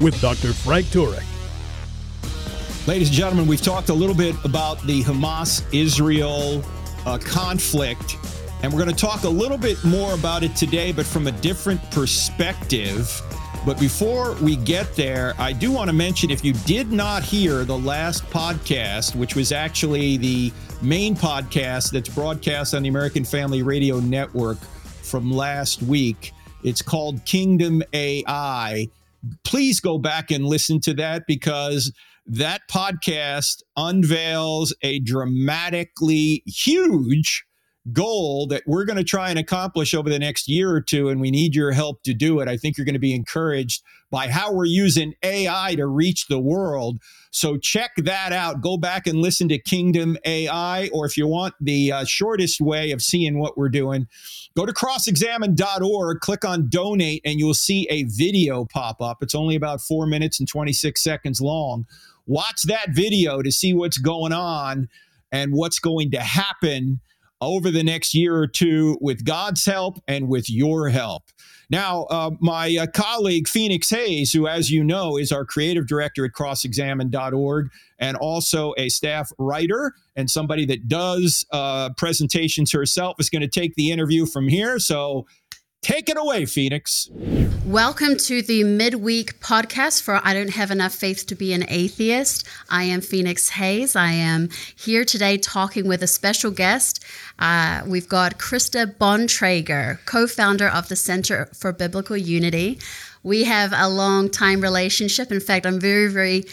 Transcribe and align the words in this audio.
with 0.00 0.20
Dr. 0.20 0.52
Frank 0.52 0.86
Turek. 0.86 1.24
Ladies 2.86 3.08
and 3.08 3.16
gentlemen, 3.16 3.46
we've 3.46 3.60
talked 3.60 3.90
a 3.90 3.94
little 3.94 4.14
bit 4.14 4.34
about 4.44 4.80
the 4.86 5.02
Hamas 5.02 5.62
Israel 5.72 6.64
uh, 7.04 7.18
conflict, 7.18 8.16
and 8.62 8.72
we're 8.72 8.82
going 8.82 8.94
to 8.94 9.00
talk 9.00 9.24
a 9.24 9.28
little 9.28 9.58
bit 9.58 9.82
more 9.84 10.14
about 10.14 10.42
it 10.42 10.56
today, 10.56 10.90
but 10.90 11.06
from 11.06 11.26
a 11.26 11.32
different 11.32 11.80
perspective. 11.90 13.20
But 13.66 13.78
before 13.78 14.34
we 14.36 14.56
get 14.56 14.96
there, 14.96 15.34
I 15.38 15.52
do 15.52 15.70
want 15.70 15.88
to 15.90 15.92
mention 15.92 16.30
if 16.30 16.42
you 16.42 16.54
did 16.64 16.90
not 16.90 17.22
hear 17.22 17.64
the 17.64 17.76
last 17.76 18.24
podcast, 18.30 19.14
which 19.14 19.36
was 19.36 19.52
actually 19.52 20.16
the 20.16 20.50
main 20.80 21.14
podcast 21.14 21.90
that's 21.90 22.08
broadcast 22.08 22.74
on 22.74 22.82
the 22.82 22.88
American 22.88 23.24
Family 23.24 23.62
Radio 23.62 24.00
Network 24.00 24.58
from 25.02 25.30
last 25.30 25.82
week, 25.82 26.32
it's 26.64 26.80
called 26.80 27.22
Kingdom 27.26 27.82
AI 27.92 28.88
please 29.44 29.80
go 29.80 29.98
back 29.98 30.30
and 30.30 30.44
listen 30.44 30.80
to 30.80 30.94
that 30.94 31.24
because 31.26 31.92
that 32.26 32.62
podcast 32.70 33.62
unveils 33.76 34.74
a 34.82 35.00
dramatically 35.00 36.42
huge 36.46 37.44
goal 37.92 38.46
that 38.46 38.62
we're 38.66 38.84
going 38.84 38.98
to 38.98 39.04
try 39.04 39.30
and 39.30 39.38
accomplish 39.38 39.94
over 39.94 40.08
the 40.08 40.18
next 40.18 40.48
year 40.48 40.70
or 40.70 40.80
two, 40.80 41.08
and 41.08 41.20
we 41.20 41.30
need 41.30 41.54
your 41.54 41.72
help 41.72 42.02
to 42.02 42.14
do 42.14 42.40
it. 42.40 42.48
I 42.48 42.56
think 42.56 42.76
you're 42.76 42.84
going 42.84 42.94
to 42.94 42.98
be 42.98 43.14
encouraged 43.14 43.82
by 44.10 44.28
how 44.28 44.52
we're 44.52 44.66
using 44.66 45.14
AI 45.22 45.74
to 45.76 45.86
reach 45.86 46.26
the 46.26 46.38
world. 46.38 46.98
So 47.30 47.56
check 47.56 47.92
that 47.96 48.32
out. 48.32 48.60
Go 48.60 48.76
back 48.76 49.06
and 49.06 49.20
listen 49.20 49.48
to 49.50 49.58
Kingdom 49.58 50.16
AI, 50.24 50.88
or 50.92 51.06
if 51.06 51.16
you 51.16 51.26
want 51.26 51.54
the 51.60 51.92
uh, 51.92 52.04
shortest 52.04 52.60
way 52.60 52.90
of 52.90 53.02
seeing 53.02 53.38
what 53.38 53.56
we're 53.56 53.68
doing, 53.68 54.08
go 54.56 54.66
to 54.66 54.72
crossexamined.org, 54.72 56.20
click 56.20 56.44
on 56.44 56.68
donate, 56.68 57.22
and 57.24 57.38
you'll 57.38 57.54
see 57.54 57.86
a 57.88 58.02
video 58.04 58.64
pop 58.64 59.00
up. 59.00 59.22
It's 59.22 59.34
only 59.34 59.54
about 59.54 59.80
four 59.80 60.06
minutes 60.06 60.40
and 60.40 60.48
26 60.48 61.02
seconds 61.02 61.40
long. 61.40 61.86
Watch 62.26 62.62
that 62.62 62.90
video 62.90 63.42
to 63.42 63.52
see 63.52 63.74
what's 63.74 63.98
going 63.98 64.32
on 64.32 64.88
and 65.32 65.52
what's 65.52 65.78
going 65.78 66.10
to 66.10 66.20
happen 66.20 67.00
over 67.40 67.70
the 67.70 67.82
next 67.82 68.14
year 68.14 68.36
or 68.36 68.46
two 68.46 68.98
with 69.00 69.24
God's 69.24 69.64
help 69.64 69.98
and 70.06 70.28
with 70.28 70.50
your 70.50 70.88
help. 70.88 71.24
Now, 71.70 72.02
uh, 72.04 72.32
my 72.40 72.76
uh, 72.76 72.86
colleague 72.88 73.46
Phoenix 73.46 73.88
Hayes, 73.90 74.32
who, 74.32 74.48
as 74.48 74.72
you 74.72 74.82
know, 74.82 75.16
is 75.16 75.30
our 75.30 75.44
creative 75.44 75.86
director 75.86 76.24
at 76.24 76.32
crossexamined.org 76.32 77.70
and 78.00 78.16
also 78.16 78.74
a 78.76 78.88
staff 78.88 79.30
writer 79.38 79.94
and 80.16 80.28
somebody 80.28 80.66
that 80.66 80.88
does 80.88 81.46
uh, 81.52 81.90
presentations 81.96 82.72
herself, 82.72 83.16
is 83.20 83.30
going 83.30 83.42
to 83.42 83.48
take 83.48 83.76
the 83.76 83.92
interview 83.92 84.26
from 84.26 84.48
here. 84.48 84.80
So 84.80 85.26
Take 85.82 86.10
it 86.10 86.18
away, 86.18 86.44
Phoenix. 86.44 87.08
Welcome 87.64 88.18
to 88.18 88.42
the 88.42 88.64
midweek 88.64 89.40
podcast 89.40 90.02
for 90.02 90.20
I 90.22 90.34
Don't 90.34 90.50
Have 90.50 90.70
Enough 90.70 90.94
Faith 90.94 91.26
to 91.28 91.34
Be 91.34 91.54
an 91.54 91.64
Atheist. 91.68 92.46
I 92.68 92.84
am 92.84 93.00
Phoenix 93.00 93.48
Hayes. 93.48 93.96
I 93.96 94.12
am 94.12 94.50
here 94.76 95.06
today 95.06 95.38
talking 95.38 95.88
with 95.88 96.02
a 96.02 96.06
special 96.06 96.50
guest. 96.50 97.02
Uh, 97.38 97.80
we've 97.86 98.10
got 98.10 98.38
Krista 98.38 98.94
Bontrager, 98.94 100.04
co 100.04 100.26
founder 100.26 100.68
of 100.68 100.88
the 100.88 100.96
Center 100.96 101.48
for 101.54 101.72
Biblical 101.72 102.16
Unity. 102.16 102.78
We 103.22 103.44
have 103.44 103.72
a 103.74 103.88
long 103.88 104.28
time 104.28 104.60
relationship. 104.60 105.32
In 105.32 105.40
fact, 105.40 105.64
I'm 105.64 105.80
very, 105.80 106.08
very 106.08 106.44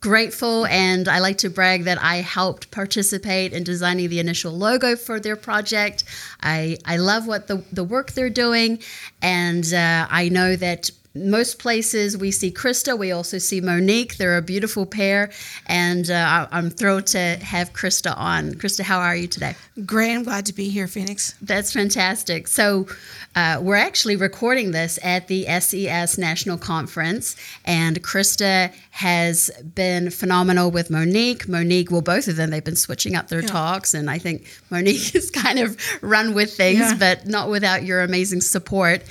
grateful 0.00 0.66
and 0.66 1.08
I 1.08 1.18
like 1.20 1.38
to 1.38 1.50
brag 1.50 1.84
that 1.84 2.02
I 2.02 2.16
helped 2.16 2.70
participate 2.70 3.52
in 3.52 3.64
designing 3.64 4.08
the 4.08 4.20
initial 4.20 4.52
logo 4.52 4.94
for 4.94 5.18
their 5.18 5.36
project. 5.36 6.04
I, 6.42 6.78
I 6.84 6.98
love 6.98 7.26
what 7.26 7.48
the, 7.48 7.64
the 7.72 7.84
work 7.84 8.12
they're 8.12 8.30
doing 8.30 8.80
and 9.22 9.72
uh, 9.72 10.06
I 10.10 10.28
know 10.28 10.56
that 10.56 10.90
most 11.16 11.58
places 11.58 12.16
we 12.16 12.30
see 12.30 12.50
Krista, 12.50 12.98
we 12.98 13.12
also 13.12 13.38
see 13.38 13.60
Monique. 13.60 14.16
They're 14.16 14.36
a 14.36 14.42
beautiful 14.42 14.86
pair, 14.86 15.30
and 15.66 16.10
uh, 16.10 16.46
I'm 16.50 16.70
thrilled 16.70 17.06
to 17.08 17.36
have 17.42 17.72
Krista 17.72 18.16
on. 18.16 18.54
Krista, 18.54 18.80
how 18.80 18.98
are 19.00 19.16
you 19.16 19.26
today? 19.26 19.54
Great. 19.84 20.14
I'm 20.14 20.22
glad 20.22 20.46
to 20.46 20.52
be 20.52 20.68
here, 20.68 20.86
Phoenix. 20.86 21.34
That's 21.42 21.72
fantastic. 21.72 22.48
So, 22.48 22.86
uh, 23.34 23.58
we're 23.60 23.76
actually 23.76 24.16
recording 24.16 24.70
this 24.70 24.98
at 25.02 25.28
the 25.28 25.44
SES 25.60 26.16
National 26.16 26.56
Conference, 26.56 27.36
and 27.64 28.02
Krista 28.02 28.72
has 28.92 29.50
been 29.74 30.10
phenomenal 30.10 30.70
with 30.70 30.90
Monique. 30.90 31.46
Monique, 31.46 31.90
well, 31.90 32.00
both 32.00 32.28
of 32.28 32.36
them, 32.36 32.50
they've 32.50 32.64
been 32.64 32.76
switching 32.76 33.14
up 33.14 33.28
their 33.28 33.42
yeah. 33.42 33.48
talks, 33.48 33.92
and 33.92 34.10
I 34.10 34.18
think 34.18 34.46
Monique 34.70 35.02
has 35.12 35.30
kind 35.30 35.58
of 35.58 35.76
run 36.02 36.32
with 36.34 36.56
things, 36.56 36.78
yeah. 36.78 36.96
but 36.98 37.26
not 37.26 37.50
without 37.50 37.82
your 37.82 38.00
amazing 38.02 38.40
support. 38.40 39.02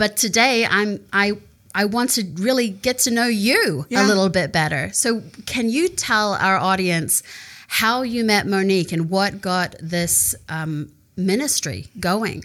But 0.00 0.16
today 0.16 0.64
I'm 0.64 1.04
I 1.12 1.32
I 1.74 1.84
want 1.84 2.12
to 2.12 2.24
really 2.36 2.70
get 2.70 3.00
to 3.00 3.10
know 3.10 3.26
you 3.26 3.84
yeah. 3.90 4.02
a 4.02 4.08
little 4.08 4.30
bit 4.30 4.50
better. 4.50 4.90
So 4.94 5.22
can 5.44 5.68
you 5.68 5.90
tell 5.90 6.32
our 6.32 6.56
audience 6.56 7.22
how 7.68 8.00
you 8.00 8.24
met 8.24 8.46
Monique 8.46 8.92
and 8.92 9.10
what 9.10 9.42
got 9.42 9.76
this 9.78 10.34
um, 10.48 10.90
ministry 11.18 11.88
going? 12.00 12.44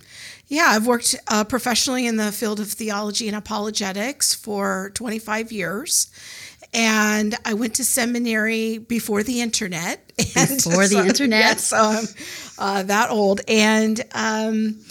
Yeah, 0.50 0.66
I've 0.68 0.86
worked 0.86 1.16
uh, 1.30 1.46
professionally 1.46 2.06
in 2.06 2.18
the 2.18 2.34
field 2.34 2.60
of 2.60 2.68
theology 2.68 3.30
and 3.30 3.38
apologetics 3.38 4.34
for 4.34 4.92
25 4.94 5.54
years. 5.54 6.12
And 6.74 7.36
I 7.46 7.54
went 7.54 7.76
to 7.76 7.86
seminary 7.86 8.80
before 8.80 9.24
the 9.24 9.40
internet. 9.40 10.02
Before 10.18 10.88
the 10.88 11.06
internet? 11.08 11.40
Yes, 11.40 11.68
so 11.68 11.78
I'm 11.78 12.06
uh, 12.58 12.84
that 12.84 13.12
old. 13.12 13.40
And 13.48 14.02
um, 14.14 14.82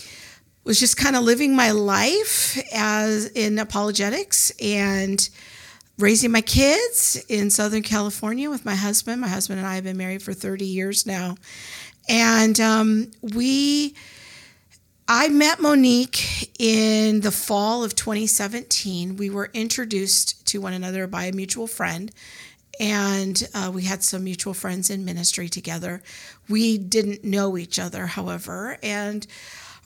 was 0.64 0.80
just 0.80 0.97
kind 0.97 1.14
of 1.14 1.22
living 1.22 1.54
my 1.54 1.70
life 1.70 2.58
as 2.72 3.26
in 3.26 3.58
apologetics 3.58 4.50
and 4.60 5.28
raising 5.98 6.32
my 6.32 6.41
kids 6.41 7.22
in 7.28 7.50
Southern 7.50 7.82
California 7.82 8.50
with 8.50 8.64
my 8.64 8.74
husband. 8.74 9.20
My 9.20 9.28
husband 9.28 9.58
and 9.58 9.69
I 9.69 9.76
have 9.76 9.84
been 9.84 9.97
married 9.97 10.22
for 10.22 10.32
30 10.32 10.64
years 10.64 11.06
now. 11.06 11.36
And 12.08 12.58
um, 12.60 13.10
we, 13.22 13.94
I 15.06 15.28
met 15.28 15.60
Monique 15.60 16.53
in 16.58 17.20
the 17.20 17.30
fall 17.30 17.84
of 17.84 17.94
2017. 17.94 19.16
We 19.16 19.30
were 19.30 19.50
introduced 19.54 20.47
to 20.48 20.60
one 20.60 20.72
another 20.72 21.06
by 21.06 21.24
a 21.26 21.32
mutual 21.32 21.66
friend. 21.66 22.10
And 22.80 23.47
uh, 23.54 23.70
we 23.72 23.84
had 23.84 24.03
some 24.03 24.24
mutual 24.24 24.53
friends 24.53 24.91
in 24.91 25.04
ministry 25.04 25.48
together. 25.48 26.03
We 26.48 26.76
didn't 26.76 27.22
know 27.22 27.56
each 27.56 27.78
other, 27.78 28.06
however. 28.06 28.78
And 28.82 29.26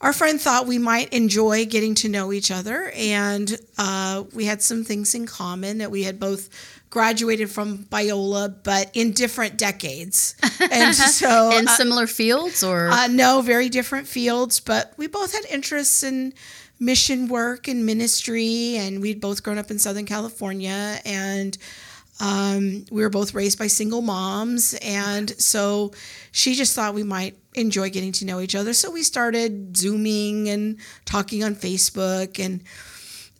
our 0.01 0.13
friend 0.13 0.39
thought 0.39 0.65
we 0.65 0.77
might 0.77 1.13
enjoy 1.13 1.65
getting 1.65 1.95
to 1.95 2.09
know 2.09 2.31
each 2.31 2.51
other, 2.51 2.91
and 2.95 3.57
uh, 3.77 4.23
we 4.33 4.45
had 4.45 4.61
some 4.61 4.83
things 4.83 5.13
in 5.13 5.25
common 5.25 5.79
that 5.79 5.91
we 5.91 6.03
had 6.03 6.19
both 6.19 6.49
graduated 6.89 7.49
from 7.49 7.79
Biola, 7.85 8.55
but 8.63 8.89
in 8.93 9.11
different 9.11 9.57
decades, 9.57 10.35
and 10.71 10.95
so 10.95 11.57
in 11.57 11.67
uh, 11.67 11.71
similar 11.71 12.07
fields, 12.07 12.63
or 12.63 12.87
uh, 12.89 13.07
no, 13.07 13.41
very 13.41 13.69
different 13.69 14.07
fields. 14.07 14.59
But 14.59 14.93
we 14.97 15.07
both 15.07 15.33
had 15.33 15.45
interests 15.51 16.03
in 16.03 16.33
mission 16.79 17.27
work 17.27 17.67
and 17.67 17.85
ministry, 17.85 18.77
and 18.77 19.01
we'd 19.01 19.19
both 19.19 19.43
grown 19.43 19.57
up 19.57 19.69
in 19.69 19.79
Southern 19.79 20.05
California, 20.05 20.99
and 21.05 21.57
um, 22.19 22.85
we 22.91 23.01
were 23.01 23.09
both 23.09 23.33
raised 23.33 23.57
by 23.57 23.67
single 23.67 24.01
moms, 24.01 24.73
and 24.81 25.29
so 25.41 25.93
she 26.31 26.53
just 26.53 26.75
thought 26.75 26.93
we 26.93 27.03
might 27.03 27.37
enjoy 27.55 27.89
getting 27.89 28.11
to 28.13 28.25
know 28.25 28.41
each 28.41 28.55
other. 28.55 28.73
So 28.73 28.91
we 28.91 29.03
started 29.03 29.75
Zooming 29.77 30.49
and 30.49 30.77
talking 31.05 31.43
on 31.43 31.55
Facebook, 31.55 32.43
and 32.43 32.61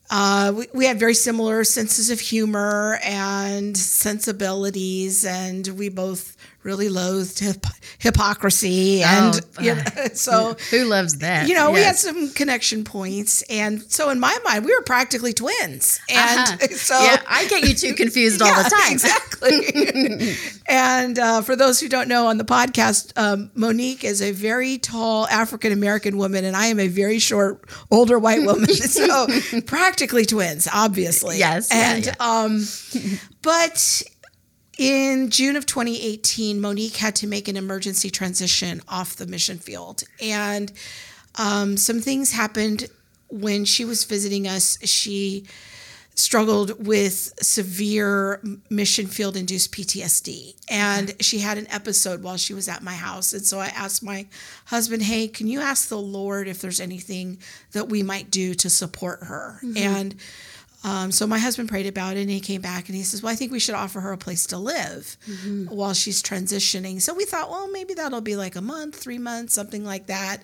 uh, 0.09 0.53
we, 0.55 0.67
we 0.73 0.85
had 0.85 0.97
very 0.97 1.13
similar 1.13 1.63
senses 1.63 2.09
of 2.09 2.19
humor 2.19 2.99
and 3.03 3.75
sensibilities, 3.77 5.25
and 5.25 5.67
we 5.67 5.89
both 5.89 6.37
really 6.63 6.89
loathed 6.89 7.39
hip- 7.39 7.65
hypocrisy, 7.99 9.01
and 9.03 9.39
Oh, 9.57 9.61
you 9.61 9.75
know, 9.75 9.83
so 10.13 10.55
Who 10.71 10.85
loves 10.85 11.17
that? 11.19 11.47
you 11.47 11.55
know, 11.55 11.71
we 11.71 11.81
had 11.81 11.95
some 11.95 12.31
connection 12.31 12.83
points, 12.83 13.41
and 13.49 13.81
so 13.91 14.09
in 14.09 14.19
my 14.19 14.37
mind, 14.43 14.65
we 14.65 14.75
were 14.75 14.81
practically 14.83 15.33
twins, 15.33 15.99
and 16.09 16.39
Uh-huh. 16.39 16.67
so 16.71 16.99
yeah, 17.01 17.21
I 17.27 17.47
get 17.47 17.67
you 17.67 17.73
two 17.73 17.93
confused 18.03 18.41
all 18.41 18.53
the 18.63 18.69
time. 18.69 18.91
Exactly. 18.93 20.35
and 20.67 21.17
uh, 21.17 21.41
for 21.41 21.55
those 21.55 21.79
who 21.79 21.87
don't 21.89 22.07
know 22.07 22.27
on 22.27 22.37
the 22.37 22.43
podcast, 22.45 23.13
um, 23.17 23.51
Monique 23.55 24.03
is 24.03 24.21
a 24.21 24.31
very 24.31 24.77
tall 24.77 25.27
African 25.27 25.71
American 25.71 26.17
woman, 26.17 26.45
and 26.45 26.55
I 26.55 26.67
am 26.67 26.79
a 26.79 26.87
very 26.87 27.19
short, 27.19 27.69
older 27.91 28.19
white 28.19 28.43
woman. 28.45 28.67
so 28.69 29.27
practically 29.65 30.25
twins, 30.25 30.67
obviously. 30.73 31.37
Yes, 31.39 31.69
yeah, 31.71 31.93
And 31.93 32.05
yeah. 32.05 32.15
um, 32.19 32.63
but 33.41 34.03
in 34.79 35.29
June 35.29 35.57
of 35.57 35.65
2018, 35.65 36.61
Monique 36.61 36.95
had 36.95 37.13
to 37.17 37.27
make 37.27 37.49
an 37.49 37.57
emergency 37.57 38.09
transition 38.09 38.81
off 38.87 39.17
the 39.17 39.27
mission 39.27 39.57
field. 39.59 40.03
And 40.23 40.71
um, 41.35 41.75
some 41.75 41.99
things 41.99 42.31
happened 42.31 42.87
when 43.27 43.65
she 43.65 43.83
was 43.83 44.05
visiting 44.05 44.47
us. 44.47 44.77
She 44.85 45.45
struggled 46.15 46.85
with 46.85 47.33
severe 47.41 48.41
mission 48.69 49.07
field 49.07 49.35
induced 49.35 49.73
PTSD. 49.73 50.55
And 50.69 51.13
she 51.19 51.39
had 51.39 51.57
an 51.57 51.67
episode 51.69 52.23
while 52.23 52.37
she 52.37 52.53
was 52.53 52.69
at 52.69 52.81
my 52.81 52.93
house. 52.93 53.33
And 53.33 53.45
so 53.45 53.59
I 53.59 53.67
asked 53.67 54.01
my 54.01 54.27
husband, 54.65 55.03
Hey, 55.03 55.27
can 55.27 55.47
you 55.47 55.59
ask 55.59 55.89
the 55.89 55.97
Lord 55.97 56.47
if 56.47 56.61
there's 56.61 56.79
anything 56.79 57.39
that 57.73 57.89
we 57.89 58.01
might 58.01 58.31
do 58.31 58.53
to 58.53 58.69
support 58.69 59.23
her? 59.23 59.59
And 59.77 60.15
um, 60.83 61.11
so 61.11 61.27
my 61.27 61.39
husband 61.39 61.67
prayed 61.67 61.87
about 61.87 62.15
it 62.15 62.21
and 62.21 62.29
he 62.29 62.39
came 62.39 62.61
back 62.61 62.87
and 62.87 62.95
he 62.95 63.03
says, 63.03 63.21
Well, 63.21 63.31
I 63.31 63.35
think 63.35 63.51
we 63.51 63.59
should 63.59 63.75
offer 63.75 63.99
her 63.99 64.13
a 64.13 64.17
place 64.17 64.45
to 64.47 64.57
live 64.57 65.17
while 65.69 65.93
she's 65.93 66.23
transitioning. 66.23 67.01
So 67.01 67.13
we 67.13 67.25
thought, 67.25 67.49
well, 67.49 67.69
maybe 67.69 67.93
that'll 67.93 68.21
be 68.21 68.35
like 68.35 68.55
a 68.55 68.61
month, 68.61 68.95
three 68.95 69.17
months, 69.17 69.53
something 69.53 69.83
like 69.83 70.07
that. 70.07 70.43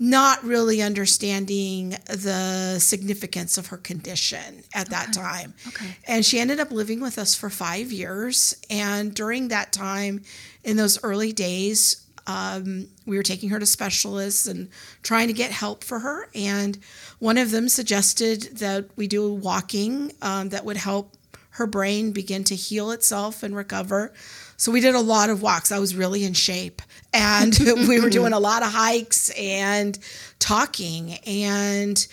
Not 0.00 0.44
really 0.44 0.80
understanding 0.80 1.90
the 2.06 2.78
significance 2.78 3.58
of 3.58 3.66
her 3.66 3.76
condition 3.76 4.62
at 4.72 4.90
that 4.90 5.12
time. 5.12 5.54
Okay. 5.66 5.96
And 6.06 6.24
she 6.24 6.38
ended 6.38 6.60
up 6.60 6.70
living 6.70 7.00
with 7.00 7.18
us 7.18 7.34
for 7.34 7.50
five 7.50 7.90
years. 7.90 8.56
And 8.70 9.12
during 9.12 9.48
that 9.48 9.72
time, 9.72 10.22
in 10.62 10.76
those 10.76 11.02
early 11.02 11.32
days, 11.32 12.06
um, 12.28 12.88
we 13.06 13.16
were 13.16 13.22
taking 13.22 13.48
her 13.48 13.58
to 13.58 13.66
specialists 13.66 14.46
and 14.46 14.68
trying 15.02 15.28
to 15.28 15.32
get 15.32 15.50
help 15.50 15.82
for 15.82 15.98
her. 15.98 16.28
And 16.34 16.78
one 17.18 17.38
of 17.38 17.50
them 17.50 17.68
suggested 17.68 18.58
that 18.58 18.90
we 18.96 19.08
do 19.08 19.32
walking 19.32 20.12
um, 20.20 20.50
that 20.50 20.64
would 20.64 20.76
help 20.76 21.16
her 21.52 21.66
brain 21.66 22.12
begin 22.12 22.44
to 22.44 22.54
heal 22.54 22.90
itself 22.90 23.42
and 23.42 23.56
recover. 23.56 24.12
So 24.58 24.70
we 24.70 24.80
did 24.80 24.94
a 24.94 25.00
lot 25.00 25.30
of 25.30 25.40
walks. 25.40 25.72
I 25.72 25.78
was 25.78 25.96
really 25.96 26.22
in 26.22 26.34
shape. 26.34 26.82
And 27.14 27.58
we 27.88 27.98
were 27.98 28.10
doing 28.10 28.34
a 28.34 28.38
lot 28.38 28.62
of 28.62 28.70
hikes 28.72 29.30
and 29.30 29.98
talking 30.38 31.14
and 31.26 32.06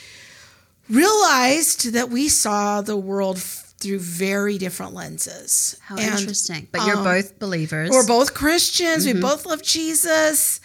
realized 0.89 1.91
that 1.93 2.09
we 2.09 2.29
saw 2.29 2.81
the 2.81 2.95
world 2.95 3.43
through 3.85 3.99
very 3.99 4.57
different 4.57 4.93
lenses. 4.93 5.77
How 5.81 5.95
And, 5.95 6.19
interesting. 6.19 6.67
But 6.71 6.85
you're 6.87 6.97
um, 6.97 7.03
both 7.03 7.39
believers. 7.39 7.89
we're 7.91 8.07
both 8.07 8.33
Christians. 8.33 9.05
We 9.05 9.13
both 9.13 9.45
love 9.45 9.61
Jesus. 9.61 10.59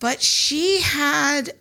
But 0.00 0.20
she 0.22 0.80
had 0.80 1.52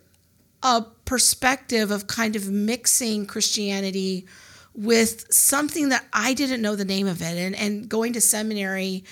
a 0.64 0.84
perspective 1.06 1.92
of 1.92 2.08
kind 2.08 2.36
of 2.36 2.50
mixing 2.50 3.26
Christianity 3.26 4.28
with 4.74 5.32
something 5.32 5.90
that 5.90 6.06
I 6.14 6.34
didn't 6.34 6.62
know 6.62 6.76
the 6.76 6.86
name 6.86 7.08
of 7.08 7.22
it. 7.22 7.38
And, 7.38 7.56
and 7.56 7.88
going 7.88 8.14
to 8.14 8.22
seminary, 8.22 9.04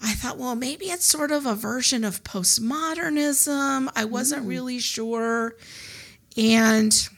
I 0.00 0.12
thought, 0.12 0.38
well, 0.38 0.54
maybe 0.54 0.86
it's 0.86 1.04
sort 1.04 1.30
of 1.30 1.46
a 1.46 1.54
version 1.54 2.04
of 2.04 2.24
postmodernism. 2.24 3.88
I 3.94 4.04
wasn't 4.04 4.46
really 4.46 4.78
sure. 4.78 5.56
And 6.36 7.08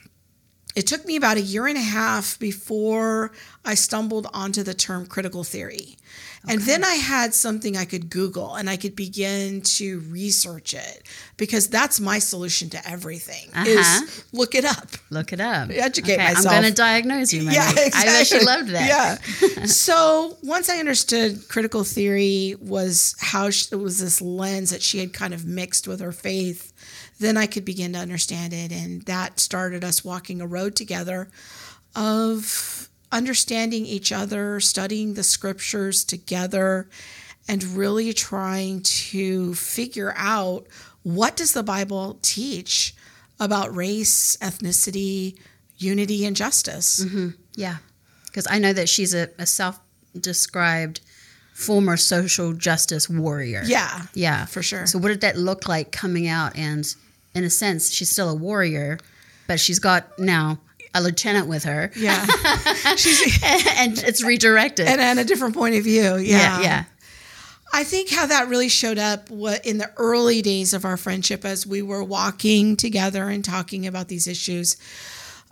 it 0.76 0.86
took 0.86 1.04
me 1.04 1.16
about 1.16 1.36
a 1.36 1.40
year 1.40 1.66
and 1.66 1.76
a 1.76 1.80
half 1.80 2.38
before 2.38 3.32
I 3.64 3.74
stumbled 3.74 4.28
onto 4.32 4.62
the 4.62 4.74
term 4.74 5.06
critical 5.06 5.44
theory. 5.44 5.96
And 6.48 6.62
then 6.62 6.84
I 6.84 6.94
had 6.94 7.34
something 7.34 7.76
I 7.76 7.84
could 7.84 8.08
Google 8.08 8.54
and 8.54 8.70
I 8.70 8.78
could 8.78 8.96
begin 8.96 9.60
to 9.76 10.00
research 10.08 10.72
it 10.72 11.02
because 11.36 11.68
that's 11.68 12.00
my 12.00 12.18
solution 12.18 12.70
to 12.70 12.88
everything 12.88 13.50
Uh-huh. 13.54 13.68
is 13.68 14.24
look 14.32 14.54
it 14.54 14.64
up. 14.64 14.88
Look 15.10 15.34
it 15.34 15.40
up. 15.40 15.68
Educate 15.70 16.14
okay, 16.14 16.24
myself. 16.32 16.46
I'm 16.54 16.62
going 16.62 16.72
to 16.72 16.76
diagnose 16.76 17.34
you, 17.34 17.42
Monique. 17.42 17.58
I 17.94 18.18
actually 18.20 18.46
loved 18.46 18.68
that. 18.70 18.88
Yeah. 18.88 19.64
so 19.66 20.38
once 20.42 20.70
I 20.70 20.78
understood 20.78 21.46
critical 21.48 21.84
theory 21.84 22.56
was 22.58 23.14
how 23.18 23.50
she, 23.50 23.66
it 23.72 23.76
was 23.76 23.98
this 23.98 24.22
lens 24.22 24.70
that 24.70 24.80
she 24.82 24.98
had 24.98 25.12
kind 25.12 25.34
of 25.34 25.44
mixed 25.44 25.86
with 25.86 26.00
her 26.00 26.12
faith, 26.12 26.72
then 27.20 27.36
I 27.36 27.46
could 27.46 27.64
begin 27.64 27.92
to 27.92 27.98
understand 27.98 28.52
it, 28.52 28.72
and 28.72 29.02
that 29.02 29.38
started 29.38 29.84
us 29.84 30.04
walking 30.04 30.40
a 30.40 30.46
road 30.46 30.74
together 30.74 31.28
of 31.94 32.88
understanding 33.12 33.84
each 33.84 34.10
other, 34.10 34.58
studying 34.58 35.14
the 35.14 35.22
scriptures 35.22 36.02
together, 36.02 36.88
and 37.46 37.62
really 37.62 38.12
trying 38.12 38.80
to 38.82 39.54
figure 39.54 40.14
out 40.16 40.66
what 41.02 41.36
does 41.36 41.52
the 41.52 41.62
Bible 41.62 42.18
teach 42.22 42.94
about 43.38 43.74
race, 43.74 44.36
ethnicity, 44.36 45.38
unity, 45.76 46.24
and 46.24 46.36
justice. 46.36 47.04
Mm-hmm. 47.04 47.30
Yeah. 47.54 47.76
Because 48.26 48.46
I 48.48 48.58
know 48.58 48.72
that 48.72 48.88
she's 48.88 49.14
a, 49.14 49.28
a 49.38 49.46
self 49.46 49.78
described 50.18 51.00
former 51.52 51.96
social 51.96 52.52
justice 52.52 53.08
warrior. 53.08 53.62
Yeah. 53.66 54.02
Yeah. 54.14 54.46
For 54.46 54.62
sure. 54.62 54.86
So, 54.86 54.98
what 54.98 55.08
did 55.08 55.22
that 55.22 55.36
look 55.36 55.68
like 55.68 55.92
coming 55.92 56.28
out? 56.28 56.56
And 56.56 56.86
in 57.34 57.44
a 57.44 57.50
sense, 57.50 57.90
she's 57.90 58.10
still 58.10 58.28
a 58.28 58.34
warrior, 58.34 58.98
but 59.46 59.60
she's 59.60 59.78
got 59.78 60.18
now 60.18 60.58
a 60.94 61.00
lieutenant 61.00 61.46
with 61.48 61.64
her. 61.64 61.90
Yeah. 61.96 62.20
and 62.86 63.98
it's 63.98 64.22
redirected. 64.24 64.86
and, 64.86 65.00
and 65.00 65.18
a 65.18 65.24
different 65.24 65.54
point 65.54 65.76
of 65.76 65.84
view. 65.84 66.16
Yeah. 66.16 66.18
yeah. 66.18 66.60
Yeah. 66.60 66.84
I 67.72 67.84
think 67.84 68.10
how 68.10 68.26
that 68.26 68.48
really 68.48 68.68
showed 68.68 68.98
up 68.98 69.30
in 69.30 69.78
the 69.78 69.90
early 69.96 70.42
days 70.42 70.74
of 70.74 70.84
our 70.84 70.96
friendship 70.96 71.44
as 71.44 71.66
we 71.66 71.82
were 71.82 72.02
walking 72.02 72.76
together 72.76 73.28
and 73.28 73.44
talking 73.44 73.86
about 73.86 74.08
these 74.08 74.26
issues. 74.26 74.76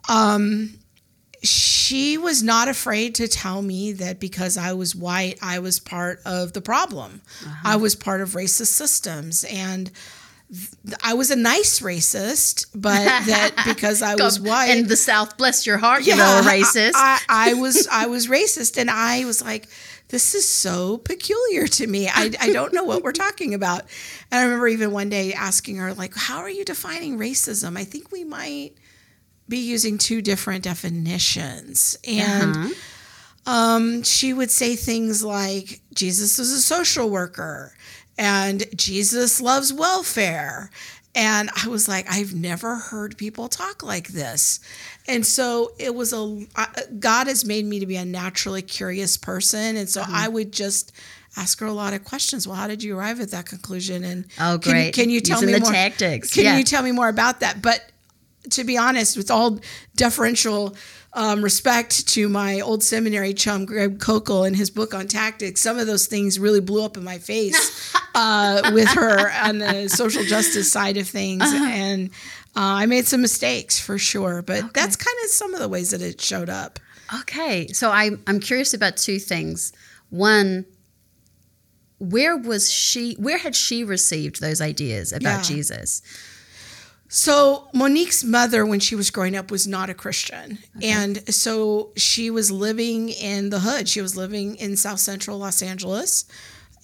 Um 0.08 0.78
she 1.40 2.18
was 2.18 2.42
not 2.42 2.66
afraid 2.66 3.14
to 3.14 3.28
tell 3.28 3.62
me 3.62 3.92
that 3.92 4.18
because 4.18 4.56
I 4.56 4.72
was 4.72 4.96
white, 4.96 5.38
I 5.40 5.60
was 5.60 5.78
part 5.78 6.20
of 6.26 6.52
the 6.52 6.60
problem. 6.60 7.22
I 7.62 7.76
was 7.76 7.94
part 7.94 8.20
of 8.20 8.30
racist 8.30 8.72
systems 8.72 9.44
and 9.44 9.88
I 11.02 11.12
was 11.14 11.30
a 11.30 11.36
nice 11.36 11.80
racist, 11.80 12.66
but 12.74 13.04
that 13.04 13.62
because 13.66 14.00
I 14.00 14.14
was 14.14 14.40
white 14.40 14.70
In 14.70 14.86
the 14.86 14.96
South, 14.96 15.36
bless 15.36 15.66
your 15.66 15.76
heart, 15.78 16.06
you 16.06 16.16
know, 16.16 16.38
a 16.38 16.42
racist. 16.42 16.92
I, 16.94 17.20
I, 17.28 17.50
I 17.50 17.54
was 17.60 17.86
I 17.90 18.06
was 18.06 18.28
racist, 18.28 18.78
and 18.78 18.90
I 18.90 19.24
was 19.26 19.42
like, 19.44 19.68
this 20.08 20.34
is 20.34 20.48
so 20.48 20.96
peculiar 20.96 21.66
to 21.66 21.86
me. 21.86 22.08
I, 22.08 22.30
I 22.40 22.50
don't 22.52 22.72
know 22.72 22.84
what 22.84 23.02
we're 23.02 23.12
talking 23.12 23.52
about. 23.52 23.82
And 24.30 24.40
I 24.40 24.44
remember 24.44 24.68
even 24.68 24.90
one 24.90 25.10
day 25.10 25.34
asking 25.34 25.76
her, 25.76 25.92
like, 25.92 26.14
how 26.16 26.38
are 26.38 26.48
you 26.48 26.64
defining 26.64 27.18
racism? 27.18 27.76
I 27.76 27.84
think 27.84 28.10
we 28.10 28.24
might 28.24 28.70
be 29.50 29.58
using 29.58 29.98
two 29.98 30.22
different 30.22 30.64
definitions. 30.64 31.98
And 32.08 32.56
Uh-huh. 32.56 32.70
um, 33.52 34.02
she 34.02 34.32
would 34.32 34.50
say 34.50 34.76
things 34.76 35.22
like, 35.22 35.80
Jesus 35.94 36.38
is 36.38 36.52
a 36.52 36.60
social 36.62 37.10
worker 37.10 37.74
and 38.18 38.64
Jesus 38.76 39.40
loves 39.40 39.72
welfare. 39.72 40.70
And 41.14 41.50
I 41.64 41.68
was 41.68 41.88
like, 41.88 42.06
I've 42.10 42.34
never 42.34 42.76
heard 42.76 43.16
people 43.16 43.48
talk 43.48 43.82
like 43.82 44.08
this. 44.08 44.60
And 45.06 45.24
so 45.24 45.72
it 45.78 45.94
was 45.94 46.12
a, 46.12 46.46
God 46.98 47.28
has 47.28 47.44
made 47.44 47.64
me 47.64 47.80
to 47.80 47.86
be 47.86 47.96
a 47.96 48.04
naturally 48.04 48.62
curious 48.62 49.16
person. 49.16 49.76
And 49.76 49.88
so 49.88 50.02
mm-hmm. 50.02 50.14
I 50.14 50.28
would 50.28 50.52
just 50.52 50.92
ask 51.36 51.58
her 51.60 51.66
a 51.66 51.72
lot 51.72 51.92
of 51.92 52.04
questions. 52.04 52.46
Well, 52.46 52.56
how 52.56 52.66
did 52.66 52.82
you 52.82 52.96
arrive 52.96 53.20
at 53.20 53.30
that 53.30 53.46
conclusion? 53.46 54.04
And 54.04 54.26
Oh, 54.38 54.58
can, 54.60 54.72
great. 54.72 54.94
Can 54.94 55.10
you 55.10 55.20
tell 55.20 55.40
Using 55.40 55.54
me 55.54 55.58
the 55.58 55.64
more? 55.64 55.72
tactics. 55.72 56.34
Can 56.34 56.44
Yeah. 56.44 56.58
you 56.58 56.64
tell 56.64 56.82
me 56.82 56.92
more 56.92 57.08
about 57.08 57.40
that? 57.40 57.62
But 57.62 57.90
to 58.50 58.64
be 58.64 58.76
honest, 58.76 59.16
with 59.16 59.30
all 59.30 59.60
deferential 59.96 60.76
um, 61.14 61.42
respect 61.42 62.06
to 62.08 62.28
my 62.28 62.60
old 62.60 62.82
seminary 62.82 63.32
chum 63.34 63.64
Greg 63.64 63.98
Koukl 63.98 64.46
and 64.46 64.54
his 64.54 64.70
book 64.70 64.92
on 64.94 65.06
tactics, 65.08 65.60
some 65.60 65.78
of 65.78 65.86
those 65.86 66.06
things 66.06 66.38
really 66.38 66.60
blew 66.60 66.84
up 66.84 66.96
in 66.96 67.04
my 67.04 67.18
face 67.18 67.94
uh, 68.14 68.70
with 68.74 68.88
her 68.88 69.30
on 69.44 69.58
the 69.58 69.88
social 69.88 70.22
justice 70.24 70.70
side 70.70 70.96
of 70.96 71.08
things, 71.08 71.42
Uh-huh. 71.42 71.64
and 71.70 72.10
uh, 72.56 72.82
I 72.82 72.86
made 72.86 73.06
some 73.06 73.20
mistakes 73.22 73.80
for 73.80 73.98
sure. 73.98 74.42
But 74.42 74.74
that's 74.74 74.96
kind 74.96 75.16
of 75.24 75.30
some 75.30 75.54
of 75.54 75.60
the 75.60 75.68
ways 75.68 75.90
that 75.90 76.02
it 76.02 76.20
showed 76.20 76.50
up. 76.50 76.78
Okay, 77.20 77.68
so 77.68 77.90
I'm 77.90 78.22
I'm 78.26 78.38
curious 78.40 78.74
about 78.74 78.96
two 78.98 79.18
things. 79.18 79.72
One, 80.10 80.66
where 81.98 82.36
was 82.36 82.70
she? 82.70 83.14
Where 83.14 83.38
had 83.38 83.56
she 83.56 83.82
received 83.84 84.40
those 84.40 84.60
ideas 84.60 85.12
about 85.12 85.22
Yeah. 85.38 85.42
Jesus? 85.56 86.02
So 87.08 87.68
Monique's 87.72 88.22
mother, 88.22 88.66
when 88.66 88.80
she 88.80 88.94
was 88.94 89.10
growing 89.10 89.34
up, 89.34 89.50
was 89.50 89.66
not 89.66 89.88
a 89.88 89.94
Christian, 89.94 90.58
and 90.82 91.34
so 91.34 91.92
she 91.96 92.30
was 92.30 92.50
living 92.50 93.08
in 93.08 93.48
the 93.48 93.60
hood. 93.60 93.88
She 93.88 94.02
was 94.02 94.16
living 94.16 94.56
in 94.56 94.76
South 94.76 95.00
Central 95.00 95.38
Los 95.38 95.62
Angeles, 95.62 96.26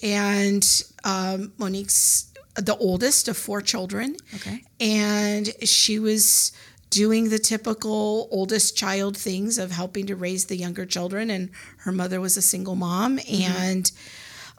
and 0.02 0.66
um, 1.04 1.52
Monique's 1.58 2.32
the 2.56 2.76
oldest 2.76 3.28
of 3.28 3.36
four 3.36 3.60
children. 3.60 4.16
Okay. 4.34 4.62
And 4.80 5.52
she 5.68 5.98
was 5.98 6.52
doing 6.90 7.28
the 7.28 7.38
typical 7.38 8.28
oldest 8.30 8.76
child 8.76 9.16
things 9.16 9.58
of 9.58 9.72
helping 9.72 10.06
to 10.06 10.14
raise 10.14 10.46
the 10.46 10.56
younger 10.56 10.86
children. 10.86 11.30
And 11.30 11.50
her 11.78 11.92
mother 11.92 12.20
was 12.20 12.36
a 12.36 12.42
single 12.42 12.76
mom. 12.76 13.18
And 13.28 13.90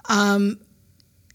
um, 0.09 0.59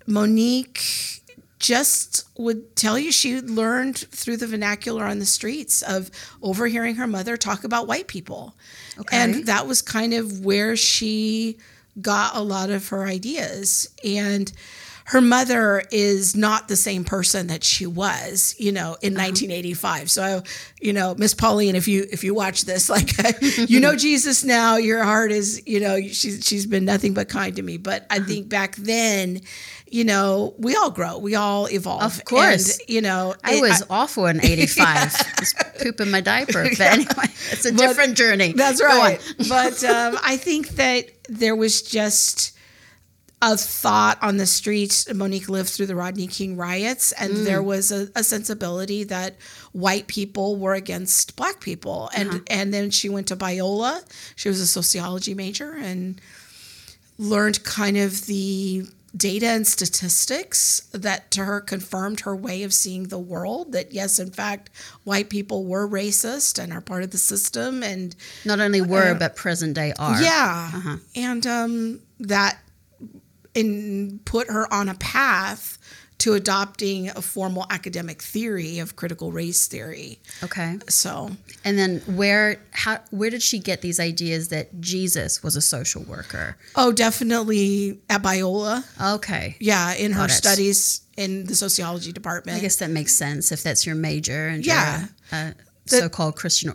Monique 0.07 1.20
just 1.61 2.29
would 2.39 2.75
tell 2.75 2.99
you 2.99 3.13
she 3.13 3.41
learned 3.41 3.99
through 3.99 4.39
the 4.39 4.47
vernacular 4.47 5.05
on 5.05 5.19
the 5.19 5.27
streets 5.27 5.83
of 5.83 6.11
overhearing 6.43 6.97
her 6.97 7.07
mother 7.07 7.37
talk 7.37 7.63
about 7.63 7.87
white 7.87 8.09
people. 8.09 8.55
Okay. 8.99 9.17
And 9.17 9.47
that 9.47 9.67
was 9.67 9.83
kind 9.83 10.15
of 10.15 10.45
where 10.45 10.75
she 10.75 11.59
got 12.01 12.35
a 12.35 12.41
lot 12.41 12.71
of 12.71 12.89
her 12.89 13.05
ideas. 13.05 13.95
And 14.03 14.51
her 15.11 15.21
mother 15.21 15.83
is 15.91 16.37
not 16.37 16.69
the 16.69 16.77
same 16.77 17.05
person 17.05 17.49
that 17.49 17.65
she 17.65 17.85
was, 17.85 18.55
you 18.59 18.71
know, 18.71 18.97
in 19.03 19.17
uh-huh. 19.17 19.27
1985. 19.27 20.09
So, 20.09 20.43
you 20.81 20.93
know, 20.93 21.17
Miss 21.19 21.35
Pauline, 21.35 21.75
if 21.75 21.89
you 21.89 22.07
if 22.13 22.23
you 22.23 22.33
watch 22.33 22.63
this, 22.63 22.89
like, 22.89 23.11
you 23.69 23.81
know 23.81 23.97
Jesus 23.97 24.45
now, 24.45 24.77
your 24.77 25.03
heart 25.03 25.33
is, 25.33 25.63
you 25.67 25.81
know, 25.81 26.01
she's 26.01 26.47
she's 26.47 26.65
been 26.65 26.85
nothing 26.85 27.13
but 27.13 27.29
kind 27.29 27.57
to 27.57 27.63
me. 27.63 27.77
But 27.77 28.07
I 28.09 28.19
uh-huh. 28.19 28.27
think 28.27 28.49
back 28.49 28.77
then, 28.77 29.41
you 29.91 30.05
know, 30.05 30.55
we 30.57 30.77
all 30.77 30.91
grow, 30.91 31.19
we 31.19 31.35
all 31.35 31.67
evolve. 31.69 32.03
Of 32.03 32.25
course. 32.25 32.79
And, 32.79 32.89
you 32.89 33.01
know, 33.01 33.35
I 33.45 33.55
it- 33.57 33.61
was 33.61 33.83
awful 33.91 34.27
in 34.27 34.41
85. 34.45 35.37
Just 35.39 35.57
pooping 35.81 36.11
my 36.11 36.21
diaper. 36.21 36.65
But 36.71 36.81
anyway, 36.81 37.27
it's 37.51 37.67
a 37.67 37.73
But- 37.73 37.79
different 37.79 38.17
journey. 38.17 38.53
That's 38.53 38.81
right. 38.83 39.19
but 39.49 39.83
um, 39.85 40.19
I 40.25 40.37
think 40.37 40.69
that 40.71 41.11
there 41.29 41.57
was 41.57 41.83
just 41.83 42.57
a 43.43 43.57
thought 43.57 44.19
on 44.23 44.37
the 44.37 44.45
streets. 44.47 45.13
Monique 45.13 45.49
lived 45.49 45.71
through 45.71 45.87
the 45.87 45.97
Rodney 45.97 46.27
King 46.27 46.57
riots, 46.59 47.11
and 47.13 47.33
Mm. 47.33 47.45
there 47.45 47.63
was 47.63 47.91
a, 47.91 48.09
a 48.15 48.23
sensibility 48.23 49.03
that 49.05 49.37
white 49.73 50.07
people 50.09 50.57
were 50.57 50.75
against 50.75 51.37
black 51.37 51.59
people. 51.61 52.11
And 52.15 52.29
Uh-huh. 52.29 52.39
and 52.49 52.73
then 52.75 52.91
she 52.91 53.09
went 53.09 53.29
to 53.29 53.37
Biola. 53.37 54.05
She 54.37 54.49
was 54.51 54.61
a 54.61 54.67
sociology 54.67 55.33
major 55.35 55.73
and 55.73 56.21
learned 57.19 57.65
kind 57.65 57.97
of 57.97 58.27
the 58.27 58.85
data 59.17 59.47
and 59.47 59.67
statistics 59.67 60.81
that 60.93 61.31
to 61.33 61.45
her 61.45 61.61
confirmed 61.61 62.21
her 62.21 62.35
way 62.37 62.63
of 62.63 62.73
seeing 62.73 63.05
the 63.09 63.19
world 63.19 63.73
that 63.73 63.93
yes 63.93 64.19
in 64.21 64.31
fact 64.31 64.71
white 65.05 65.29
people 65.29 65.65
were 65.65 65.89
racist 65.89 66.63
and 66.63 66.73
are 66.73 66.81
part 66.81 67.03
of 67.03 67.11
the 67.11 67.19
system 67.19 67.83
and 67.83 68.15
Not 68.45 68.61
only 68.61 68.81
were, 68.81 69.15
but 69.15 69.35
present 69.35 69.75
day 69.75 69.93
are. 69.99 70.23
yeah 70.23 70.97
and 71.17 71.45
um 71.47 72.01
that 72.21 72.59
in 73.55 74.21
put 74.25 74.49
her 74.49 74.73
on 74.73 74.89
a 74.89 74.95
path 74.95 75.77
to 76.21 76.35
adopting 76.35 77.09
a 77.11 77.23
formal 77.23 77.67
academic 77.71 78.23
theory 78.23 78.79
of 78.79 78.95
critical 78.97 79.33
race 79.33 79.67
theory 79.67 80.19
Okay. 80.43 80.79
so 80.89 81.31
And 81.65 81.79
then 81.79 82.01
where 82.07 82.61
how 82.73 83.01
where 83.11 83.31
did 83.31 83.43
she 83.43 83.59
get 83.59 83.81
these 83.81 83.99
ideas 84.01 84.49
that 84.49 84.81
Jesus 84.81 85.43
was 85.43 85.57
a 85.57 85.61
social 85.63 86.03
worker? 86.05 86.57
oh 86.77 86.93
definitely 86.93 88.01
at 88.09 88.23
biola 88.23 88.85
Okay. 89.17 89.57
yeah 89.61 89.95
in 89.95 90.13
her 90.13 90.27
it. 90.27 90.31
studies 90.31 91.03
in 91.17 91.45
the 91.47 91.55
sociology 91.55 92.13
department 92.13 92.57
I 92.59 92.61
guess 92.61 92.77
that 92.77 92.91
makes 92.91 93.15
sense 93.15 93.53
if 93.53 93.63
that's 93.63 93.87
your 93.87 93.95
major 93.97 94.49
and 94.49 94.65
Yeah. 94.65 95.01
you're 95.33 95.41
a, 95.41 95.43
a 95.51 95.55
The- 95.87 95.99
so-called 95.99 96.37
Christian 96.37 96.73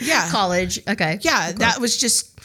Yeah. 0.00 0.28
college. 0.38 0.80
Okay. 0.88 1.18
yeah 1.22 1.52
that 1.52 1.80
was 1.80 1.96
just 1.96 2.38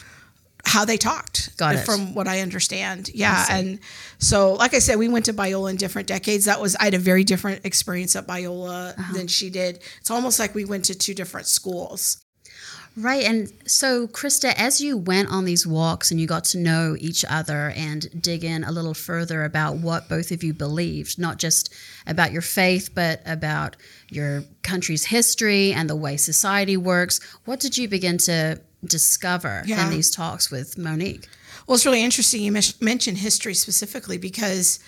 how 0.66 0.84
they 0.84 0.96
talked 0.96 1.56
Got 1.56 1.76
it. 1.76 1.78
from 1.84 2.14
what 2.14 2.26
i 2.26 2.40
understand 2.40 3.10
yeah 3.14 3.46
and 3.50 3.78
so 4.18 4.54
like 4.54 4.74
i 4.74 4.78
said 4.78 4.98
we 4.98 5.08
went 5.08 5.24
to 5.26 5.32
biola 5.34 5.70
in 5.70 5.76
different 5.76 6.08
decades 6.08 6.46
that 6.46 6.60
was 6.60 6.74
i 6.76 6.84
had 6.84 6.94
a 6.94 6.98
very 6.98 7.24
different 7.24 7.64
experience 7.64 8.16
at 8.16 8.26
biola 8.26 8.98
Uh-huh. 8.98 9.12
than 9.16 9.26
she 9.26 9.50
did 9.50 9.80
it's 10.00 10.10
almost 10.10 10.38
like 10.38 10.54
we 10.54 10.64
went 10.64 10.84
to 10.86 10.94
two 10.94 11.14
different 11.14 11.46
schools 11.46 12.18
Right. 12.96 13.24
And 13.24 13.52
so, 13.66 14.06
Krista, 14.06 14.54
as 14.56 14.80
you 14.80 14.96
went 14.96 15.28
on 15.28 15.44
these 15.44 15.66
walks 15.66 16.12
and 16.12 16.20
you 16.20 16.28
got 16.28 16.44
to 16.44 16.58
know 16.58 16.94
each 17.00 17.24
other 17.28 17.72
and 17.74 18.06
dig 18.22 18.44
in 18.44 18.62
a 18.62 18.70
little 18.70 18.94
further 18.94 19.42
about 19.42 19.78
what 19.78 20.08
both 20.08 20.30
of 20.30 20.44
you 20.44 20.54
believed, 20.54 21.18
not 21.18 21.38
just 21.40 21.74
about 22.06 22.30
your 22.30 22.40
faith, 22.40 22.90
but 22.94 23.20
about 23.26 23.74
your 24.10 24.44
country's 24.62 25.06
history 25.06 25.72
and 25.72 25.90
the 25.90 25.96
way 25.96 26.16
society 26.16 26.76
works, 26.76 27.18
what 27.46 27.58
did 27.58 27.76
you 27.76 27.88
begin 27.88 28.16
to 28.18 28.60
discover 28.84 29.62
Yeah. 29.66 29.84
in 29.86 29.90
these 29.90 30.10
talks 30.10 30.50
with 30.50 30.76
Monique? 30.78 31.28
Well, 31.66 31.74
it's 31.76 31.86
really 31.86 32.02
interesting 32.04 32.42
you 32.42 32.52
mentioned 32.80 33.18
history 33.18 33.54
specifically 33.54 34.18
because 34.18 34.78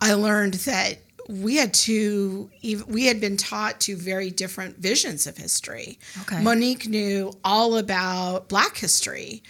I 0.00 0.14
learned 0.14 0.54
that 0.54 0.98
we 1.28 1.56
had 1.56 1.74
two, 1.74 2.50
ev- 2.64 2.84
we 2.86 3.06
had 3.06 3.20
been 3.20 3.36
taught 3.36 3.80
two 3.80 3.96
very 3.96 4.30
different 4.30 4.78
visions 4.78 5.26
of 5.26 5.36
history. 5.36 5.98
Okay. 6.22 6.40
Monique 6.42 6.86
knew 6.88 7.32
all 7.44 7.76
about 7.76 8.48
Black 8.48 8.76
history, 8.76 9.42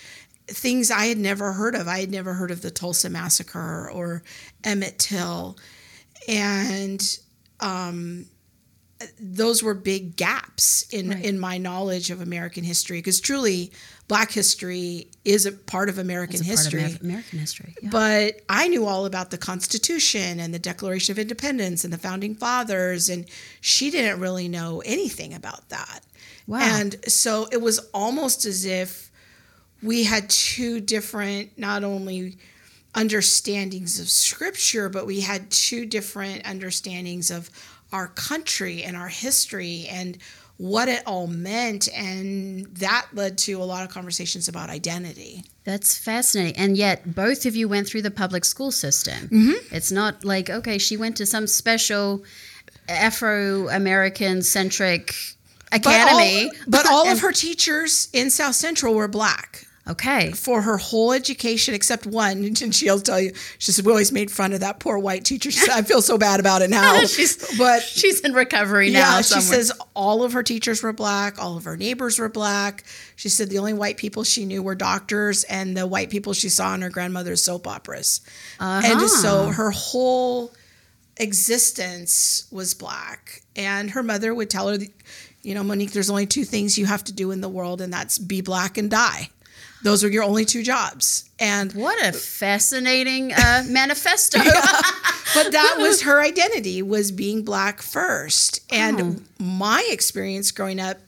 things 0.48 0.90
I 0.90 1.06
had 1.06 1.18
never 1.18 1.52
heard 1.52 1.74
of. 1.74 1.86
I 1.88 2.00
had 2.00 2.10
never 2.10 2.34
heard 2.34 2.50
of 2.50 2.62
the 2.62 2.70
Tulsa 2.70 3.10
Massacre 3.10 3.90
or 3.90 4.22
Emmett 4.64 4.98
Till. 4.98 5.56
And 6.28 7.18
um, 7.60 8.26
those 9.20 9.62
were 9.62 9.74
big 9.74 10.16
gaps 10.16 10.86
in 10.90 11.10
Right. 11.10 11.24
in 11.24 11.38
my 11.38 11.58
knowledge 11.58 12.10
of 12.10 12.20
American 12.20 12.64
history 12.64 12.98
because 12.98 13.20
truly 13.20 13.70
black 14.08 14.30
history 14.32 15.08
is 15.24 15.44
a 15.44 15.52
part 15.52 15.88
of 15.88 15.98
American 15.98 16.42
history. 16.42 16.84
Of 16.84 17.02
American 17.02 17.38
history. 17.38 17.74
Yeah. 17.82 17.90
But 17.90 18.40
I 18.48 18.68
knew 18.68 18.86
all 18.86 19.04
about 19.04 19.30
the 19.30 19.38
Constitution 19.38 20.40
and 20.40 20.54
the 20.54 20.58
Declaration 20.58 21.12
of 21.12 21.18
Independence 21.18 21.84
and 21.84 21.92
the 21.92 21.98
founding 21.98 22.34
fathers 22.34 23.08
and 23.08 23.26
she 23.60 23.90
didn't 23.90 24.20
really 24.20 24.48
know 24.48 24.80
anything 24.86 25.34
about 25.34 25.68
that. 25.68 26.00
Wow. 26.46 26.60
And 26.62 26.96
so 27.06 27.48
it 27.52 27.60
was 27.60 27.78
almost 27.92 28.46
as 28.46 28.64
if 28.64 29.10
we 29.82 30.04
had 30.04 30.30
two 30.30 30.80
different 30.80 31.58
not 31.58 31.84
only 31.84 32.36
understandings 32.94 34.00
of 34.00 34.08
scripture, 34.08 34.88
but 34.88 35.06
we 35.06 35.20
had 35.20 35.50
two 35.50 35.84
different 35.84 36.46
understandings 36.46 37.30
of 37.30 37.50
our 37.96 38.08
country 38.08 38.82
and 38.82 38.94
our 38.94 39.08
history 39.08 39.86
and 39.90 40.18
what 40.58 40.88
it 40.88 41.02
all 41.06 41.26
meant. 41.26 41.88
And 41.94 42.66
that 42.76 43.06
led 43.14 43.38
to 43.38 43.54
a 43.54 43.64
lot 43.64 43.84
of 43.84 43.90
conversations 43.90 44.48
about 44.48 44.68
identity. 44.68 45.44
That's 45.64 45.96
fascinating. 45.96 46.56
And 46.56 46.76
yet, 46.76 47.14
both 47.14 47.46
of 47.46 47.56
you 47.56 47.68
went 47.68 47.88
through 47.88 48.02
the 48.02 48.10
public 48.10 48.44
school 48.44 48.70
system. 48.70 49.28
Mm-hmm. 49.28 49.74
It's 49.74 49.90
not 49.90 50.24
like, 50.24 50.50
okay, 50.50 50.76
she 50.76 50.98
went 50.98 51.16
to 51.16 51.26
some 51.26 51.46
special 51.46 52.22
Afro 52.86 53.68
American 53.68 54.42
centric 54.42 55.14
academy. 55.72 56.50
But 56.68 56.86
all, 56.86 57.04
but 57.06 57.06
all 57.06 57.08
of 57.08 57.20
her 57.20 57.32
teachers 57.32 58.08
in 58.12 58.28
South 58.28 58.54
Central 58.54 58.94
were 58.94 59.08
black. 59.08 59.65
Okay. 59.88 60.32
for 60.32 60.62
her 60.62 60.76
whole 60.78 61.12
education 61.12 61.74
except 61.74 62.06
one 62.06 62.38
and 62.62 62.74
she'll 62.74 62.98
tell 62.98 63.20
you 63.20 63.32
she 63.58 63.70
said 63.70 63.84
we 63.84 63.92
always 63.92 64.10
made 64.10 64.30
fun 64.30 64.52
of 64.52 64.60
that 64.60 64.80
poor 64.80 64.98
white 64.98 65.24
teacher. 65.24 65.50
She 65.50 65.60
said, 65.60 65.70
i 65.70 65.82
feel 65.82 66.02
so 66.02 66.18
bad 66.18 66.40
about 66.40 66.62
it 66.62 66.70
now 66.70 67.00
She's- 67.06 67.56
but 67.56 67.82
She's 67.82 68.20
in 68.20 68.32
recovery 68.32 68.90
now. 68.90 69.16
yeah 69.16 69.20
she 69.22 69.40
says 69.40 69.72
all 69.94 70.24
of 70.24 70.32
her 70.32 70.42
teachers 70.42 70.82
were 70.82 70.92
black 70.92 71.40
all 71.40 71.56
of 71.56 71.64
her 71.64 71.76
neighbors 71.76 72.18
were 72.18 72.28
black. 72.28 72.84
She 73.14 73.28
said 73.28 73.48
the 73.48 73.58
only 73.58 73.72
white 73.72 73.96
people 73.96 74.24
she 74.24 74.44
knew 74.44 74.62
were 74.62 74.74
doctors 74.74 75.44
and 75.44 75.76
the 75.76 75.86
white 75.86 76.10
people 76.10 76.32
she 76.34 76.48
saw 76.50 76.74
in 76.74 76.82
her 76.82 76.90
grandmother's 76.90 77.40
soap 77.42 77.66
operas. 77.66 78.20
Uh-huh. 78.60 78.82
And 78.84 79.08
so 79.08 79.46
her 79.46 79.70
whole 79.70 80.52
existence 81.16 82.46
was 82.50 82.74
black. 82.74 83.42
And 83.54 83.90
her 83.92 84.02
mother 84.02 84.34
would 84.34 84.50
tell 84.50 84.68
her 84.68 84.78
you 85.42 85.54
know 85.54 85.62
monique 85.62 85.92
there's 85.92 86.10
only 86.10 86.26
two 86.26 86.44
things 86.44 86.76
you 86.76 86.86
have 86.86 87.04
to 87.04 87.12
do 87.12 87.30
in 87.30 87.40
the 87.40 87.48
world 87.48 87.80
and 87.80 87.92
that's 87.92 88.18
be 88.18 88.40
black 88.40 88.76
and 88.76 88.90
die 88.90 89.30
those 89.86 90.02
are 90.02 90.08
your 90.08 90.24
only 90.24 90.44
two 90.44 90.62
jobs 90.64 91.30
and 91.38 91.72
What 91.72 91.96
a 92.04 92.12
fascinating 92.12 93.32
uh, 93.32 93.62
manifesto. 93.68 94.38
but 95.34 95.52
that 95.52 95.76
was 95.84 96.02
her 96.02 96.20
identity 96.20 96.82
was 96.82 97.12
being 97.12 97.44
black 97.44 97.80
first 97.82 98.60
and 98.72 99.00
Oh. 99.00 99.16
my 99.38 99.86
experience 99.90 100.50
growing 100.50 100.80
up 100.80 100.98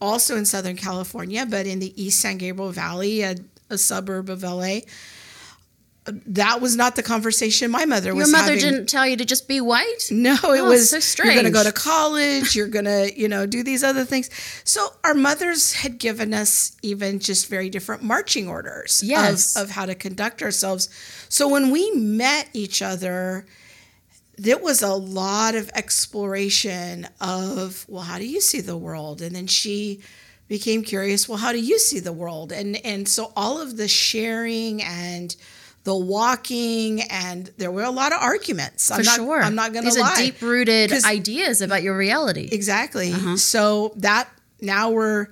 also 0.00 0.36
in 0.36 0.44
southern 0.44 0.76
california 0.76 1.46
but 1.46 1.66
in 1.66 1.78
the 1.78 1.92
east 2.02 2.20
san 2.20 2.36
gabriel 2.38 2.72
valley 2.72 3.22
a, 3.22 3.36
a 3.68 3.78
suburb 3.78 4.28
of 4.30 4.42
la 4.42 4.78
that 6.06 6.60
was 6.60 6.76
not 6.76 6.96
the 6.96 7.02
conversation 7.02 7.70
my 7.70 7.84
mother 7.84 8.14
was. 8.14 8.28
Your 8.30 8.38
mother 8.38 8.54
having. 8.54 8.70
didn't 8.72 8.86
tell 8.88 9.06
you 9.06 9.16
to 9.18 9.24
just 9.24 9.46
be 9.46 9.60
white? 9.60 10.08
No, 10.10 10.32
it 10.34 10.60
Oh, 10.60 10.68
was 10.70 10.90
so 10.90 10.98
strange. 10.98 11.34
you're 11.34 11.42
going 11.42 11.52
to 11.52 11.56
go 11.58 11.62
to 11.62 11.72
college, 11.72 12.56
you're 12.56 12.68
going 12.78 12.86
to, 12.86 13.12
you 13.14 13.28
know, 13.28 13.44
do 13.46 13.62
these 13.62 13.84
other 13.84 14.04
things. 14.04 14.30
So 14.64 14.88
our 15.04 15.14
mothers 15.14 15.74
had 15.74 15.98
given 15.98 16.32
us 16.32 16.76
even 16.82 17.18
just 17.20 17.48
very 17.48 17.68
different 17.68 18.02
marching 18.02 18.48
orders 18.48 19.02
Yes. 19.04 19.54
of, 19.56 19.64
of 19.64 19.70
how 19.70 19.84
to 19.86 19.94
conduct 19.94 20.42
ourselves. 20.42 20.88
So 21.28 21.46
when 21.48 21.70
we 21.70 21.90
met 21.92 22.48
each 22.54 22.80
other, 22.82 23.46
there 24.38 24.58
was 24.58 24.80
a 24.82 24.94
lot 24.94 25.54
of 25.54 25.70
exploration 25.74 27.06
of, 27.20 27.84
well, 27.88 28.02
how 28.04 28.18
do 28.18 28.26
you 28.26 28.40
see 28.40 28.60
the 28.62 28.76
world? 28.76 29.20
And 29.20 29.36
then 29.36 29.46
she 29.46 30.00
became 30.48 30.82
curious, 30.82 31.28
well, 31.28 31.38
how 31.38 31.52
do 31.52 31.60
you 31.60 31.78
see 31.78 32.00
the 32.00 32.12
world? 32.12 32.50
And 32.50 32.76
and 32.84 33.06
so 33.06 33.32
all 33.36 33.60
of 33.60 33.76
the 33.76 33.86
sharing 33.86 34.82
and 34.82 35.36
the 35.84 35.96
walking, 35.96 37.02
and 37.02 37.50
there 37.56 37.70
were 37.70 37.84
a 37.84 37.90
lot 37.90 38.12
of 38.12 38.20
arguments. 38.20 38.88
For 38.88 38.94
I'm 38.94 39.02
not, 39.02 39.16
sure. 39.16 39.42
I'm 39.42 39.54
not 39.54 39.72
going 39.72 39.84
to 39.84 39.90
lie. 39.90 40.10
These 40.10 40.18
are 40.18 40.32
deep 40.32 40.42
rooted 40.42 40.92
ideas 41.04 41.62
about 41.62 41.82
your 41.82 41.96
reality. 41.96 42.48
Exactly. 42.52 43.12
Uh-huh. 43.12 43.36
So 43.36 43.92
that 43.96 44.28
now 44.60 44.90
we're, 44.90 45.28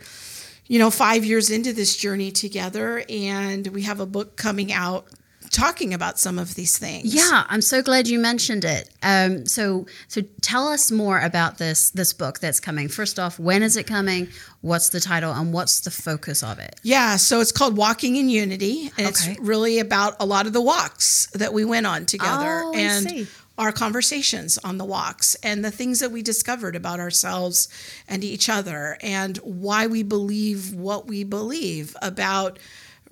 you 0.66 0.78
know, 0.78 0.90
five 0.90 1.24
years 1.24 1.50
into 1.50 1.72
this 1.72 1.96
journey 1.96 2.30
together, 2.30 3.04
and 3.08 3.66
we 3.68 3.82
have 3.82 4.00
a 4.00 4.06
book 4.06 4.36
coming 4.36 4.72
out 4.72 5.06
talking 5.50 5.94
about 5.94 6.18
some 6.18 6.38
of 6.38 6.54
these 6.54 6.78
things. 6.78 7.14
Yeah, 7.14 7.44
I'm 7.48 7.60
so 7.62 7.82
glad 7.82 8.08
you 8.08 8.18
mentioned 8.18 8.64
it. 8.64 8.90
Um, 9.02 9.46
so, 9.46 9.86
so 10.08 10.22
tell 10.40 10.68
us 10.68 10.90
more 10.90 11.18
about 11.20 11.58
this 11.58 11.90
this 11.90 12.12
book 12.12 12.38
that's 12.40 12.60
coming. 12.60 12.88
First 12.88 13.18
off, 13.18 13.38
when 13.38 13.62
is 13.62 13.76
it 13.76 13.86
coming? 13.86 14.28
What's 14.60 14.88
the 14.88 15.00
title, 15.00 15.32
and 15.32 15.52
what's 15.52 15.80
the 15.80 15.90
focus 15.90 16.42
of 16.42 16.58
it? 16.58 16.76
Yeah, 16.82 17.16
so 17.16 17.40
it's 17.40 17.52
called 17.52 17.76
Walking 17.76 18.16
in 18.16 18.28
Unity, 18.28 18.90
and 18.98 19.08
Okay. 19.08 19.30
it's 19.32 19.40
really 19.40 19.78
about 19.78 20.16
a 20.20 20.26
lot 20.26 20.46
of 20.46 20.52
the 20.52 20.60
walks 20.62 21.26
that 21.34 21.52
we 21.52 21.64
went 21.64 21.86
on 21.86 22.06
together 22.06 22.62
Oh, 22.64 22.72
and 22.74 23.28
our 23.56 23.72
conversations 23.72 24.56
on 24.58 24.78
the 24.78 24.84
walks 24.84 25.34
and 25.42 25.64
the 25.64 25.70
things 25.72 25.98
that 25.98 26.12
we 26.12 26.22
discovered 26.22 26.76
about 26.76 27.00
ourselves 27.00 27.68
and 28.06 28.22
each 28.22 28.48
other 28.48 28.96
and 29.00 29.36
why 29.38 29.84
we 29.88 30.04
believe 30.04 30.72
what 30.72 31.08
we 31.08 31.24
believe 31.24 31.96
about 32.00 32.56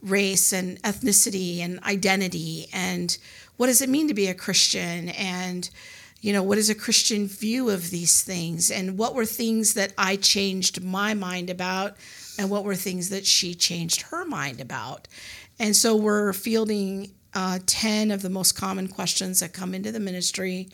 race 0.07 0.53
and 0.53 0.81
ethnicity 0.83 1.61
and 1.61 1.83
identity 1.85 2.69
and 2.73 3.19
what 3.57 3.67
does 3.67 3.81
it 3.81 3.89
mean 3.89 4.09
to 4.09 4.15
be 4.15 4.27
a 4.27 4.35
Christian? 4.35 5.09
And 5.11 5.69
you 6.21 6.33
know 6.33 6.43
what 6.43 6.59
is 6.59 6.71
a 6.71 6.75
christian 6.75 7.27
view 7.27 7.71
of 7.71 7.91
these 7.91 8.23
things? 8.23 8.71
And 8.71 8.99
what 8.99 9.15
were 9.15 9.27
things 9.27 9.75
that 9.75 9.93
i 9.97 10.17
changed 10.17 10.83
my 10.83 11.15
mind 11.15 11.51
about? 11.51 11.97
And 12.39 12.51
what 12.51 12.65
were 12.65 12.75
things 12.75 13.11
that 13.11 13.27
she 13.27 13.55
changed 13.55 14.03
her 14.03 14.25
mind 14.25 14.61
about? 14.61 15.09
And 15.59 15.77
so 15.77 15.95
we're 15.95 16.33
fielding 16.33 17.13
uh, 17.35 17.61
10 17.67 18.11
of 18.11 18.23
the 18.23 18.31
most 18.31 18.53
common 18.53 18.89
questions 18.89 19.41
that 19.41 19.53
come 19.53 19.75
into 19.75 19.93
the 19.93 20.01
ministry 20.01 20.69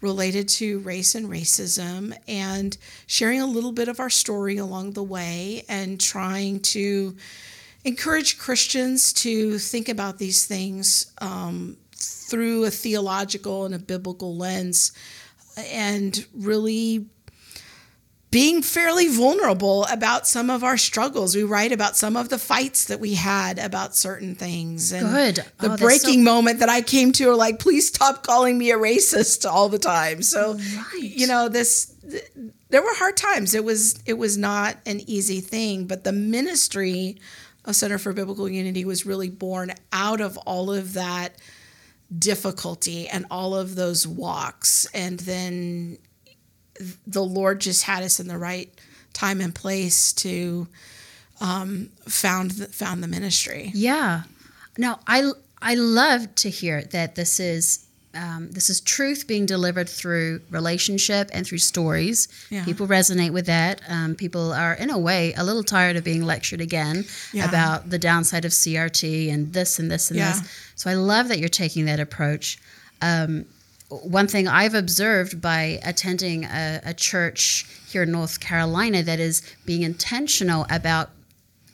related 0.00 0.48
to 0.48 0.78
race 0.80 1.14
and 1.14 1.28
racism 1.28 2.16
and 2.26 2.76
sharing 3.06 3.40
a 3.40 3.46
little 3.46 3.72
bit 3.72 3.88
of 3.88 4.00
our 4.00 4.10
story 4.10 4.56
along 4.56 4.92
the 4.92 5.02
way 5.02 5.64
and 5.68 6.00
trying 6.00 6.60
to 6.60 7.16
encourage 7.84 8.38
christians 8.38 9.12
to 9.12 9.58
think 9.58 9.88
about 9.88 10.18
these 10.18 10.46
things 10.46 11.12
um, 11.18 11.76
through 11.94 12.64
a 12.64 12.70
theological 12.70 13.64
and 13.66 13.74
a 13.74 13.78
biblical 13.78 14.36
lens 14.36 14.92
and 15.70 16.26
really 16.34 17.06
being 18.30 18.62
fairly 18.62 19.06
vulnerable 19.06 19.84
about 19.92 20.26
some 20.26 20.50
of 20.50 20.64
our 20.64 20.76
struggles. 20.76 21.36
We 21.36 21.44
write 21.44 21.70
about 21.70 21.96
some 21.96 22.16
of 22.16 22.30
the 22.30 22.38
fights 22.38 22.86
that 22.86 22.98
we 22.98 23.14
had 23.14 23.60
about 23.60 23.94
certain 23.94 24.34
things. 24.34 24.90
And 24.90 25.08
Good. 25.08 25.44
The 25.60 25.74
Oh, 25.74 25.76
breaking 25.76 26.18
so- 26.24 26.32
moment 26.32 26.58
that 26.58 26.68
I 26.68 26.80
came 26.80 27.12
to 27.12 27.30
are 27.30 27.36
like, 27.36 27.60
please 27.60 27.86
stop 27.86 28.24
calling 28.26 28.58
me 28.58 28.72
a 28.72 28.76
racist 28.76 29.48
all 29.48 29.68
the 29.68 29.78
time. 29.78 30.20
So, 30.22 30.58
you 30.98 31.28
know, 31.28 31.48
this 31.48 31.94
th- 32.10 32.24
there 32.70 32.82
were 32.82 32.94
hard 32.94 33.16
times. 33.16 33.54
It 33.54 33.64
was 33.64 34.00
it 34.04 34.14
was 34.14 34.36
not 34.36 34.78
an 34.84 35.02
easy 35.08 35.40
thing, 35.40 35.86
but 35.86 36.02
the 36.02 36.10
ministry 36.10 37.20
of 37.64 37.76
Center 37.76 37.98
for 37.98 38.12
Biblical 38.12 38.48
Unity 38.48 38.84
was 38.84 39.06
really 39.06 39.30
born 39.30 39.72
out 39.92 40.20
of 40.20 40.36
all 40.38 40.72
of 40.72 40.94
that 40.94 41.36
difficulty 42.16 43.08
and 43.08 43.26
all 43.30 43.54
of 43.54 43.74
those 43.74 44.06
walks 44.06 44.86
and 44.94 45.18
then 45.20 45.98
the 47.06 47.24
lord 47.24 47.60
just 47.60 47.84
had 47.84 48.02
us 48.02 48.20
in 48.20 48.28
the 48.28 48.38
right 48.38 48.78
time 49.12 49.40
and 49.40 49.54
place 49.54 50.12
to 50.12 50.68
um, 51.40 51.90
found 52.06 52.52
the, 52.52 52.66
found 52.66 53.02
the 53.02 53.08
ministry 53.08 53.72
Yeah. 53.74 54.22
Now, 54.76 55.00
I 55.06 55.30
I 55.62 55.74
love 55.74 56.34
to 56.36 56.50
hear 56.50 56.82
that 56.82 57.14
this 57.14 57.40
is 57.40 57.86
um, 58.14 58.50
this 58.50 58.70
is 58.70 58.80
truth 58.80 59.26
being 59.26 59.46
delivered 59.46 59.88
through 59.88 60.40
relationship 60.50 61.30
and 61.32 61.46
through 61.46 61.58
stories. 61.58 62.28
Yeah. 62.50 62.64
People 62.64 62.86
resonate 62.86 63.32
with 63.32 63.46
that. 63.46 63.80
Um, 63.88 64.14
people 64.14 64.52
are, 64.52 64.74
in 64.74 64.90
a 64.90 64.98
way, 64.98 65.32
a 65.36 65.44
little 65.44 65.62
tired 65.64 65.96
of 65.96 66.04
being 66.04 66.22
lectured 66.22 66.60
again 66.60 67.04
Yeah. 67.32 67.48
about 67.48 67.90
the 67.90 67.98
downside 67.98 68.44
of 68.44 68.52
CRT 68.52 69.30
and 69.30 69.52
this 69.52 69.78
and 69.78 69.90
this 69.90 70.10
and 70.10 70.18
Yeah. 70.18 70.32
this. 70.32 70.48
So 70.76 70.90
I 70.90 70.94
love 70.94 71.28
that 71.28 71.38
you're 71.38 71.48
taking 71.48 71.84
that 71.86 72.00
approach. 72.00 72.58
Um, 73.02 73.46
one 73.88 74.26
thing 74.26 74.48
I've 74.48 74.74
observed 74.74 75.40
by 75.40 75.78
attending 75.84 76.44
a, 76.44 76.80
a 76.84 76.94
church 76.94 77.66
here 77.88 78.02
in 78.04 78.10
North 78.12 78.40
Carolina 78.40 79.02
that 79.02 79.20
is 79.20 79.42
being 79.66 79.82
intentional 79.82 80.66
about 80.70 81.10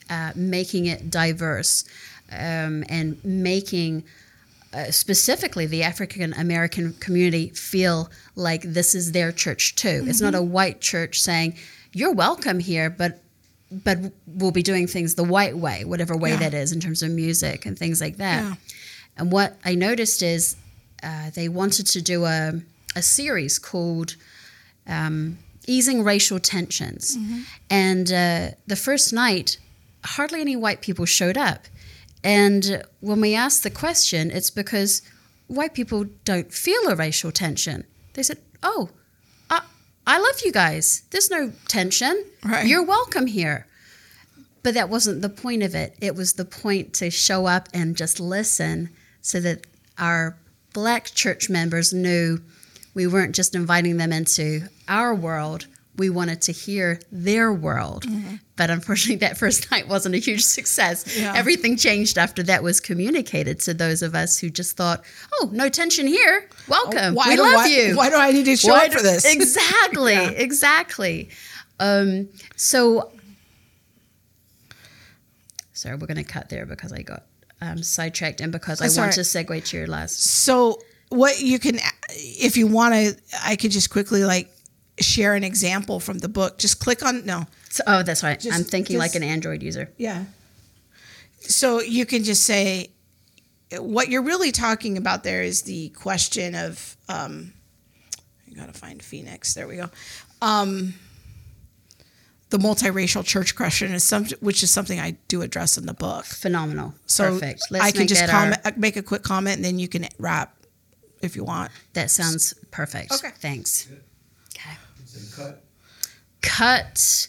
uh, 0.09 0.31
making 0.35 0.85
it 0.87 1.09
diverse 1.09 1.85
um, 2.31 2.83
and 2.89 3.23
making 3.23 4.03
uh, 4.73 4.91
specifically 4.91 5.65
the 5.65 5.83
African 5.83 6.33
American 6.33 6.93
community 6.93 7.49
feel 7.49 8.09
like 8.35 8.61
this 8.63 8.95
is 8.95 9.11
their 9.11 9.31
church 9.31 9.75
too. 9.75 10.03
It's 10.07 10.21
not 10.21 10.35
a 10.35 10.41
white 10.41 10.79
church 10.81 11.21
saying 11.21 11.55
you're 11.93 12.13
welcome 12.13 12.59
here, 12.59 12.89
but 12.89 13.21
but 13.71 13.97
we'll 14.27 14.51
be 14.51 14.63
doing 14.63 14.85
things 14.87 15.15
the 15.15 15.23
white 15.23 15.57
way, 15.57 15.85
whatever 15.85 16.15
way 16.15 16.31
Yeah. 16.31 16.37
that 16.39 16.53
is 16.53 16.71
in 16.73 16.79
terms 16.81 17.01
of 17.01 17.11
music 17.11 17.65
and 17.65 17.77
things 17.79 18.01
like 18.01 18.17
that. 18.17 18.43
Yeah. 18.43 18.55
And 19.17 19.31
what 19.31 19.57
I 19.63 19.75
noticed 19.75 20.21
is 20.21 20.55
uh, 21.03 21.29
they 21.33 21.47
wanted 21.49 21.87
to 21.87 22.01
do 22.01 22.25
a 22.25 22.53
a 22.95 23.01
series 23.01 23.59
called 23.59 24.15
um, 24.87 25.37
"Easing 25.67 26.03
Racial 26.03 26.39
Tensions," 26.39 27.17
and 27.69 28.11
uh, 28.11 28.51
the 28.67 28.75
first 28.75 29.13
night, 29.13 29.57
hardly 30.03 30.41
any 30.41 30.55
white 30.55 30.81
people 30.81 31.05
showed 31.05 31.37
up. 31.37 31.65
And 32.23 32.83
when 32.99 33.21
we 33.21 33.35
asked 33.35 33.63
the 33.63 33.69
question, 33.69 34.31
it's 34.31 34.49
because 34.51 35.01
white 35.47 35.73
people 35.73 36.05
don't 36.23 36.53
feel 36.53 36.87
a 36.87 36.95
racial 36.95 37.31
tension. 37.31 37.85
They 38.13 38.23
said, 38.23 38.37
"Oh, 38.61 38.89
I, 39.49 39.61
I 40.05 40.19
love 40.19 40.41
you 40.45 40.51
guys. 40.51 41.03
There's 41.09 41.31
no 41.31 41.51
tension. 41.67 42.25
Right. 42.43 42.67
You're 42.67 42.83
welcome 42.83 43.27
here." 43.27 43.67
But 44.63 44.75
that 44.75 44.89
wasn't 44.89 45.23
the 45.23 45.29
point 45.29 45.63
of 45.63 45.73
it. 45.73 45.95
It 45.99 46.15
was 46.15 46.33
the 46.33 46.45
point 46.45 46.93
to 46.95 47.09
show 47.09 47.47
up 47.47 47.67
and 47.73 47.97
just 47.97 48.19
listen 48.19 48.89
so 49.21 49.39
that 49.39 49.65
our 49.97 50.37
black 50.73 51.05
church 51.15 51.49
members 51.49 51.93
knew 51.93 52.39
we 52.93 53.07
weren't 53.07 53.35
just 53.35 53.55
inviting 53.55 53.97
them 53.97 54.13
into 54.13 54.67
our 54.87 55.15
world, 55.15 55.65
we 55.97 56.09
wanted 56.09 56.41
to 56.43 56.51
hear 56.51 56.99
their 57.11 57.51
world. 57.51 58.05
But 58.55 58.69
unfortunately, 58.69 59.17
that 59.27 59.37
first 59.37 59.69
night 59.71 59.87
wasn't 59.87 60.15
a 60.15 60.19
huge 60.19 60.43
success. 60.43 61.17
Yeah. 61.19 61.33
Everything 61.35 61.75
changed 61.75 62.17
after 62.17 62.41
that 62.43 62.63
was 62.63 62.79
communicated 62.79 63.59
to 63.61 63.73
those 63.73 64.01
of 64.01 64.15
us 64.15 64.37
who 64.37 64.49
just 64.49 64.77
thought, 64.77 65.03
oh, 65.33 65.49
no 65.51 65.67
tension 65.69 66.07
here. 66.07 66.47
Welcome. 66.67 67.13
why 67.15 67.29
we 67.29 67.35
do, 67.35 67.41
love 67.43 67.53
why, 67.55 67.67
you. 67.67 67.95
why 67.97 68.09
do 68.09 68.15
i 68.15 68.31
need 68.31 68.45
to 68.45 68.55
show 68.55 68.69
Why 68.69 68.85
up 68.85 68.91
do- 68.91 68.97
for 68.97 69.03
this 69.03 69.25
Exactly, 69.35 70.15
exactly. 70.15 71.29
Um, 71.79 72.29
so, 72.55 73.11
sorry, 75.73 75.95
we're 75.95 76.07
going 76.07 76.17
to 76.17 76.23
cut 76.23 76.49
there 76.49 76.65
because 76.65 76.93
I 76.93 77.01
got 77.01 77.23
um, 77.61 77.83
sidetracked 77.83 78.41
and 78.41 78.51
because 78.51 78.79
That's 78.79 78.97
I 78.97 79.01
want 79.01 79.17
right. 79.17 79.25
to 79.25 79.45
segue 79.61 79.65
to 79.65 79.77
your 79.77 79.87
last. 79.87 80.19
so 80.23 80.79
what 81.09 81.41
you 81.41 81.59
can 81.59 81.77
if 82.09 82.55
you 82.55 82.65
want 82.67 82.93
to 82.93 83.13
i 83.43 83.57
could 83.57 83.69
just 83.69 83.89
quickly 83.89 84.23
like 84.23 84.49
share 85.01 85.35
an 85.35 85.43
example 85.43 85.99
from 85.99 86.19
the 86.19 86.29
book 86.29 86.57
just 86.57 86.79
click 86.79 87.03
on 87.03 87.25
no 87.25 87.45
So, 87.69 87.83
oh, 87.87 88.03
that's 88.03 88.23
right. 88.23 88.39
Just- 88.39 88.57
I'm 88.57 88.63
thinking 88.63 88.97
like 88.97 89.15
an 89.15 89.23
Android 89.23 89.61
user. 89.63 89.91
Yeah. 89.97 90.25
So 91.41 91.81
you 91.81 92.05
can 92.05 92.23
just 92.23 92.43
say 92.45 92.91
what 93.77 94.09
you're 94.09 94.21
really 94.21 94.51
talking 94.51 94.97
about 94.97 95.23
there 95.23 95.41
is 95.43 95.61
the 95.63 95.89
question 95.89 96.55
of 96.55 96.97
um 97.09 97.53
I 98.49 98.53
gotta 98.53 98.73
find 98.73 99.01
Phoenix. 99.01 99.53
There 99.53 99.67
we 99.67 99.77
go. 99.77 99.89
Um 100.41 100.93
the 102.49 102.57
multiracial 102.57 103.23
church 103.25 103.55
question 103.55 103.91
is 103.93 104.03
some 104.03 104.25
which 104.41 104.61
is 104.61 104.69
something 104.71 104.99
I 104.99 105.11
do 105.29 105.41
address 105.41 105.77
in 105.77 105.85
the 105.85 105.93
book. 105.93 106.25
Phenomenal. 106.25 106.93
So 107.05 107.31
Perfect. 107.31 107.61
Let's 107.71 107.85
I 107.85 107.91
can 107.91 108.07
just 108.07 108.19
that 108.21 108.29
our- 108.29 108.39
comment 108.41 108.61
uh, 108.65 108.71
make 108.77 108.97
a 108.97 109.01
quick 109.03 109.23
comment 109.23 109.55
and 109.55 109.65
then 109.65 109.79
you 109.79 109.87
can 109.87 110.07
wrap 110.19 110.55
if 111.21 111.35
you 111.35 111.43
want. 111.43 111.71
that 111.93 112.09
sounds 112.11 112.53
perfect. 112.71 113.13
Okay. 113.13 113.31
Thanks. 113.39 113.87
Okay. 115.15 115.55
Cut. 116.41 117.27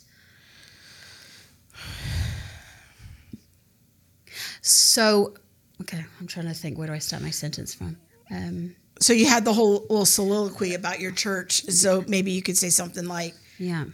So, 4.63 5.35
okay, 5.81 6.05
I'm 6.21 6.27
trying 6.27 6.47
to 6.47 6.55
think. 6.55 6.79
Where 6.79 6.87
do 6.87 6.93
I 6.93 6.99
start 6.99 7.23
my 7.23 7.31
sentence 7.31 7.75
from? 7.75 7.97
Um, 8.31 8.77
So 9.01 9.13
you 9.13 9.27
had 9.27 9.45
the 9.45 9.53
whole 9.53 9.81
little 9.91 10.07
soliloquy 10.07 10.75
about 10.75 11.01
your 11.01 11.11
church. 11.11 11.65
So 11.65 12.05
maybe 12.07 12.31
you 12.31 12.43
could 12.43 12.57
say 12.57 12.71
something 12.71 13.07
like 13.07 13.35
yeah. 13.59 13.87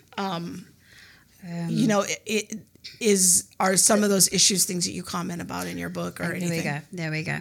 you 1.68 1.88
know, 1.88 2.02
it, 2.02 2.20
it 2.26 2.58
is 3.00 3.48
are 3.58 3.76
some 3.76 4.04
of 4.04 4.10
those 4.10 4.32
issues 4.32 4.64
things 4.64 4.84
that 4.84 4.92
you 4.92 5.02
comment 5.02 5.40
about 5.40 5.66
in 5.66 5.78
your 5.78 5.88
book 5.88 6.20
or 6.20 6.24
There 6.24 6.34
anything. 6.34 6.62
There 6.62 7.10
we 7.10 7.22
go. 7.22 7.32
There 7.32 7.38
we 7.38 7.40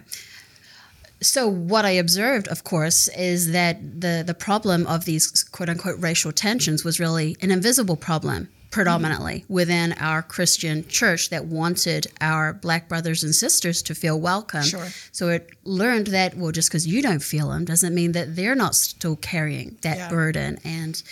So 1.20 1.48
what 1.48 1.84
I 1.84 1.90
observed, 1.90 2.46
of 2.48 2.62
course, 2.64 3.08
is 3.08 3.50
that 3.52 4.00
the 4.00 4.22
the 4.26 4.34
problem 4.34 4.86
of 4.86 5.04
these 5.04 5.42
quote 5.44 5.68
unquote 5.68 5.98
racial 6.00 6.32
tensions 6.32 6.84
was 6.84 7.00
really 7.00 7.36
an 7.40 7.50
invisible 7.50 7.96
problem. 7.96 8.48
predominantly 8.70 9.46
within 9.48 9.94
our 9.94 10.22
Christian 10.22 10.86
church 10.88 11.30
that 11.30 11.46
wanted 11.46 12.06
our 12.20 12.52
black 12.52 12.86
brothers 12.86 13.24
and 13.24 13.34
sisters 13.34 13.80
to 13.82 13.94
feel 13.94 14.20
welcome. 14.20 14.62
Sure. 14.62 14.88
So 15.10 15.28
it 15.30 15.48
learned 15.64 16.08
that, 16.08 16.36
well, 16.36 16.52
just 16.52 16.68
because 16.68 16.86
you 16.86 17.00
don't 17.00 17.22
feel 17.22 17.48
them 17.48 17.64
doesn't 17.64 17.94
mean 17.94 18.12
that 18.12 18.36
they're 18.36 18.54
not 18.54 18.74
still 18.74 19.16
carrying 19.16 19.78
that 19.80 19.96
Yeah. 19.96 20.10
burden. 20.10 20.58
And 20.64 21.02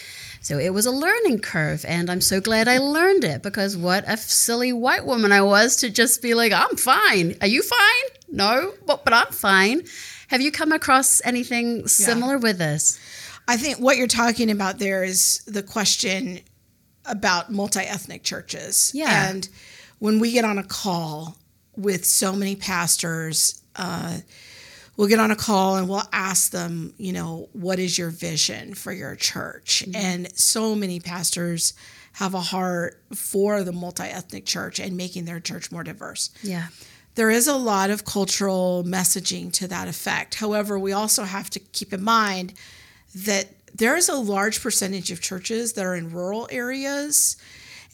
so 0.47 0.59
it 0.59 0.71
was 0.71 0.87
a 0.87 0.93
learning 0.93 1.41
curve. 1.41 1.85
And 1.89 2.09
I'm 2.09 2.21
so 2.21 2.41
glad 2.41 2.69
I 2.69 2.79
learned 2.79 3.25
it 3.25 3.43
because 3.43 3.77
what 3.77 4.05
a 4.07 4.17
silly 4.17 4.73
white 4.73 5.05
woman 5.05 5.33
I 5.33 5.43
was 5.43 5.75
to 5.79 5.91
just 5.91 6.23
be 6.23 6.35
like, 6.35 6.53
I'm 6.53 6.77
fine. 6.77 7.35
Are 7.41 7.49
you 7.49 7.65
fine? 7.65 8.05
No, 8.29 8.73
but, 8.87 9.05
but 9.05 9.13
I'm 9.13 9.33
fine. 9.33 9.83
Have 10.29 10.41
you 10.41 10.53
come 10.53 10.71
across 10.71 11.21
anything 11.25 11.89
similar 11.89 12.39
with 12.39 12.59
this? 12.59 12.97
I 13.49 13.57
think 13.57 13.79
what 13.81 13.97
you're 13.97 14.07
talking 14.07 14.53
about 14.53 14.79
there 14.79 15.03
is 15.03 15.43
the 15.49 15.65
question 15.65 16.39
about 17.05 17.51
multi 17.51 17.81
ethnic 17.81 18.23
churches. 18.23 18.93
Yeah. 18.95 19.29
And 19.29 19.49
when 19.99 20.21
we 20.21 20.31
get 20.31 20.45
on 20.45 20.59
a 20.59 20.65
call 20.65 21.39
with 21.77 22.05
so 22.05 22.33
many 22.33 22.55
pastors, 22.55 23.63
uh, 23.75 24.19
we'll 24.97 25.09
get 25.09 25.19
on 25.19 25.31
a 25.31 25.37
call 25.37 25.77
and 25.77 25.89
we'll 25.89 26.03
ask 26.13 26.51
them, 26.53 26.93
you 26.97 27.13
know, 27.13 27.49
what 27.53 27.79
is 27.79 27.99
your 27.99 28.11
vision 28.11 28.75
for 28.75 28.93
your 28.93 29.15
church? 29.17 29.85
Mm-hmm. 29.87 29.97
And 29.97 30.39
so 30.39 30.75
many 30.75 31.01
pastors 31.01 31.75
have 32.15 32.35
a 32.35 32.41
heart 32.41 33.03
for 33.15 33.63
the 33.63 33.73
multi 33.73 34.05
ethnic 34.05 34.47
church 34.47 34.79
and 34.79 34.97
making 34.97 35.27
their 35.27 35.39
church 35.41 35.71
more 35.71 35.85
diverse 35.85 36.31
Yeah. 36.43 36.69
there 37.15 37.31
is 37.31 37.47
a 37.47 37.57
lot 37.57 37.91
of 37.91 38.05
cultural 38.07 38.85
messaging 38.87 39.53
to 39.53 39.69
that 39.69 39.87
effect. 39.89 40.37
However, 40.37 40.79
we 40.79 40.93
also 40.93 41.25
have 41.25 41.51
to 41.51 41.61
keep 41.61 41.93
in 41.93 42.03
mind 42.03 42.55
that 43.15 43.49
there 43.75 43.97
is 43.97 44.09
a 44.09 44.15
large 44.17 44.63
percentage 44.63 45.11
of 45.11 45.21
churches 45.21 45.75
that 45.75 45.85
are 45.85 45.95
in 45.95 46.11
rural 46.11 46.49
areas. 46.51 47.37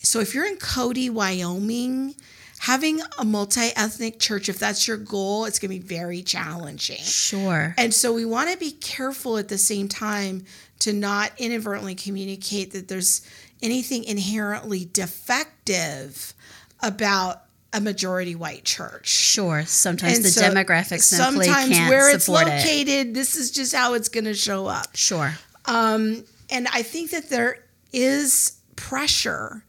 So 0.03 0.21
if 0.21 0.35
you're 0.35 0.47
in 0.47 0.57
Cody, 0.57 1.11
Wyoming, 1.11 2.15
having 2.63 3.01
a 3.19 3.25
multi 3.25 3.71
ethnic 3.75 4.21
church, 4.21 4.49
if 4.49 4.57
that's 4.57 4.87
your 4.87 4.97
goal, 4.97 5.47
it's 5.47 5.59
going 5.59 5.69
to 5.73 5.81
be 5.81 5.85
very 5.85 6.23
challenging. 6.23 6.99
Sure. 6.99 7.75
And 7.77 7.93
so 7.93 8.13
we 8.13 8.25
want 8.25 8.53
to 8.53 8.57
be 8.57 8.71
careful 8.71 9.37
at 9.37 9.49
the 9.49 9.59
same 9.59 9.89
time 9.89 10.45
to 10.79 10.93
not 10.93 11.33
inadvertently 11.39 11.97
communicate 11.97 12.71
that 12.73 12.87
there's 12.87 13.27
anything 13.63 14.05
inherently 14.05 14.89
defective 14.93 16.35
about 16.81 17.43
a 17.73 17.81
majority 17.81 18.37
white 18.37 18.65
church. 18.65 19.09
Sure. 19.09 19.65
Sometimes 19.67 20.19
And 20.19 20.25
the 20.25 20.29
so 20.29 20.43
demographics 20.43 21.03
simply 21.03 21.47
sometimes 21.47 21.77
can't 21.77 21.91
where 21.91 22.15
it's 22.15 22.27
support 22.27 22.47
it. 22.47 22.51
located, 22.59 23.15
this 23.15 23.35
is 23.35 23.51
just 23.51 23.75
how 23.75 23.95
it's 23.95 24.09
going 24.09 24.27
to 24.27 24.35
show 24.35 24.69
up. 24.69 24.95
Sure. 24.95 25.35
Um, 25.65 26.23
and 26.49 26.69
I 26.73 26.83
think 26.83 27.11
that 27.11 27.29
there 27.29 27.65
is 27.93 28.61
pressure, 28.77 29.65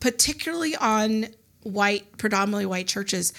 particularly 0.00 0.76
on 0.76 1.28
white, 1.64 2.16
predominantly 2.18 2.66
white 2.66 2.86
churches, 2.86 3.32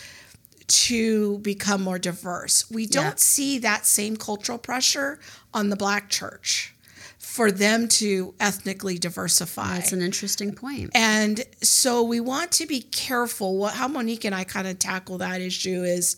to 0.67 1.37
become 1.39 1.81
more 1.81 1.99
diverse. 1.99 2.69
We 2.69 2.87
don't 2.87 3.05
Yeah. 3.05 3.13
see 3.17 3.57
that 3.59 3.85
same 3.85 4.17
cultural 4.17 4.57
pressure 4.57 5.19
on 5.53 5.69
the 5.69 5.75
black 5.75 6.09
church 6.09 6.73
for 7.19 7.51
them 7.51 7.87
to 7.87 8.33
ethnically 8.39 8.97
diversify. 8.97 9.75
That's 9.75 9.91
an 9.91 10.01
interesting 10.01 10.53
point. 10.53 10.89
And 10.95 11.43
so 11.61 12.01
we 12.01 12.19
want 12.19 12.51
to 12.53 12.65
be 12.65 12.81
careful. 12.81 13.57
What 13.57 13.73
how 13.75 13.87
Monique 13.87 14.25
and 14.25 14.33
I 14.33 14.43
kind 14.43 14.67
of 14.67 14.79
tackle 14.79 15.17
that 15.19 15.41
issue 15.41 15.83
is 15.83 16.17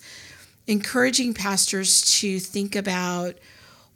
encouraging 0.68 1.34
pastors 1.34 2.20
to 2.20 2.40
think 2.40 2.76
about 2.76 3.36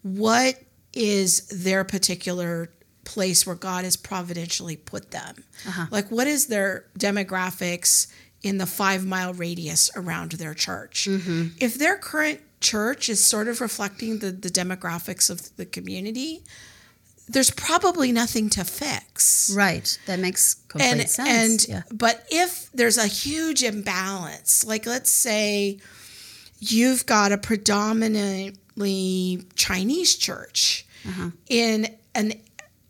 what 0.01 0.55
is 0.93 1.41
their 1.47 1.83
particular 1.83 2.71
place 3.03 3.45
where 3.47 3.55
God 3.55 3.83
has 3.83 3.95
providentially 3.97 4.75
put 4.77 5.11
them. 5.11 5.43
Like 5.91 6.09
what 6.11 6.27
is 6.27 6.47
their 6.47 6.85
demographics 6.97 8.07
in 8.43 8.57
the 8.57 8.65
5 8.65 9.05
mile 9.05 9.33
radius 9.33 9.89
around 9.95 10.33
their 10.33 10.53
church? 10.53 11.07
If 11.59 11.75
their 11.75 11.97
current 11.97 12.41
church 12.59 13.09
is 13.09 13.25
sort 13.25 13.47
of 13.47 13.61
reflecting 13.61 14.19
the, 14.19 14.31
the 14.31 14.49
demographics 14.49 15.29
of 15.29 15.55
the 15.57 15.65
community, 15.65 16.43
there's 17.27 17.51
probably 17.51 18.11
nothing 18.11 18.49
to 18.51 18.63
fix 18.63 19.51
Right. 19.55 19.97
That 20.05 20.19
makes 20.19 20.55
complete 20.67 20.87
and 20.91 21.09
sense. 21.09 21.29
and 21.29 21.67
yeah. 21.69 21.83
but 21.91 22.25
if 22.29 22.69
there's 22.73 22.97
a 22.97 23.07
huge 23.07 23.63
imbalance 23.63 24.65
like 24.65 24.85
let's 24.85 25.11
say 25.11 25.79
you've 26.59 27.05
got 27.05 27.31
a 27.31 27.37
predominantly 27.37 29.45
chinese 29.55 30.15
church 30.15 30.85
Uh-huh. 31.07 31.29
in 31.49 31.95
an 32.15 32.33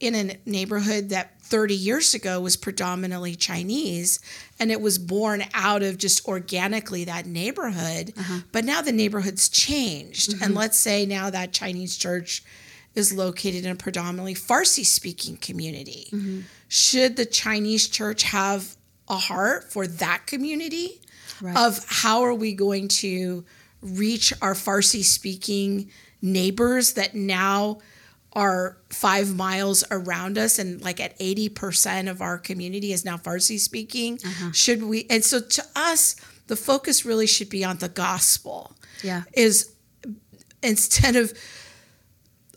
in 0.01 0.15
a 0.15 0.35
neighborhood 0.45 1.09
that 1.09 1.39
30 1.41 1.75
years 1.75 2.13
ago 2.13 2.39
was 2.39 2.55
predominantly 2.55 3.35
chinese 3.35 4.19
and 4.59 4.71
it 4.71 4.79
was 4.81 4.97
born 4.97 5.43
out 5.53 5.83
of 5.83 5.97
just 5.97 6.25
organically 6.27 7.03
that 7.05 7.25
neighborhood 7.25 8.13
Uh-huh. 8.17 8.39
but 8.51 8.63
now 8.65 8.81
the 8.81 8.91
neighborhood's 8.91 9.49
changed 9.49 10.31
Mm-hmm. 10.31 10.43
and 10.43 10.55
let's 10.55 10.79
say 10.79 11.05
now 11.05 11.29
that 11.29 11.51
chinese 11.53 11.97
church 11.97 12.43
is 12.95 13.13
located 13.13 13.63
in 13.65 13.71
a 13.71 13.75
predominantly 13.75 14.35
Farsi 14.35 14.83
speaking 14.85 15.37
community. 15.37 16.09
Mm-hmm. 16.11 16.41
Should 16.67 17.15
the 17.15 17.25
Chinese 17.25 17.87
church 17.87 18.23
have 18.23 18.75
a 19.07 19.15
heart 19.15 19.71
for 19.71 19.87
that 19.87 20.27
community? 20.27 20.99
Right. 21.41 21.55
Of 21.55 21.85
how 21.87 22.23
are 22.23 22.33
we 22.33 22.51
going 22.53 22.89
to 22.99 23.45
reach 23.81 24.33
our 24.41 24.53
Farsi 24.55 25.03
speaking 25.05 25.89
neighbors 26.21 26.93
that 26.93 27.15
now 27.15 27.79
are 28.33 28.77
five 28.89 29.35
miles 29.35 29.83
around 29.91 30.37
us 30.37 30.57
and 30.57 30.81
like 30.81 30.99
at 30.99 31.17
80% 31.19 32.09
of 32.09 32.21
our 32.21 32.37
community 32.37 32.93
is 32.93 33.03
now 33.03 33.17
Farsi 33.17 33.59
speaking? 33.59 34.19
Uh-huh. 34.25 34.51
Should 34.51 34.83
we? 34.83 35.05
And 35.09 35.23
so 35.23 35.41
to 35.41 35.63
us, 35.75 36.15
the 36.47 36.55
focus 36.55 37.05
really 37.05 37.27
should 37.27 37.49
be 37.49 37.63
on 37.63 37.77
the 37.77 37.89
gospel. 37.89 38.75
Yeah. 39.03 39.23
Is 39.33 39.73
instead 40.63 41.15
of 41.15 41.33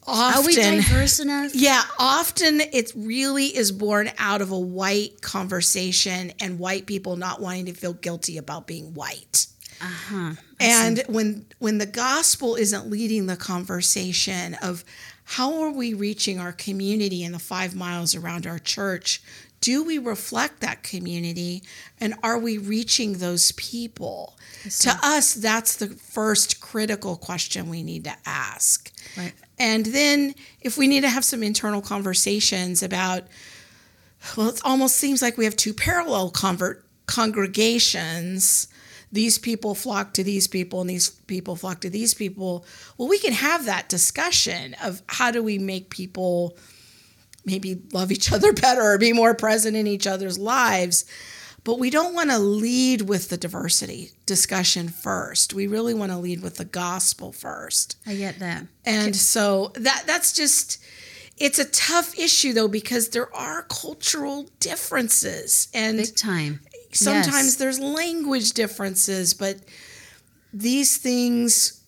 often 0.07 0.43
Are 0.43 0.47
we 0.47 0.55
diverse 0.55 1.21
enough? 1.21 1.53
yeah, 1.55 1.83
often 1.99 2.61
it 2.61 2.93
really 2.95 3.47
is 3.47 3.73
born 3.73 4.11
out 4.19 4.43
of 4.43 4.51
a 4.51 4.59
white 4.59 5.23
conversation 5.23 6.33
and 6.41 6.59
white 6.59 6.87
people 6.87 7.17
not 7.17 7.41
wanting 7.41 7.67
to 7.67 7.73
feel 7.73 7.95
guilty 7.95 8.39
about 8.39 8.67
being 8.67 8.95
white. 8.95 9.47
Uh-huh. 9.81 10.35
And 10.61 11.03
when 11.09 11.47
when 11.59 11.79
the 11.79 11.87
gospel 11.87 12.55
isn't 12.55 12.89
leading 12.89 13.27
the 13.27 13.37
conversation 13.37 14.55
of 14.63 14.85
how 15.25 15.63
are 15.63 15.71
we 15.71 15.95
reaching 15.95 16.39
our 16.39 16.53
community 16.53 17.25
in 17.25 17.33
the 17.33 17.39
5 17.39 17.75
miles 17.75 18.15
around 18.15 18.47
our 18.47 18.59
church? 18.59 19.23
Do 19.61 19.83
we 19.83 19.97
reflect 19.99 20.61
that 20.61 20.83
community 20.83 21.63
and 21.99 22.15
are 22.23 22.39
we 22.39 22.59
reaching 22.59 23.15
those 23.15 23.53
people? 23.53 24.37
To 24.81 24.99
us 25.03 25.35
that's 25.35 25.77
the 25.77 25.89
first 25.89 26.61
critical 26.61 27.17
question 27.17 27.69
we 27.69 27.83
need 27.83 28.05
to 28.05 28.15
ask. 28.27 28.93
Right. 29.17 29.33
And 29.59 29.87
then 29.87 30.35
if 30.61 30.77
we 30.77 30.87
need 30.87 31.03
to 31.03 31.09
have 31.09 31.25
some 31.25 31.43
internal 31.43 31.81
conversations 31.81 32.83
about, 32.83 33.25
well, 34.37 34.49
it 34.49 34.61
almost 34.65 34.97
seems 34.97 35.23
like 35.23 35.39
we 35.39 35.45
have 35.45 35.57
two 35.57 35.75
parallel 35.75 36.31
convert 36.31 36.85
congregations. 37.07 38.69
These 39.15 39.39
people 39.39 39.77
flock 39.77 40.13
to 40.15 40.25
these 40.25 40.49
people 40.49 40.81
and 40.81 40.91
these 40.91 41.09
people 41.09 41.55
flock 41.55 41.81
to 41.83 41.89
these 41.89 42.15
people. 42.15 42.67
Well, 42.99 43.09
we 43.09 43.21
can 43.21 43.33
have 43.33 43.65
that 43.67 43.89
discussion 43.89 44.75
of 44.83 45.03
how 45.07 45.31
do 45.31 45.41
we 45.41 45.57
make 45.57 45.89
people 45.89 46.59
maybe 47.45 47.81
love 47.93 48.11
each 48.11 48.33
other 48.33 48.53
better 48.67 48.83
or 48.83 48.99
be 48.99 49.13
more 49.13 49.33
present 49.33 49.77
in 49.77 49.87
each 49.87 50.09
other's 50.09 50.37
lives. 50.37 51.05
But 51.63 51.79
we 51.79 51.91
don't 51.91 52.13
want 52.13 52.31
to 52.31 52.41
lead 52.41 53.03
with 53.03 53.29
the 53.29 53.37
diversity 53.37 54.11
discussion 54.27 54.89
first. 54.89 55.55
We 55.55 55.69
really 55.69 55.95
want 55.95 56.11
to 56.11 56.19
lead 56.19 56.43
with 56.43 56.57
the 56.57 56.65
gospel 56.65 57.31
first. 57.31 57.97
I 58.05 58.17
get 58.17 58.41
that. 58.41 58.67
And 58.85 59.15
so 59.15 59.71
that 59.77 60.03
that's 60.09 60.33
just 60.33 60.83
it's 61.39 61.61
a 61.61 61.65
tough 61.67 62.19
issue 62.19 62.53
though 62.53 62.67
because 62.67 63.11
there 63.11 63.33
are 63.33 63.63
cultural 63.63 64.51
differences 64.59 65.69
and 65.73 65.99
Big 65.99 66.17
time. 66.17 66.61
Sometimes 66.97 67.45
Yes. 67.47 67.55
there's 67.57 67.79
language 67.81 68.53
differences, 68.53 69.35
but 69.35 69.59
these 70.53 70.97
things 70.97 71.81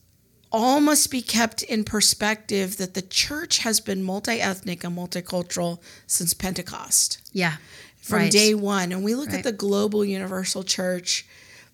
all 0.53 0.81
must 0.81 1.11
be 1.11 1.21
kept 1.23 1.63
in 1.65 1.85
perspective 1.85 2.77
that 2.79 2.95
the 2.95 3.03
church 3.03 3.59
has 3.59 3.81
been 3.81 4.03
multi-ethnic 4.03 4.85
and 4.85 4.97
multicultural 4.97 5.79
since 6.07 6.33
Pentecost 6.35 7.19
Yeah. 7.33 7.57
from 8.01 8.21
Right. 8.21 8.33
day 8.33 8.55
one. 8.55 8.93
And 8.93 9.03
we 9.03 9.15
look 9.15 9.29
Right. 9.31 9.39
at 9.39 9.45
the 9.45 9.53
global 9.53 10.05
universal 10.05 10.63
church, 10.63 11.27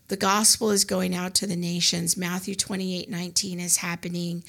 the 0.08 0.16
gospel 0.16 0.70
is 0.70 0.84
going 0.84 1.14
out 1.14 1.34
to 1.36 1.46
the 1.46 1.54
nations. 1.56 2.16
Matthew 2.16 2.54
28 2.54 3.08
19 3.10 3.60
is 3.60 3.76
happening. 3.76 4.42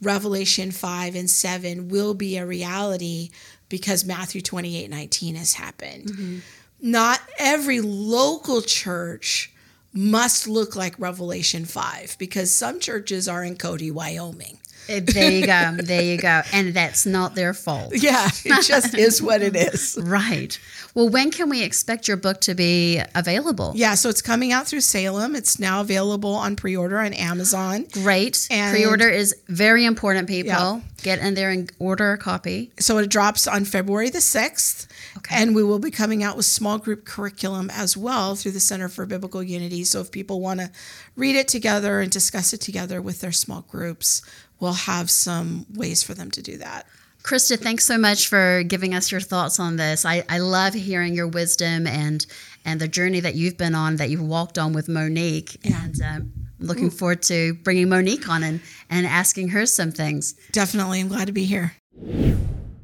Revelation 0.00 0.70
5 0.70 1.14
and 1.14 1.28
7 1.28 1.88
will 1.88 2.14
be 2.14 2.36
a 2.36 2.46
reality 2.46 3.30
because 3.68 4.04
Matthew 4.04 4.40
28 4.40 4.88
19 4.88 5.34
has 5.34 5.54
happened. 5.54 6.06
Mm-hmm. 6.06 6.38
Not 6.82 7.20
every 7.38 7.80
local 7.80 8.62
church 8.62 9.52
must 9.92 10.46
look 10.46 10.76
like 10.76 10.98
Revelation 10.98 11.64
5 11.64 12.16
because 12.18 12.50
some 12.54 12.78
churches 12.80 13.28
are 13.28 13.44
in 13.44 13.56
Cody, 13.56 13.90
Wyoming. 13.90 14.58
Eh, 14.88 15.00
There 15.04 15.30
you 15.30 15.46
go. 15.46 15.76
There 15.84 16.02
you 16.02 16.16
go. 16.16 16.42
And 16.52 16.72
that's 16.74 17.04
not 17.06 17.34
their 17.34 17.52
fault. 17.54 17.92
Yeah, 17.96 18.28
it 18.44 18.64
just 18.64 18.94
is 18.94 19.20
what 19.22 19.42
it 19.42 19.54
is. 19.56 19.98
Right. 20.02 20.58
Well, 20.94 21.08
when 21.08 21.30
can 21.30 21.48
we 21.48 21.62
expect 21.62 22.08
your 22.08 22.16
book 22.16 22.40
to 22.42 22.54
be 22.54 23.00
available? 23.14 23.72
Yeah, 23.76 23.94
so 23.94 24.08
it's 24.08 24.22
coming 24.22 24.50
out 24.50 24.66
through 24.66 24.80
Salem. 24.80 25.36
It's 25.36 25.60
now 25.60 25.80
available 25.82 26.34
on 26.34 26.56
pre 26.56 26.76
order 26.76 26.98
on 26.98 27.12
Amazon. 27.12 27.86
Great. 27.92 28.48
And- 28.50 28.72
Pre-order 28.74 29.08
is 29.08 29.34
very 29.48 29.84
important, 29.84 30.26
people. 30.28 30.50
Yeah. 30.50 30.80
Get 31.02 31.20
in 31.20 31.34
there 31.34 31.50
and 31.50 31.70
order 31.78 32.12
a 32.12 32.18
copy. 32.18 32.72
So 32.80 32.98
it 32.98 33.08
drops 33.08 33.46
on 33.46 33.64
February 33.64 34.10
the 34.10 34.18
6th. 34.18 34.86
Okay. 35.18 35.34
And 35.36 35.54
we 35.54 35.62
will 35.62 35.78
be 35.78 35.90
coming 35.90 36.22
out 36.22 36.36
with 36.36 36.46
small 36.46 36.78
group 36.78 37.04
curriculum 37.04 37.70
as 37.70 37.96
well 37.96 38.34
through 38.36 38.52
the 38.52 38.60
Center 38.60 38.88
for 38.88 39.06
Biblical 39.06 39.42
Unity. 39.42 39.84
So 39.84 40.00
if 40.00 40.10
people 40.10 40.40
want 40.40 40.60
to 40.60 40.70
read 41.16 41.36
it 41.36 41.48
together 41.48 42.00
and 42.00 42.10
discuss 42.10 42.52
it 42.52 42.60
together 42.60 43.02
with 43.02 43.20
their 43.20 43.32
small 43.32 43.62
groups, 43.62 44.22
we'll 44.60 44.72
have 44.72 45.10
some 45.10 45.66
ways 45.74 46.02
for 46.02 46.14
them 46.14 46.30
to 46.32 46.42
do 46.42 46.56
that. 46.58 46.86
Krista, 47.22 47.58
thanks 47.58 47.84
so 47.84 47.98
much 47.98 48.28
for 48.28 48.62
giving 48.62 48.94
us 48.94 49.12
your 49.12 49.20
thoughts 49.20 49.60
on 49.60 49.76
this. 49.76 50.06
I, 50.06 50.24
I 50.28 50.38
love 50.38 50.72
hearing 50.72 51.14
your 51.14 51.28
wisdom 51.28 51.86
and 51.86 52.24
and 52.64 52.80
the 52.80 52.88
journey 52.88 53.20
that 53.20 53.34
you've 53.34 53.56
been 53.56 53.74
on, 53.74 53.96
that 53.96 54.10
you've 54.10 54.22
walked 54.22 54.58
on 54.58 54.72
with 54.72 54.88
Monique. 54.88 55.58
And 55.64 56.00
um, 56.02 56.32
looking 56.58 56.90
forward 56.90 57.22
to 57.24 57.54
bringing 57.54 57.88
Monique 57.88 58.28
on 58.28 58.42
and, 58.42 58.60
and 58.90 59.06
asking 59.06 59.48
her 59.48 59.64
some 59.66 59.92
things. 59.92 60.34
Definitely. 60.52 61.00
I'm 61.00 61.08
glad 61.08 61.26
to 61.26 61.32
be 61.32 61.44
here. 61.44 61.74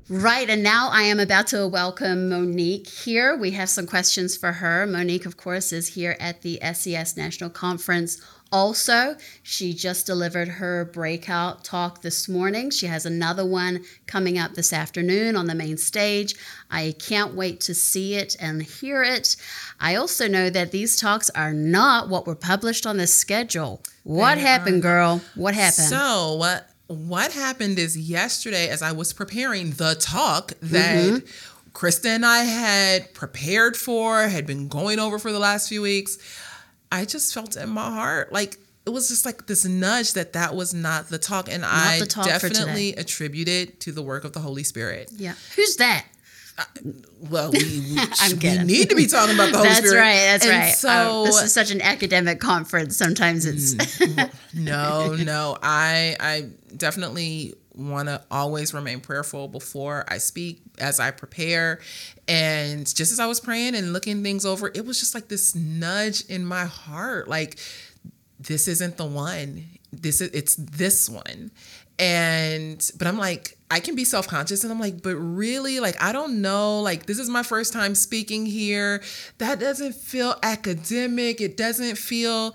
Right, 0.09 0.49
and 0.49 0.63
now 0.63 0.89
I 0.93 1.03
am 1.03 1.19
about 1.19 1.49
to 1.49 1.67
welcome 1.67 2.29
Monique 2.29 2.87
here. 2.87 3.37
We 3.37 3.51
have 3.53 3.69
some 3.69 3.89
questions 3.89 4.37
for 4.37 4.53
her. 4.53 4.87
Monique, 4.87 5.27
of 5.27 5.37
course, 5.37 5.73
is 5.73 5.89
here 5.89 6.17
at 6.21 6.43
the 6.43 6.61
SES 6.63 7.17
National 7.17 7.51
Conference. 7.51 8.21
Also, 8.53 9.17
she 9.43 9.75
just 9.75 10.07
delivered 10.07 10.47
her 10.47 10.85
breakout 10.85 11.65
talk 11.65 12.03
this 12.03 12.29
morning. 12.29 12.71
She 12.71 12.87
has 12.87 13.05
another 13.05 13.45
one 13.45 13.85
coming 14.07 14.39
up 14.39 14.55
this 14.55 14.73
afternoon 14.73 15.35
on 15.35 15.47
the 15.47 15.57
main 15.57 15.77
stage. 15.77 16.37
I 16.71 16.95
can't 17.01 17.35
wait 17.35 17.61
to 17.63 17.75
see 17.75 18.15
it 18.15 18.37
and 18.39 18.63
hear 18.63 19.03
it. 19.03 19.35
I 19.81 19.97
also 19.97 20.29
know 20.29 20.51
that 20.51 20.71
these 20.71 20.97
talks 20.97 21.31
are 21.31 21.53
not 21.53 22.09
what 22.09 22.29
were 22.29 22.37
published 22.37 22.87
on 22.87 22.97
the 22.97 23.09
schedule. 23.09 23.83
What 24.05 24.39
happened, 24.39 24.83
girl? 24.83 25.21
What 25.35 25.55
happened? 25.55 25.89
So 25.89 26.37
what 26.37 26.71
what 26.89 27.33
happened 27.33 27.79
is 27.79 27.97
yesterday, 27.97 28.69
as 28.69 28.83
I 28.83 28.93
was 28.93 29.13
preparing 29.13 29.73
the 29.73 29.97
talk 29.97 30.53
that 30.63 30.97
Mm-hmm. 30.97 31.27
Krista 31.73 32.07
and 32.07 32.25
I 32.25 32.39
had 32.39 33.13
prepared 33.13 33.77
for, 33.77 34.23
had 34.23 34.47
been 34.47 34.67
going 34.67 34.99
over 34.99 35.19
for 35.19 35.31
the 35.31 35.39
last 35.39 35.69
few 35.69 35.83
weeks, 35.83 36.17
I 36.91 37.05
just 37.05 37.35
felt 37.35 37.55
in 37.55 37.69
my 37.69 37.91
heart 37.91 38.33
like 38.33 38.57
it 38.87 38.91
was 38.91 39.09
just 39.09 39.27
like 39.27 39.47
this 39.47 39.67
nudge 39.67 40.15
that 40.15 40.33
that 40.33 40.55
was 40.55 40.73
not 40.73 41.09
the 41.09 41.19
talk, 41.19 41.53
and 41.53 41.65
I 41.67 41.99
the 41.99 42.07
talk 42.07 42.25
definitely 42.25 42.95
attribute 42.95 43.49
it 43.49 43.81
to 43.81 43.93
the 43.93 44.01
work 44.01 44.25
of 44.25 44.33
the 44.33 44.41
Holy 44.41 44.63
Spirit. 44.63 45.11
yeah. 45.17 45.35
Who's 45.57 45.77
that? 45.77 46.07
Well, 47.31 47.51
we, 47.51 47.59
we, 47.59 48.65
need 48.65 48.91
to 48.91 48.97
be 48.97 49.07
talking 49.07 49.35
about 49.35 49.53
the 49.53 49.59
Holy 49.59 49.69
That's 49.69 49.87
Spirit. 49.87 50.01
right. 50.01 50.15
That's 50.15 50.45
And 50.45 50.53
right. 50.53 50.75
So 50.75 50.89
Uh, 50.89 51.25
this 51.25 51.43
is 51.43 51.53
such 51.53 51.71
an 51.71 51.83
academic 51.83 52.41
conference. 52.41 52.97
Sometimes 52.97 53.45
it's 53.47 54.01
no, 54.55 55.15
no. 55.15 55.57
I 55.63 56.17
I 56.21 56.49
definitely 56.77 57.55
want 57.75 58.09
to 58.09 58.23
always 58.31 58.73
remain 58.73 59.01
prayerful 59.01 59.49
before 59.49 60.05
I 60.09 60.19
speak 60.19 60.63
as 60.79 60.99
I 60.99 61.11
prepare. 61.11 61.81
And 62.27 62.87
just 62.87 63.13
as 63.13 63.21
I 63.21 63.27
was 63.27 63.41
praying 63.41 63.75
and 63.75 63.93
looking 63.93 64.23
things 64.23 64.47
over, 64.47 64.69
it 64.69 64.87
was 64.87 64.99
just 64.99 65.15
like 65.15 65.29
this 65.29 65.55
nudge 65.55 66.25
in 66.27 66.45
my 66.45 66.65
heart 66.65 67.29
like 67.29 67.59
this 68.39 68.69
isn't 68.69 68.97
the 68.97 69.07
one. 69.07 69.67
This 69.93 70.21
is 70.21 70.31
it's 70.31 70.55
this 70.57 71.09
one. 71.09 71.51
And 71.99 72.89
but 72.99 73.07
I'm 73.07 73.19
like 73.19 73.56
I 73.71 73.81
can 73.81 73.95
be 73.97 74.05
self-conscious 74.05 74.63
and 74.63 74.73
I'm 74.73 74.79
like 74.79 75.03
but 75.03 75.17
really 75.17 75.81
like 75.81 76.01
I 76.01 76.13
don't 76.13 76.41
know 76.41 76.81
like 76.81 77.07
this 77.07 77.19
is 77.19 77.29
my 77.29 77.43
first 77.43 77.73
time 77.73 77.95
speaking 77.95 78.47
here. 78.47 79.03
That 79.39 79.59
doesn't 79.59 79.95
feel 79.95 80.37
academic. 80.43 81.41
It 81.41 81.57
doesn't 81.57 81.97
feel 81.97 82.55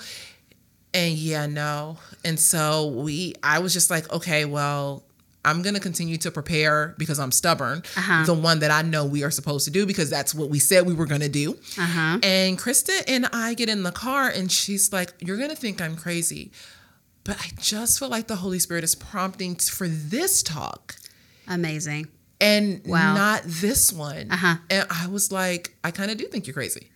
and 0.93 1.13
yeah, 1.13 1.45
no. 1.45 1.97
And 2.23 2.39
so 2.39 2.87
we 2.87 3.33
I 3.43 3.59
was 3.59 3.73
just 3.73 3.89
like, 3.89 4.11
okay, 4.11 4.45
well, 4.45 5.03
I'm 5.43 5.63
going 5.63 5.73
to 5.73 5.79
continue 5.79 6.17
to 6.17 6.31
prepare 6.31 6.93
because 6.97 7.19
I'm 7.19 7.31
stubborn. 7.31 7.83
Uh-huh. 7.97 8.25
The 8.25 8.33
one 8.33 8.59
that 8.59 8.71
I 8.71 8.83
know 8.83 9.05
we 9.05 9.23
are 9.23 9.31
supposed 9.31 9.65
to 9.65 9.71
do 9.71 9.85
because 9.85 10.09
that's 10.09 10.35
what 10.35 10.49
we 10.49 10.59
said 10.59 10.85
we 10.85 10.93
were 10.93 11.07
going 11.07 11.21
to 11.21 11.29
do. 11.29 11.57
Uh-huh. 11.77 12.19
And 12.21 12.59
Krista 12.59 13.03
and 13.07 13.27
I 13.33 13.53
get 13.55 13.67
in 13.67 13.83
the 13.83 13.91
car 13.91 14.27
and 14.29 14.51
she's 14.51 14.93
like, 14.93 15.13
"You're 15.19 15.37
going 15.37 15.49
to 15.49 15.55
think 15.55 15.81
I'm 15.81 15.95
crazy." 15.95 16.51
But 17.23 17.37
I 17.39 17.49
just 17.59 17.99
feel 17.99 18.09
like 18.09 18.27
the 18.27 18.37
Holy 18.37 18.59
Spirit 18.59 18.83
is 18.83 18.95
prompting 18.95 19.55
for 19.55 19.87
this 19.87 20.41
talk 20.41 20.95
amazing. 21.47 22.07
and 22.39 22.81
Wow. 22.85 23.13
not 23.15 23.41
this 23.45 23.91
one. 23.93 24.31
Uh-huh. 24.31 24.55
And 24.69 24.87
I 24.89 25.07
was 25.07 25.31
like, 25.31 25.75
I 25.83 25.91
kind 25.91 26.09
of 26.11 26.17
do 26.17 26.25
think 26.27 26.47
you're 26.47 26.53
crazy 26.53 26.89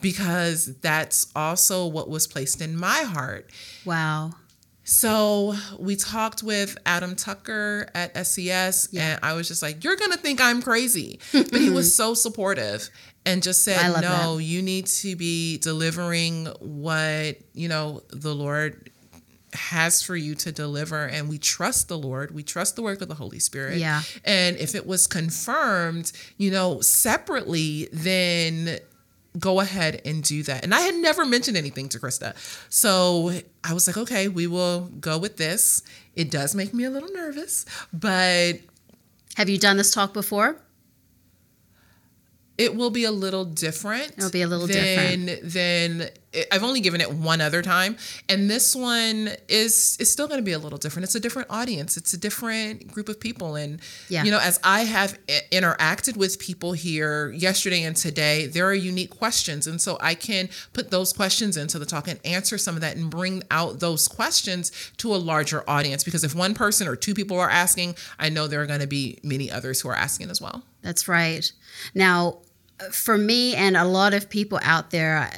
because 0.00 0.76
that's 0.80 1.26
also 1.34 1.86
what 1.86 2.08
was 2.08 2.26
placed 2.26 2.60
in 2.62 2.76
my 2.76 3.00
heart. 3.02 3.50
Wow. 3.84 4.32
So 4.84 5.54
we 5.78 5.96
talked 5.96 6.42
with 6.42 6.78
Adam 6.86 7.14
Tucker 7.14 7.90
at 7.94 8.16
SES, 8.26 8.88
and 8.96 9.20
I 9.22 9.34
was 9.34 9.46
just 9.46 9.60
like, 9.62 9.84
You're 9.84 9.96
going 9.96 10.12
to 10.12 10.16
think 10.16 10.40
I'm 10.40 10.62
crazy. 10.62 11.20
But 11.32 11.52
he 11.60 11.68
was 11.68 11.94
so 12.02 12.14
supportive 12.14 12.88
and 13.26 13.42
just 13.42 13.64
said, 13.64 14.00
No, 14.00 14.36
that. 14.38 14.42
you 14.44 14.62
need 14.62 14.86
to 14.86 15.14
be 15.14 15.58
delivering 15.58 16.46
what, 16.60 17.36
you 17.52 17.68
know, 17.68 18.02
the 18.08 18.34
Lord 18.34 18.90
has 19.54 20.02
for 20.02 20.14
you 20.16 20.34
to 20.34 20.52
deliver 20.52 21.06
and 21.06 21.28
we 21.28 21.38
trust 21.38 21.88
the 21.88 21.96
lord 21.98 22.30
we 22.32 22.42
trust 22.42 22.76
the 22.76 22.82
work 22.82 23.00
of 23.00 23.08
the 23.08 23.14
holy 23.14 23.38
spirit 23.38 23.78
Yeah. 23.78 24.02
and 24.24 24.56
if 24.58 24.74
it 24.74 24.86
was 24.86 25.06
confirmed 25.06 26.12
you 26.36 26.50
know 26.50 26.80
separately 26.82 27.88
then 27.92 28.78
go 29.38 29.60
ahead 29.60 30.00
and 30.04 30.22
do 30.24 30.42
that. 30.42 30.64
And 30.64 30.74
I 30.74 30.80
had 30.80 30.96
never 30.96 31.24
mentioned 31.24 31.56
anything 31.56 31.88
to 31.90 32.00
Krista. 32.00 32.34
So 32.70 33.30
I 33.62 33.72
was 33.72 33.86
like, 33.86 33.96
okay, 33.96 34.26
we 34.26 34.48
will 34.48 34.90
go 35.00 35.16
with 35.16 35.36
this. 35.36 35.82
It 36.16 36.28
does 36.30 36.56
make 36.56 36.74
me 36.74 36.82
a 36.84 36.90
little 36.90 37.10
nervous, 37.12 37.64
but 37.92 38.54
Have 39.36 39.48
you 39.48 39.58
done 39.58 39.76
this 39.76 39.92
talk 39.92 40.12
before? 40.12 40.56
It 42.58 42.74
will 42.74 42.90
be 42.90 43.04
a 43.04 43.10
little 43.12 43.44
different. 43.44 44.12
It'll 44.18 44.30
be 44.30 44.42
a 44.42 44.48
little 44.48 44.66
than, 44.66 45.38
Than 45.42 46.10
I've 46.52 46.62
only 46.62 46.80
given 46.80 47.00
it 47.00 47.10
one 47.10 47.40
other 47.40 47.62
time, 47.62 47.96
and 48.28 48.50
this 48.50 48.76
one 48.76 49.30
is 49.48 49.96
is 49.98 50.12
still 50.12 50.28
going 50.28 50.38
to 50.40 50.44
be 50.44 50.52
a 50.52 50.58
little 50.58 50.76
different. 50.78 51.04
It's 51.04 51.14
a 51.14 51.20
different 51.20 51.48
audience. 51.50 51.96
It's 51.96 52.12
a 52.12 52.18
different 52.18 52.92
group 52.92 53.08
of 53.08 53.18
people, 53.18 53.54
and 53.56 53.80
Yeah. 54.10 54.24
you 54.24 54.30
know, 54.30 54.38
as 54.38 54.60
I 54.62 54.82
have 54.82 55.18
i- 55.28 55.40
interacted 55.50 56.16
with 56.18 56.38
people 56.38 56.74
here 56.74 57.32
yesterday 57.32 57.82
and 57.82 57.96
today, 57.96 58.46
there 58.46 58.66
are 58.66 58.74
unique 58.74 59.08
questions, 59.10 59.66
and 59.66 59.80
so 59.80 59.96
I 60.02 60.14
can 60.14 60.50
put 60.74 60.90
those 60.90 61.14
questions 61.14 61.56
into 61.56 61.78
the 61.78 61.86
talk 61.86 62.06
and 62.08 62.20
answer 62.26 62.58
some 62.58 62.74
of 62.74 62.82
that 62.82 62.96
and 62.96 63.08
bring 63.08 63.42
out 63.50 63.80
those 63.80 64.06
questions 64.06 64.70
to 64.98 65.14
a 65.14 65.16
larger 65.16 65.64
audience. 65.68 66.04
Because 66.04 66.24
if 66.24 66.34
one 66.34 66.52
person 66.54 66.86
or 66.86 66.94
two 66.96 67.14
people 67.14 67.38
are 67.40 67.50
asking, 67.50 67.96
I 68.18 68.28
know 68.28 68.46
there 68.48 68.60
are 68.60 68.66
going 68.66 68.80
to 68.80 68.86
be 68.86 69.18
many 69.22 69.50
others 69.50 69.80
who 69.80 69.88
are 69.88 69.94
asking 69.96 70.28
as 70.30 70.40
well. 70.42 70.62
That's 70.82 71.08
right. 71.08 71.50
Now, 71.94 72.38
for 72.90 73.18
me 73.18 73.54
and 73.54 73.76
a 73.76 73.84
lot 73.84 74.14
of 74.14 74.30
people 74.30 74.60
out 74.62 74.90
there, 74.90 75.30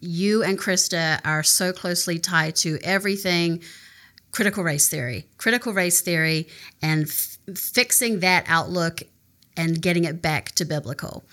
you 0.00 0.42
and 0.42 0.58
Krista 0.58 1.20
are 1.24 1.42
so 1.42 1.72
closely 1.72 2.18
tied 2.18 2.56
to 2.56 2.78
everything 2.82 3.62
critical 4.32 4.62
race 4.62 4.88
theory, 4.88 5.26
critical 5.38 5.72
race 5.72 6.00
theory, 6.00 6.48
and 6.82 7.04
f- 7.04 7.38
fixing 7.56 8.20
that 8.20 8.44
outlook 8.46 9.02
and 9.56 9.82
getting 9.82 10.04
it 10.04 10.22
back 10.22 10.52
to 10.52 10.64
biblical. 10.64 11.24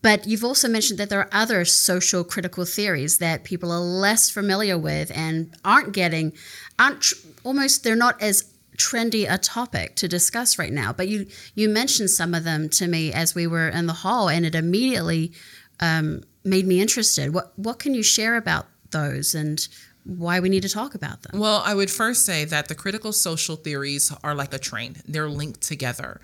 But 0.00 0.26
you've 0.26 0.44
also 0.44 0.68
mentioned 0.68 0.98
that 1.00 1.10
there 1.10 1.20
are 1.20 1.28
other 1.32 1.64
social 1.64 2.22
critical 2.22 2.64
theories 2.64 3.18
that 3.18 3.42
people 3.42 3.72
are 3.72 3.80
less 3.80 4.30
familiar 4.30 4.78
with 4.78 5.10
and 5.14 5.54
aren't 5.64 5.92
getting, 5.92 6.32
aren't 6.78 7.02
tr- 7.02 7.16
almost, 7.42 7.82
they're 7.82 7.96
not 7.96 8.20
as 8.22 8.44
trendy 8.78 9.30
a 9.30 9.36
topic 9.36 9.96
to 9.96 10.08
discuss 10.08 10.58
right 10.58 10.72
now. 10.72 10.92
But 10.92 11.08
you 11.08 11.26
you 11.54 11.68
mentioned 11.68 12.10
some 12.10 12.32
of 12.32 12.44
them 12.44 12.68
to 12.70 12.86
me 12.86 13.12
as 13.12 13.34
we 13.34 13.46
were 13.46 13.68
in 13.68 13.86
the 13.86 13.92
hall, 13.92 14.28
and 14.28 14.46
it 14.46 14.54
immediately 14.54 15.32
um, 15.80 16.22
made 16.44 16.66
me 16.66 16.80
interested. 16.80 17.34
What 17.34 17.52
what 17.56 17.78
can 17.78 17.94
you 17.94 18.02
share 18.02 18.36
about 18.36 18.66
those 18.90 19.34
and 19.34 19.68
why 20.04 20.40
we 20.40 20.48
need 20.48 20.62
to 20.62 20.68
talk 20.68 20.94
about 20.94 21.22
them? 21.22 21.38
Well, 21.38 21.62
I 21.64 21.74
would 21.74 21.90
first 21.90 22.24
say 22.24 22.46
that 22.46 22.68
the 22.68 22.74
critical 22.74 23.12
social 23.12 23.56
theories 23.56 24.10
are 24.24 24.34
like 24.34 24.54
a 24.54 24.58
train, 24.58 24.96
they're 25.06 25.28
linked 25.28 25.60
together. 25.60 26.20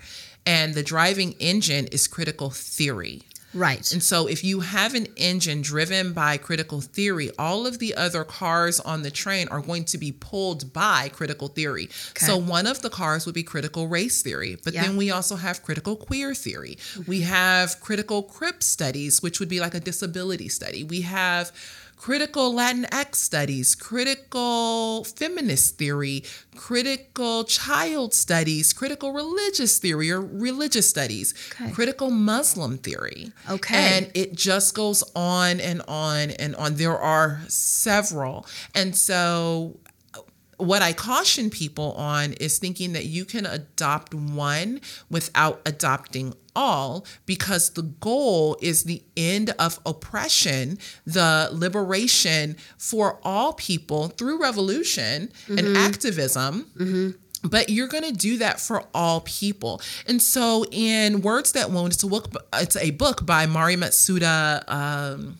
And 0.47 0.75
the 0.75 0.83
driving 0.83 1.33
engine 1.39 1.87
is 1.87 2.07
critical 2.07 2.51
theory. 2.51 3.23
Right. 3.55 3.89
And 3.91 4.03
so, 4.03 4.27
if 4.27 4.43
you 4.43 4.59
have 4.59 4.93
an 4.93 5.07
engine 5.15 5.61
driven 5.61 6.11
by 6.13 6.37
critical 6.37 6.81
theory, 6.81 7.31
all 7.39 7.65
of 7.65 7.79
the 7.79 7.95
other 7.95 8.23
cars 8.25 8.79
on 8.81 9.01
the 9.01 9.09
train 9.11 9.47
are 9.47 9.61
going 9.61 9.85
to 9.85 9.97
be 9.97 10.11
pulled 10.11 10.73
by 10.73 11.09
critical 11.09 11.47
theory. 11.47 11.89
So, 12.17 12.37
one 12.37 12.67
of 12.67 12.81
the 12.81 12.89
cars 12.89 13.25
would 13.25 13.35
be 13.35 13.43
critical 13.43 13.87
race 13.87 14.21
theory, 14.21 14.57
but 14.63 14.73
Yeah. 14.73 14.83
then 14.83 14.97
we 14.97 15.09
also 15.09 15.37
have 15.37 15.63
critical 15.63 15.95
queer 15.95 16.35
theory. 16.35 16.77
We 17.07 17.21
have 17.21 17.79
critical 17.79 18.23
crip 18.23 18.61
studies, 18.61 19.21
which 19.23 19.39
would 19.39 19.49
be 19.49 19.59
like 19.61 19.73
a 19.73 19.79
disability 19.79 20.49
study. 20.49 20.83
We 20.83 21.01
have 21.01 21.51
critical 21.95 22.53
Latinx 22.53 23.15
studies, 23.15 23.73
critical 23.75 25.03
feminist 25.05 25.77
theory, 25.77 26.23
critical 26.55 27.43
child 27.45 28.13
studies, 28.13 28.73
critical 28.73 29.11
religious 29.13 29.77
theory 29.79 30.11
or 30.11 30.21
religious 30.21 30.89
studies, 30.89 31.33
Okay. 31.59 31.71
critical 31.71 32.09
Muslim 32.11 32.77
theory. 32.77 33.31
Okay. 33.49 33.75
And 33.75 34.11
it 34.13 34.35
just 34.35 34.75
goes 34.75 35.03
on 35.15 35.59
and 35.59 35.81
on 35.87 36.31
and 36.31 36.55
on. 36.55 36.75
There 36.75 36.97
are 36.97 37.41
several. 37.47 38.45
And 38.73 38.95
so 38.95 39.79
uh, 40.13 40.19
what 40.57 40.81
I 40.81 40.93
caution 40.93 41.49
people 41.49 41.93
on 41.93 42.33
is 42.33 42.59
thinking 42.59 42.93
that 42.93 43.05
you 43.05 43.25
can 43.25 43.45
adopt 43.45 44.13
one 44.13 44.81
without 45.09 45.61
adopting 45.65 46.33
all 46.55 47.05
because 47.25 47.71
the 47.71 47.81
goal 47.83 48.57
is 48.61 48.83
the 48.83 49.03
end 49.17 49.53
of 49.59 49.79
oppression, 49.85 50.77
the 51.05 51.49
liberation 51.51 52.55
for 52.77 53.19
all 53.23 53.53
people 53.53 54.07
through 54.09 54.41
revolution 54.41 55.31
and 55.47 55.77
activism. 55.77 57.13
But 57.43 57.69
you're 57.69 57.87
going 57.87 58.03
to 58.03 58.11
do 58.11 58.39
that 58.39 58.59
for 58.59 58.85
all 58.93 59.21
people. 59.21 59.79
And 60.07 60.19
so 60.19 60.65
in 60.71 61.21
Words 61.21 61.51
That 61.51 61.69
Wound, 61.69 61.93
it's 61.93 62.01
a 62.01 62.07
book, 62.07 62.33
it's 62.53 62.75
a 62.75 62.89
book 62.91 63.23
by 63.25 63.45
Mari 63.45 63.75
Matsuda. 63.75 64.63
Um, 64.67 65.37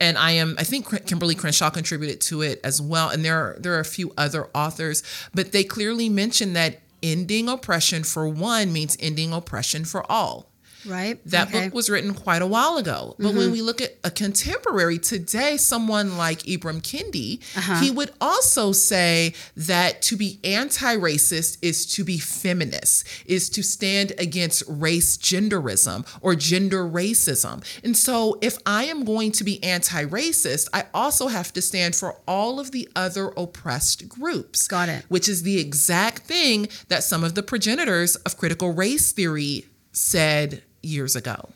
and 0.00 0.16
I 0.16 0.30
am 0.32 0.56
I 0.58 0.64
think 0.64 0.88
Kimberlé 0.88 1.36
Crenshaw 1.38 1.70
contributed 1.70 2.20
to 2.22 2.40
it 2.42 2.60
as 2.64 2.80
well 2.80 3.10
and 3.10 3.22
there 3.24 3.36
are 3.36 3.56
there 3.60 3.74
are 3.74 3.80
a 3.80 3.84
few 3.84 4.12
other 4.16 4.48
authors 4.54 5.02
but 5.34 5.52
they 5.52 5.62
clearly 5.62 6.08
mention 6.08 6.54
that 6.54 6.80
ending 7.02 7.48
oppression 7.48 8.04
for 8.04 8.28
one 8.28 8.72
means 8.72 8.96
ending 9.00 9.32
oppression 9.32 9.84
for 9.84 10.10
all 10.10 10.49
Right. 10.86 11.18
that 11.26 11.48
Okay. 11.48 11.64
book 11.64 11.74
was 11.74 11.90
written 11.90 12.14
quite 12.14 12.42
a 12.42 12.46
while 12.46 12.76
ago. 12.76 13.14
But 13.18 13.34
when 13.34 13.36
mm-hmm. 13.36 13.52
we 13.52 13.62
look 13.62 13.80
at 13.80 13.96
a 14.04 14.10
contemporary 14.10 14.98
today, 14.98 15.56
someone 15.56 16.16
like 16.16 16.40
Ibram 16.44 16.80
Kendi, 16.82 17.40
uh-huh. 17.56 17.80
he 17.80 17.90
would 17.90 18.12
also 18.20 18.72
say 18.72 19.34
that 19.56 20.02
to 20.02 20.16
be 20.16 20.38
anti 20.44 20.96
racist 20.96 21.58
is 21.62 21.86
to 21.94 22.04
be 22.04 22.18
feminist, 22.18 23.06
is 23.26 23.50
to 23.50 23.62
stand 23.62 24.12
against 24.18 24.62
race 24.68 25.16
genderism 25.16 26.06
or 26.20 26.34
gender 26.34 26.84
racism. 26.84 27.64
And 27.84 27.96
so 27.96 28.38
if 28.40 28.58
I 28.66 28.84
am 28.84 29.04
going 29.04 29.32
to 29.32 29.44
be 29.44 29.62
anti 29.62 30.04
racist, 30.04 30.68
I 30.72 30.84
also 30.94 31.28
have 31.28 31.52
to 31.54 31.62
stand 31.62 31.94
for 31.96 32.16
all 32.26 32.58
of 32.60 32.72
the 32.72 32.88
other 32.96 33.28
oppressed 33.36 34.08
groups. 34.08 34.66
Got 34.68 34.88
it. 34.88 35.04
Which 35.08 35.28
is 35.28 35.42
the 35.42 35.58
exact 35.58 36.22
thing 36.22 36.68
that 36.88 37.02
some 37.02 37.24
of 37.24 37.34
the 37.34 37.42
progenitors 37.42 38.16
of 38.16 38.36
critical 38.36 38.72
race 38.72 39.12
theory 39.12 39.66
said 39.92 40.62
years 40.82 41.16
ago. 41.16 41.50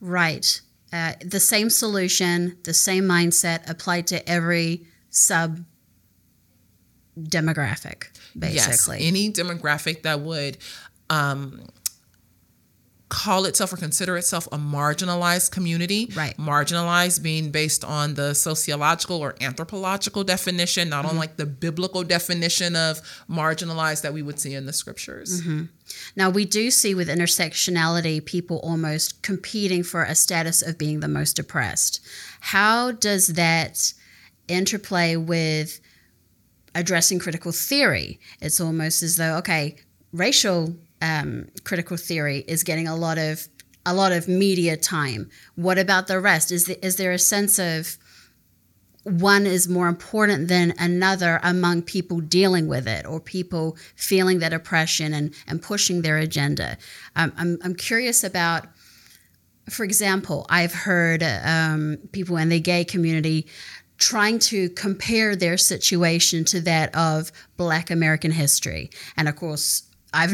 Right. 0.00 0.60
Uh, 0.92 1.12
the 1.24 1.40
same 1.40 1.70
solution, 1.70 2.56
the 2.62 2.74
same 2.74 3.04
mindset 3.04 3.68
applied 3.68 4.06
to 4.08 4.28
every 4.28 4.86
sub 5.10 5.64
demographic, 7.18 8.08
basically. 8.38 8.98
Yes, 8.98 9.08
any 9.08 9.32
demographic 9.32 10.02
that 10.02 10.20
would 10.20 10.58
um, 11.10 11.62
call 13.10 13.44
itself 13.44 13.72
or 13.72 13.76
consider 13.76 14.16
itself 14.16 14.46
a 14.50 14.56
marginalized 14.56 15.50
community. 15.52 16.10
Right. 16.16 16.36
Marginalized 16.36 17.22
being 17.22 17.50
based 17.50 17.84
on 17.84 18.14
the 18.14 18.34
sociological 18.34 19.18
or 19.18 19.36
anthropological 19.40 20.24
definition, 20.24 20.88
not 20.88 21.04
Mm-hmm. 21.04 21.10
on 21.14 21.18
like 21.18 21.36
the 21.36 21.46
biblical 21.46 22.02
definition 22.02 22.74
of 22.74 23.00
marginalized 23.30 24.02
that 24.02 24.14
we 24.14 24.22
would 24.22 24.40
see 24.40 24.54
in 24.54 24.64
the 24.66 24.72
scriptures. 24.72 25.42
Mm-hmm. 25.42 25.64
Now, 26.16 26.30
we 26.30 26.44
do 26.46 26.70
see 26.70 26.94
with 26.94 27.08
intersectionality 27.08 28.24
people 28.24 28.58
almost 28.64 29.22
competing 29.22 29.82
for 29.82 30.02
a 30.02 30.14
status 30.14 30.62
of 30.62 30.78
being 30.78 31.00
the 31.00 31.08
most 31.08 31.38
oppressed. 31.38 32.00
How 32.40 32.92
does 32.92 33.28
that 33.28 33.92
interplay 34.48 35.16
with 35.16 35.78
addressing 36.74 37.18
critical 37.18 37.52
theory? 37.52 38.18
It's 38.40 38.60
almost 38.60 39.02
as 39.02 39.16
though, 39.16 39.36
okay, 39.36 39.76
racial 40.12 40.74
um, 41.02 41.48
critical 41.64 41.96
theory 41.96 42.44
is 42.46 42.62
getting 42.62 42.88
a 42.88 42.96
lot 42.96 43.18
of 43.18 43.48
a 43.86 43.94
lot 43.94 44.12
of 44.12 44.28
media 44.28 44.76
time. 44.76 45.28
What 45.56 45.78
about 45.78 46.06
the 46.06 46.18
rest? 46.18 46.50
Is 46.50 46.64
the, 46.64 46.82
is 46.84 46.96
there 46.96 47.12
a 47.12 47.18
sense 47.18 47.58
of 47.58 47.98
one 49.04 49.46
is 49.46 49.68
more 49.68 49.88
important 49.88 50.48
than 50.48 50.72
another 50.78 51.38
among 51.42 51.82
people 51.82 52.20
dealing 52.20 52.66
with 52.66 52.88
it 52.88 53.06
or 53.06 53.20
people 53.20 53.76
feeling 53.96 54.38
that 54.38 54.52
oppression 54.52 55.12
and, 55.12 55.34
and 55.46 55.62
pushing 55.62 56.02
their 56.02 56.16
agenda. 56.16 56.78
Um, 57.14 57.32
I'm, 57.36 57.58
I'm 57.62 57.74
curious 57.74 58.24
about, 58.24 58.66
for 59.68 59.84
example, 59.84 60.46
I've 60.48 60.72
heard 60.72 61.22
um, 61.22 61.98
people 62.12 62.38
in 62.38 62.48
the 62.48 62.60
gay 62.60 62.84
community 62.84 63.46
trying 63.98 64.38
to 64.38 64.70
compare 64.70 65.36
their 65.36 65.58
situation 65.58 66.44
to 66.46 66.60
that 66.62 66.94
of 66.96 67.30
Black 67.56 67.90
American 67.90 68.30
history. 68.30 68.90
And 69.16 69.28
of 69.28 69.36
course, 69.36 69.82
I've 70.14 70.32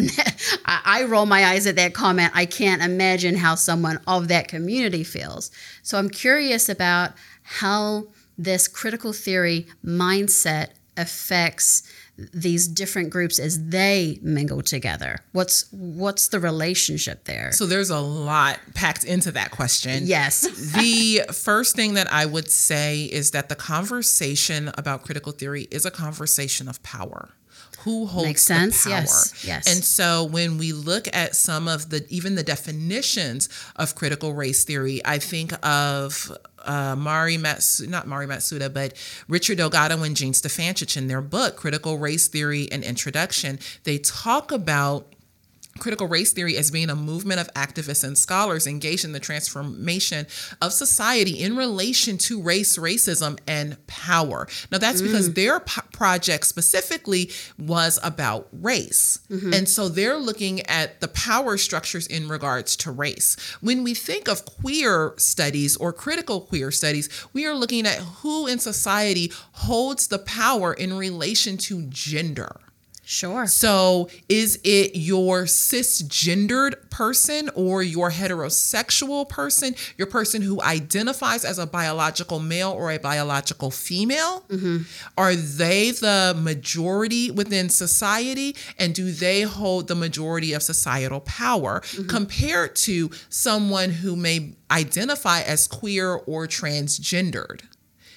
I 0.65 1.01
I 1.01 1.05
roll 1.05 1.27
my 1.27 1.47
eyes 1.47 1.67
at 1.67 1.77
that 1.77 1.95
comment. 1.95 2.33
I 2.35 2.47
can't 2.47 2.83
imagine 2.83 3.37
how 3.37 3.55
someone 3.55 4.01
of 4.07 4.29
that 4.29 4.49
community 4.49 5.05
feels. 5.05 5.51
So 5.83 5.99
I'm 5.99 6.11
curious 6.11 6.69
about 6.69 7.13
how 7.43 8.05
this 8.39 8.69
critical 8.69 9.13
theory 9.13 9.67
mindset 9.85 10.69
affects 10.97 11.83
these 12.33 12.69
different 12.69 13.11
groups 13.11 13.39
as 13.39 13.69
they 13.69 14.19
mingle 14.23 14.63
together. 14.63 15.19
What's 15.33 15.71
what's 15.73 16.29
the 16.29 16.39
relationship 16.39 17.25
there? 17.25 17.53
So 17.53 17.67
there's 17.67 17.91
a 17.91 18.01
lot 18.01 18.59
packed 18.75 19.05
into 19.05 19.33
that 19.33 19.51
question. 19.51 20.03
yes. 20.07 20.41
the 20.77 21.23
first 21.33 21.77
thing 21.77 21.95
that 21.95 22.13
I 22.13 22.27
would 22.27 22.51
say 22.51 23.05
is 23.05 23.31
that 23.31 23.49
the 23.49 23.55
conversation 23.55 24.71
about 24.77 25.03
critical 25.03 25.33
theory 25.33 25.67
is 25.71 25.87
a 25.87 25.91
conversation 25.91 26.69
of 26.69 26.83
power. 26.83 27.31
Who 27.85 28.07
holds 28.07 28.27
Makes 28.27 28.43
sense, 28.43 28.85
the 28.85 28.91
power? 28.91 29.01
yes, 29.01 29.45
yes. 29.45 29.67
And 29.75 29.85
so 29.85 30.25
when 30.25 30.59
we 30.59 30.73
look 30.73 31.09
at 31.15 31.35
some 31.35 31.69
of 31.69 31.91
the 31.91 32.05
even 32.09 32.35
the 32.35 32.43
definitions 32.43 33.49
of 33.77 33.95
critical 33.95 34.35
race 34.35 34.65
theory, 34.65 35.01
I 35.05 35.19
think 35.19 35.53
of 35.67 36.31
uh, 36.65 36.95
Mari 36.97 37.37
Matsu, 37.39 37.87
not 37.87 38.07
Mari 38.07 38.27
Matsuda, 38.27 38.73
but 38.73 38.95
Richard 39.29 39.57
Delgado 39.59 40.03
and 40.03 40.17
Jean 40.17 40.33
Stefancic 40.33 40.97
in 40.97 41.09
their 41.09 41.23
book, 41.23 41.57
Critical 41.57 41.99
Race 41.99 42.29
Theory 42.29 42.69
and 42.71 42.85
Introduction, 42.85 43.59
they 43.85 43.99
talk 43.99 44.53
about 44.53 45.07
critical 45.79 46.09
race 46.09 46.33
theory 46.33 46.57
as 46.57 46.71
being 46.71 46.91
a 46.91 46.97
movement 46.97 47.41
of 47.41 47.53
activists 47.55 48.05
and 48.05 48.17
scholars 48.17 48.67
engaged 48.67 49.05
in 49.05 49.13
the 49.13 49.21
transformation 49.21 50.27
of 50.61 50.73
society 50.73 51.43
in 51.43 51.57
relation 51.57 52.19
to 52.19 52.41
race, 52.43 52.77
racism, 52.77 53.39
and 53.47 53.85
power. 53.87 54.49
Now, 54.71 54.79
that's 54.79 55.01
mm. 55.01 55.07
because 55.07 55.33
their 55.33 55.61
p- 55.61 55.81
project 55.93 56.47
specifically 56.47 57.31
was 57.59 57.99
about 58.03 58.49
race. 58.53 59.21
Mm-hmm. 59.31 59.55
And 59.55 59.69
so 59.69 59.89
they're 59.89 60.19
looking 60.19 60.61
at 60.67 61.01
the 61.01 61.09
power 61.09 61.57
structures 61.57 62.07
in 62.07 62.29
regards 62.29 62.77
to 62.77 62.91
race. 62.91 63.37
When 63.61 63.85
we 63.85 63.95
think 63.95 64.29
of 64.29 64.45
queer 64.45 65.15
studies 65.17 65.77
or 65.77 65.93
critical 65.93 66.43
queer 66.43 66.71
studies, 66.71 67.09
we 67.33 67.47
are 67.47 67.55
looking 67.55 67.87
at 67.87 67.99
who 67.99 68.47
in 68.47 68.59
society 68.59 69.33
holds 69.53 70.09
the 70.09 70.19
power 70.19 70.73
in 70.75 70.97
relation 70.97 71.57
to 71.59 71.87
gender. 71.87 72.61
Sure. 73.11 73.49
So, 73.49 74.09
is 74.29 74.61
it 74.63 74.95
your 74.95 75.43
cisgendered 75.43 76.91
person 76.91 77.51
or 77.57 77.83
your 77.83 78.13
heterosexual 78.13 79.29
person, 79.29 79.75
your 79.99 80.07
person 80.07 80.43
who 80.43 80.63
identifies 80.63 81.45
as 81.45 81.59
a 81.59 81.67
biological 81.67 82.39
male 82.39 82.71
or 82.71 82.93
a 82.93 82.99
biological 82.99 83.73
female? 83.73 84.45
Mm-hmm. 84.49 84.83
Are 85.19 85.35
they 85.35 85.91
the 85.91 86.37
majority 86.39 87.33
within 87.33 87.69
society? 87.69 88.55
And 88.79 88.95
do 88.95 89.11
they 89.11 89.43
hold 89.43 89.89
the 89.89 89.97
majority 89.97 90.53
of 90.53 90.63
societal 90.63 91.19
power 91.23 91.81
mm-hmm. 91.81 92.07
compared 92.07 92.77
to 92.77 93.11
someone 93.29 93.91
who 93.91 94.15
may 94.15 94.55
identify 94.71 95.41
as 95.41 95.67
queer 95.67 96.13
or 96.13 96.47
transgendered? 96.47 97.63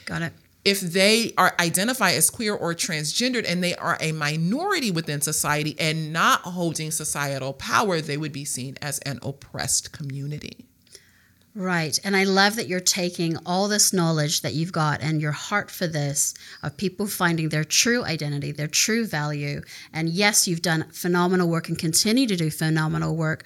Got 0.06 0.22
it. 0.22 0.34
If 0.66 0.80
they 0.80 1.34
are 1.38 1.56
identified 1.60 2.16
as 2.16 2.30
queer 2.30 2.54
or 2.54 2.74
transgendered 2.74 3.46
and 3.48 3.64
they 3.64 3.76
are 3.76 3.98
a 4.00 4.12
minority 4.14 4.92
within 4.92 5.22
society 5.22 5.76
and 5.80 6.14
not 6.14 6.42
holding 6.42 6.92
societal 6.92 7.54
power, 7.54 8.00
they 8.00 8.18
would 8.18 8.32
be 8.32 8.46
seen 8.46 8.78
as 8.82 9.00
an 9.00 9.20
oppressed 9.22 9.92
community. 9.92 10.66
Right. 11.56 12.00
And 12.04 12.16
I 12.16 12.24
love 12.24 12.56
that 12.56 12.68
you're 12.68 12.80
taking 12.80 13.38
all 13.46 13.68
this 13.68 13.94
knowledge 13.94 14.42
that 14.42 14.56
you've 14.56 14.72
got 14.72 15.02
and 15.02 15.22
your 15.22 15.34
heart 15.34 15.70
for 15.70 15.86
this 15.86 16.34
of 16.64 16.78
people 16.78 17.06
finding 17.06 17.50
their 17.50 17.64
true 17.64 18.04
identity, 18.04 18.52
their 18.52 18.68
true 18.68 19.06
value. 19.06 19.62
And 19.94 20.10
yes, 20.10 20.48
you've 20.48 20.64
done 20.64 20.86
phenomenal 20.92 21.48
work 21.48 21.70
and 21.70 21.78
continue 21.78 22.26
to 22.26 22.36
do 22.36 22.50
phenomenal 22.50 23.16
work 23.16 23.44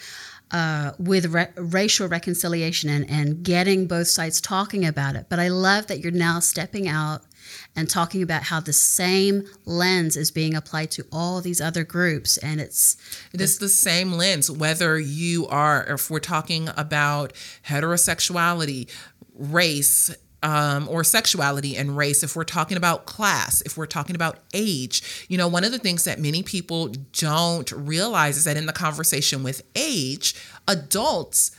uh, 0.52 0.92
with 0.98 1.28
ra- 1.28 1.48
racial 1.56 2.08
reconciliation 2.08 2.90
and, 2.90 3.10
and 3.10 3.44
getting 3.44 3.88
both 3.88 4.08
sides 4.08 4.40
talking 4.40 4.86
about 4.86 5.16
it. 5.16 5.28
But 5.30 5.40
I 5.40 5.50
love 5.50 5.88
that 5.88 6.00
you're 6.00 6.12
now 6.12 6.40
stepping 6.40 6.88
out 6.88 7.22
and 7.76 7.90
talking 7.90 8.22
about 8.22 8.44
how 8.44 8.60
the 8.60 8.74
same 8.74 9.44
lens 9.66 10.18
is 10.18 10.32
being 10.32 10.56
applied 10.56 10.92
to 10.92 11.06
all 11.12 11.42
these 11.42 11.62
other 11.62 11.84
groups. 11.84 12.38
And 12.38 12.60
it's 12.60 12.98
It 13.34 13.42
is 13.42 13.60
the 13.60 13.70
same 13.70 14.14
lens, 14.14 14.50
whether 14.50 15.00
you 15.00 15.48
are, 15.48 15.86
if 15.86 16.10
we're 16.10 16.20
talking 16.20 16.70
about 16.76 17.34
heterosexuality, 17.68 18.90
race, 19.34 20.16
um, 20.44 20.88
or 20.90 21.04
sexuality 21.04 21.76
and 21.76 21.98
race, 21.98 22.24
if 22.24 22.36
we're 22.36 22.44
talking 22.44 22.78
about 22.78 23.06
class, 23.06 23.62
if 23.62 23.78
we're 23.78 23.86
talking 23.86 24.16
about 24.16 24.40
age, 24.54 25.26
you 25.28 25.38
know, 25.38 25.48
one 25.48 25.64
of 25.64 25.72
the 25.72 25.80
things 25.80 26.04
that 26.04 26.20
many 26.20 26.44
people 26.44 26.90
don't 27.14 27.72
realize 27.72 28.38
is 28.38 28.44
that 28.44 28.58
in 28.58 28.66
the 28.66 28.74
conversation 28.74 29.44
with 29.44 29.64
age, 29.76 30.36
adults 30.68 31.52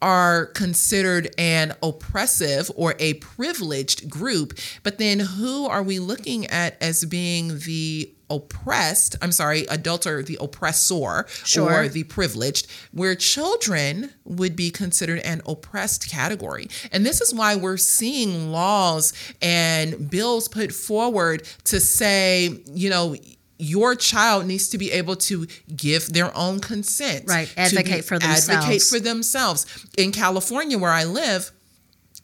are 0.00 0.46
considered 0.46 1.28
an 1.38 1.74
oppressive 1.82 2.70
or 2.76 2.94
a 2.98 3.14
privileged 3.14 4.08
group. 4.08 4.56
But 4.82 4.98
then 4.98 5.18
who 5.18 5.66
are 5.66 5.82
we 5.82 5.98
looking 5.98 6.46
at 6.46 6.80
as 6.80 7.04
being 7.04 7.58
the 7.60 8.12
oppressed? 8.30 9.16
I'm 9.22 9.32
sorry, 9.32 9.66
adults 9.68 10.06
are 10.06 10.22
the 10.22 10.38
oppressor 10.40 11.26
Sure. 11.44 11.72
or 11.84 11.88
the 11.88 12.04
privileged, 12.04 12.66
where 12.92 13.14
children 13.14 14.12
would 14.24 14.56
be 14.56 14.70
considered 14.70 15.20
an 15.20 15.42
oppressed 15.46 16.08
category. 16.08 16.68
And 16.92 17.04
this 17.06 17.20
is 17.20 17.32
why 17.34 17.56
we're 17.56 17.76
seeing 17.76 18.52
laws 18.52 19.12
and 19.42 20.10
bills 20.10 20.48
put 20.48 20.72
forward 20.72 21.42
to 21.64 21.80
say, 21.80 22.60
you 22.72 22.90
know, 22.90 23.16
your 23.60 23.96
child 23.96 24.46
needs 24.46 24.68
to 24.68 24.78
be 24.78 24.92
able 24.92 25.16
to 25.16 25.44
give 25.74 26.12
their 26.12 26.34
own 26.36 26.60
consent. 26.60 27.24
Right. 27.26 27.48
to 27.48 27.54
be- 27.56 27.60
Advocate 27.60 28.04
for 28.04 28.14
Advocate 28.22 28.82
for 28.82 29.00
themselves. 29.00 29.66
In 29.96 30.12
California, 30.12 30.78
where 30.78 30.92
I 30.92 31.02
live, 31.02 31.50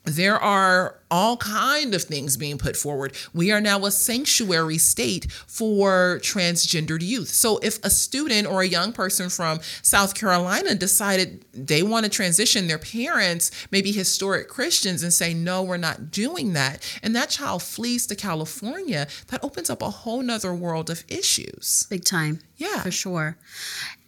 there 0.05 0.39
are 0.39 1.01
all 1.11 1.37
kind 1.39 1.95
of 1.95 2.03
things 2.03 2.37
being 2.37 2.59
put 2.59 2.77
forward. 2.77 3.15
We 3.33 3.51
are 3.53 3.61
now 3.61 3.85
a 3.87 3.91
sanctuary 3.91 4.79
state 4.79 5.31
for 5.33 6.19
transgendered 6.23 7.03
youth. 7.03 7.29
So 7.29 7.59
if 7.63 7.83
a 7.85 7.91
student 7.91 8.47
or 8.47 8.61
a 8.61 8.67
young 8.67 8.93
person 8.93 9.31
from 9.31 9.61
South 9.83 10.15
Carolina 10.15 10.75
decided 10.75 11.45
they 11.53 11.83
want 11.83 12.05
to 12.05 12.11
transition 12.11 12.67
their 12.67 12.79
parents, 12.79 13.51
maybe 13.71 13.93
historic 13.93 14.49
Christians 14.49 15.03
and 15.03 15.13
say 15.13 15.33
no, 15.33 15.63
we're 15.63 15.77
not 15.79 16.11
doing 16.11 16.53
that, 16.53 16.83
and 17.03 17.17
that 17.17 17.31
child 17.31 17.63
flees 17.63 18.07
to 18.09 18.15
California, 18.15 19.07
that 19.29 19.43
opens 19.43 19.71
up 19.71 19.81
a 19.83 19.91
whole 19.91 20.23
nother 20.23 20.53
world 20.55 20.91
of 20.91 21.05
issues. 21.09 21.87
big 21.89 22.05
time. 22.05 22.41
Yeah. 22.57 22.83
for 22.83 22.91
sure. 22.91 23.37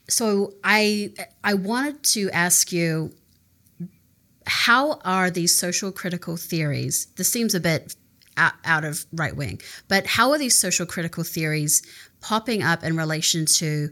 So 0.08 0.54
I 0.62 1.12
I 1.42 1.54
wanted 1.54 2.02
to 2.04 2.30
ask 2.30 2.72
you, 2.72 3.12
how 4.46 5.00
are 5.04 5.30
these 5.30 5.56
social 5.56 5.92
critical 5.92 6.36
theories? 6.36 7.06
This 7.16 7.30
seems 7.30 7.54
a 7.54 7.60
bit 7.60 7.96
out, 8.36 8.84
of 8.84 9.06
right 9.12 9.34
wing, 9.34 9.60
but 9.88 10.06
how 10.06 10.30
are 10.30 10.38
these 10.38 10.58
social 10.58 10.84
critical 10.84 11.24
theories 11.24 11.82
popping 12.20 12.62
up 12.62 12.84
in 12.84 12.94
relation 12.96 13.46
to 13.46 13.88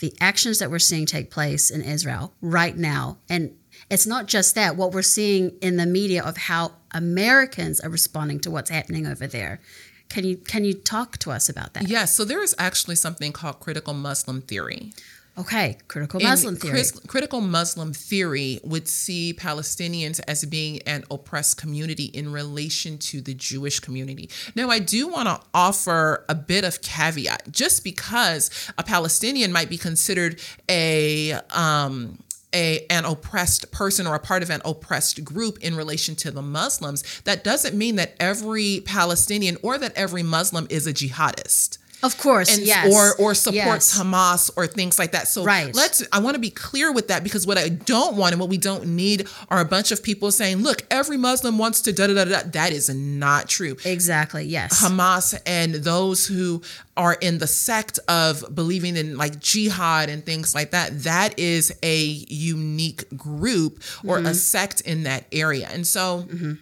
the 0.00 0.14
actions 0.18 0.58
that 0.60 0.70
we're 0.70 0.78
seeing 0.78 1.04
take 1.04 1.30
place 1.30 1.70
in 1.70 1.82
Israel 1.82 2.32
right 2.40 2.76
now? 2.76 3.18
And 3.28 3.54
it's 3.90 4.06
not 4.06 4.26
just 4.26 4.54
that; 4.54 4.76
what 4.76 4.92
we're 4.92 5.02
seeing 5.02 5.50
in 5.60 5.76
the 5.76 5.86
media 5.86 6.22
of 6.24 6.36
how 6.36 6.72
Americans 6.92 7.80
are 7.80 7.90
responding 7.90 8.40
to 8.40 8.50
what's 8.50 8.70
happening 8.70 9.06
over 9.06 9.26
there. 9.26 9.60
Can 10.08 10.24
you 10.24 10.36
can 10.36 10.64
you 10.64 10.74
talk 10.74 11.18
to 11.18 11.30
us 11.30 11.48
about 11.48 11.74
that? 11.74 11.88
Yes, 11.88 12.14
so 12.14 12.24
there 12.24 12.42
is 12.42 12.54
actually 12.58 12.96
something 12.96 13.32
called 13.32 13.60
critical 13.60 13.94
Muslim 13.94 14.42
theory. 14.42 14.92
Okay, 15.38 15.78
critical 15.88 16.20
Muslim 16.20 16.56
theory. 16.56 16.72
Chris- 16.72 17.00
critical 17.06 17.40
Muslim 17.40 17.94
theory 17.94 18.60
would 18.62 18.86
see 18.86 19.32
Palestinians 19.32 20.20
as 20.28 20.44
being 20.44 20.82
an 20.82 21.04
oppressed 21.10 21.56
community 21.56 22.04
in 22.04 22.30
relation 22.30 22.98
to 22.98 23.22
the 23.22 23.32
Jewish 23.32 23.80
community. 23.80 24.28
Now, 24.54 24.68
I 24.68 24.78
do 24.78 25.08
want 25.08 25.28
to 25.28 25.40
offer 25.54 26.26
a 26.28 26.34
bit 26.34 26.64
of 26.64 26.82
caveat, 26.82 27.50
just 27.50 27.82
because 27.82 28.50
a 28.76 28.82
Palestinian 28.82 29.52
might 29.52 29.70
be 29.70 29.78
considered 29.78 30.38
a 30.68 31.32
um, 31.50 32.18
a, 32.54 32.84
an 32.90 33.06
oppressed 33.06 33.72
person 33.72 34.06
or 34.06 34.14
a 34.14 34.18
part 34.18 34.42
of 34.42 34.50
an 34.50 34.60
oppressed 34.66 35.24
group 35.24 35.56
in 35.62 35.74
relation 35.74 36.14
to 36.16 36.30
the 36.30 36.42
Muslims, 36.42 37.02
that 37.22 37.42
doesn't 37.42 37.74
mean 37.74 37.96
that 37.96 38.14
every 38.20 38.82
Palestinian 38.84 39.56
or 39.62 39.78
that 39.78 39.94
every 39.96 40.22
Muslim 40.22 40.66
is 40.68 40.86
a 40.86 40.92
jihadist 40.92 41.78
Of 42.02 42.18
course, 42.18 42.56
and 42.56 42.66
yes. 42.66 42.92
or 42.92 43.14
or 43.24 43.34
supports 43.34 43.96
Yes. 43.96 43.98
Hamas 43.98 44.50
or 44.56 44.66
things 44.66 44.98
like 44.98 45.12
that. 45.12 45.28
So 45.28 45.44
Right. 45.44 45.74
let's 45.74 46.02
I 46.12 46.18
want 46.18 46.34
to 46.34 46.40
be 46.40 46.50
clear 46.50 46.92
with 46.92 47.08
that 47.08 47.22
because 47.22 47.46
what 47.46 47.58
I 47.58 47.68
don't 47.68 48.16
want 48.16 48.32
and 48.32 48.40
what 48.40 48.50
we 48.50 48.58
don't 48.58 48.86
need 48.86 49.28
are 49.48 49.60
a 49.60 49.64
bunch 49.64 49.92
of 49.92 50.02
people 50.02 50.32
saying, 50.32 50.62
look, 50.62 50.82
every 50.90 51.16
Muslim 51.16 51.58
wants 51.58 51.80
to 51.82 51.92
da 51.92 52.08
da 52.08 52.14
da 52.14 52.24
da. 52.24 52.40
That 52.44 52.72
is 52.72 52.88
not 52.88 53.48
true. 53.48 53.76
Exactly, 53.84 54.44
yes. 54.44 54.82
Hamas 54.82 55.38
and 55.46 55.74
those 55.74 56.26
who 56.26 56.62
are 56.96 57.14
in 57.14 57.38
the 57.38 57.46
sect 57.46 57.98
of 58.08 58.44
believing 58.54 58.96
in 58.96 59.16
like 59.16 59.38
jihad 59.38 60.08
and 60.08 60.24
things 60.26 60.54
like 60.54 60.72
that, 60.72 61.04
that 61.04 61.38
is 61.38 61.72
a 61.82 62.02
unique 62.28 63.08
group 63.16 63.82
or 64.04 64.18
a 64.18 64.22
mm-hmm. 64.22 64.32
sect 64.32 64.80
in 64.82 65.04
that 65.04 65.24
area. 65.32 65.68
And 65.72 65.86
so 65.86 66.26
mm-hmm. 66.28 66.52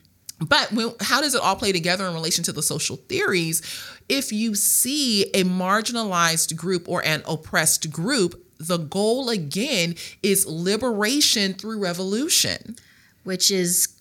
But 0.40 0.72
when, 0.72 0.92
how 1.00 1.20
does 1.20 1.34
it 1.34 1.42
all 1.42 1.56
play 1.56 1.72
together 1.72 2.06
in 2.06 2.14
relation 2.14 2.44
to 2.44 2.52
the 2.52 2.62
social 2.62 2.96
theories? 2.96 3.62
If 4.08 4.32
you 4.32 4.54
see 4.54 5.24
a 5.34 5.44
marginalized 5.44 6.56
group 6.56 6.88
or 6.88 7.04
an 7.04 7.22
oppressed 7.26 7.90
group, 7.90 8.44
the 8.58 8.78
goal 8.78 9.30
again 9.30 9.94
is 10.22 10.46
liberation 10.46 11.54
through 11.54 11.78
revolution. 11.82 12.76
which 13.24 13.50
is 13.50 13.99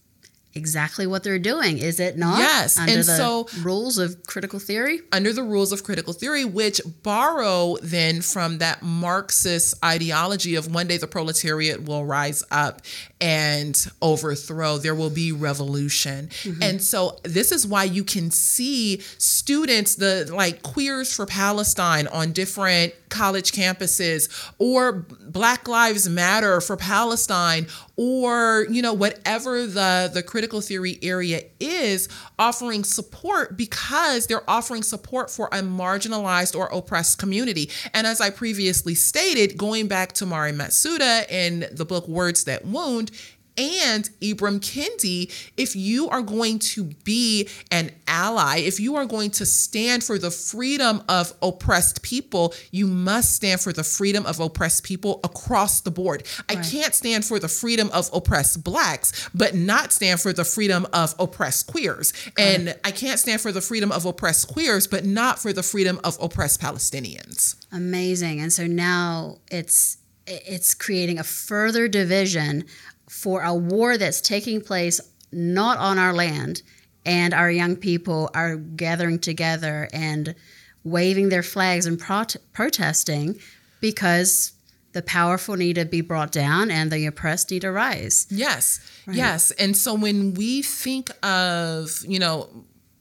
exactly 0.60 1.08
what 1.08 1.24
they're 1.24 1.40
doing, 1.40 1.78
is 1.78 2.00
it 2.00 2.18
not? 2.18 2.38
Yes, 2.40 2.78
Under 2.78 2.92
and 2.92 3.00
the 3.00 3.16
so- 3.18 3.48
rules 3.62 3.98
of 3.98 4.22
critical 4.28 4.60
theory. 4.60 5.00
under 5.12 5.32
the 5.34 5.42
rules 5.44 5.72
of 5.72 5.84
critical 5.84 6.12
theory, 6.14 6.44
which 6.44 6.82
borrow 7.02 7.78
then 7.82 8.22
from 8.22 8.58
that 8.60 8.84
Marxist 8.84 9.74
ideology 9.84 10.56
of 10.56 10.72
one 10.74 10.88
day 10.88 10.98
the 10.98 11.08
proletariat 11.08 11.84
will 11.86 12.06
rise 12.06 12.44
up 12.52 12.82
and 13.22 13.88
overthrow, 14.02 14.78
there 14.78 14.96
will 14.96 15.10
be 15.10 15.32
revolution. 15.32 16.28
Mm-hmm. 16.44 16.64
And 16.64 16.82
so 16.84 17.18
this 17.24 17.52
is 17.52 17.66
why 17.66 17.86
you 17.86 18.04
can 18.04 18.32
see 18.32 19.02
students, 19.18 19.96
the 19.96 20.30
like 20.32 20.62
queers 20.62 21.14
for 21.16 21.26
Palestine 21.26 22.08
on 22.08 22.32
different 22.34 22.94
college 23.10 23.52
campuses, 23.52 24.52
or 24.58 25.06
Black 25.22 25.68
Lives 25.68 26.08
Matter 26.08 26.62
for 26.62 26.78
Palestine, 26.78 27.68
or 27.96 28.66
you 28.70 28.82
know, 28.82 28.94
whatever 28.94 29.66
the, 29.66 30.10
the 30.14 30.24
critical 30.24 30.62
theory 30.62 30.98
area 31.02 31.42
is, 31.60 32.08
offering 32.38 32.84
support 32.84 33.58
because 33.58 34.28
they're 34.28 34.50
offering 34.50 34.84
support 34.84 35.30
for 35.30 35.48
a 35.48 35.62
marginalized 35.62 36.56
or 36.56 36.68
oppressed 36.68 37.20
community. 37.20 37.70
And 37.94 38.08
as 38.08 38.22
I 38.22 38.30
previously 38.30 38.96
stated, 38.96 39.58
going 39.58 39.88
back 39.88 40.14
to 40.14 40.26
Mari 40.26 40.52
Matsuda 40.52 41.30
in 41.30 41.66
the 41.72 41.86
book 41.86 42.08
Words 42.08 42.46
That 42.46 42.66
Wound, 42.66 43.12
and 43.60 44.10
Ibram 44.22 44.60
Kendi, 44.62 45.32
if 45.58 45.76
you 45.76 46.08
are 46.10 46.22
going 46.22 46.60
to 46.60 46.86
be 47.04 47.50
an 47.72 47.92
ally, 48.08 48.60
if 48.60 48.80
you 48.80 48.96
are 48.96 49.06
going 49.06 49.32
to 49.32 49.46
stand 49.46 50.04
for 50.04 50.18
the 50.18 50.32
freedom 50.32 51.04
of 51.10 51.34
oppressed 51.42 52.02
people, 52.02 52.54
you 52.72 52.88
must 52.88 53.36
stand 53.36 53.60
for 53.60 53.74
the 53.74 53.84
freedom 53.84 54.26
of 54.26 54.40
oppressed 54.40 54.84
people 54.84 55.20
across 55.26 55.82
the 55.82 55.92
board. 55.92 56.24
I 56.48 56.56
can't 56.56 56.96
stand 56.96 57.26
for 57.26 57.38
the 57.38 57.50
freedom 57.50 57.90
of 57.94 58.10
oppressed 58.14 58.64
blacks, 58.64 59.30
but 59.36 59.54
not 59.54 59.92
stand 59.92 60.22
for 60.22 60.32
the 60.32 60.46
freedom 60.46 60.88
of 60.94 61.14
oppressed 61.20 61.68
queers. 61.68 62.14
And 62.38 62.76
I 62.86 62.92
can't 62.92 63.20
stand 63.20 63.42
for 63.42 63.52
the 63.52 63.62
freedom 63.62 63.92
of 63.92 64.06
oppressed 64.06 64.48
queers, 64.48 64.88
but 64.88 65.04
not 65.04 65.38
for 65.38 65.52
the 65.52 65.64
freedom 65.64 66.00
of 66.04 66.18
oppressed 66.22 66.62
Palestinians. 66.62 67.56
Amazing. 67.74 68.40
And 68.40 68.54
so 68.54 68.68
now 68.68 69.40
it's 69.52 69.98
it's 70.30 70.74
creating 70.74 71.18
a 71.18 71.24
further 71.24 71.88
division 71.88 72.64
for 73.10 73.42
a 73.42 73.54
war 73.54 73.98
that's 73.98 74.22
taking 74.22 74.62
place 74.62 75.02
not 75.32 75.78
on 75.80 75.98
our 75.98 76.14
land 76.14 76.62
and 77.06 77.34
our 77.34 77.50
young 77.50 77.76
people 77.76 78.30
are 78.34 78.56
gathering 78.56 79.20
together 79.20 79.90
and 79.92 80.36
waving 80.84 81.30
their 81.30 81.44
flags 81.44 81.86
and 81.86 82.00
prot- 82.00 82.36
protesting 82.54 83.40
because 83.82 84.54
the 84.94 85.02
powerful 85.02 85.56
need 85.56 85.74
to 85.74 85.86
be 85.86 86.02
brought 86.02 86.32
down 86.32 86.72
and 86.72 86.92
the 86.92 87.06
oppressed 87.06 87.52
need 87.52 87.62
to 87.62 87.72
rise. 87.72 88.28
Yes. 88.30 88.80
Yes. 89.08 89.52
And 89.52 89.78
so 89.78 89.94
when 89.94 90.34
we 90.34 90.62
think 90.62 91.12
of, 91.24 91.92
you 92.08 92.20
know, 92.20 92.50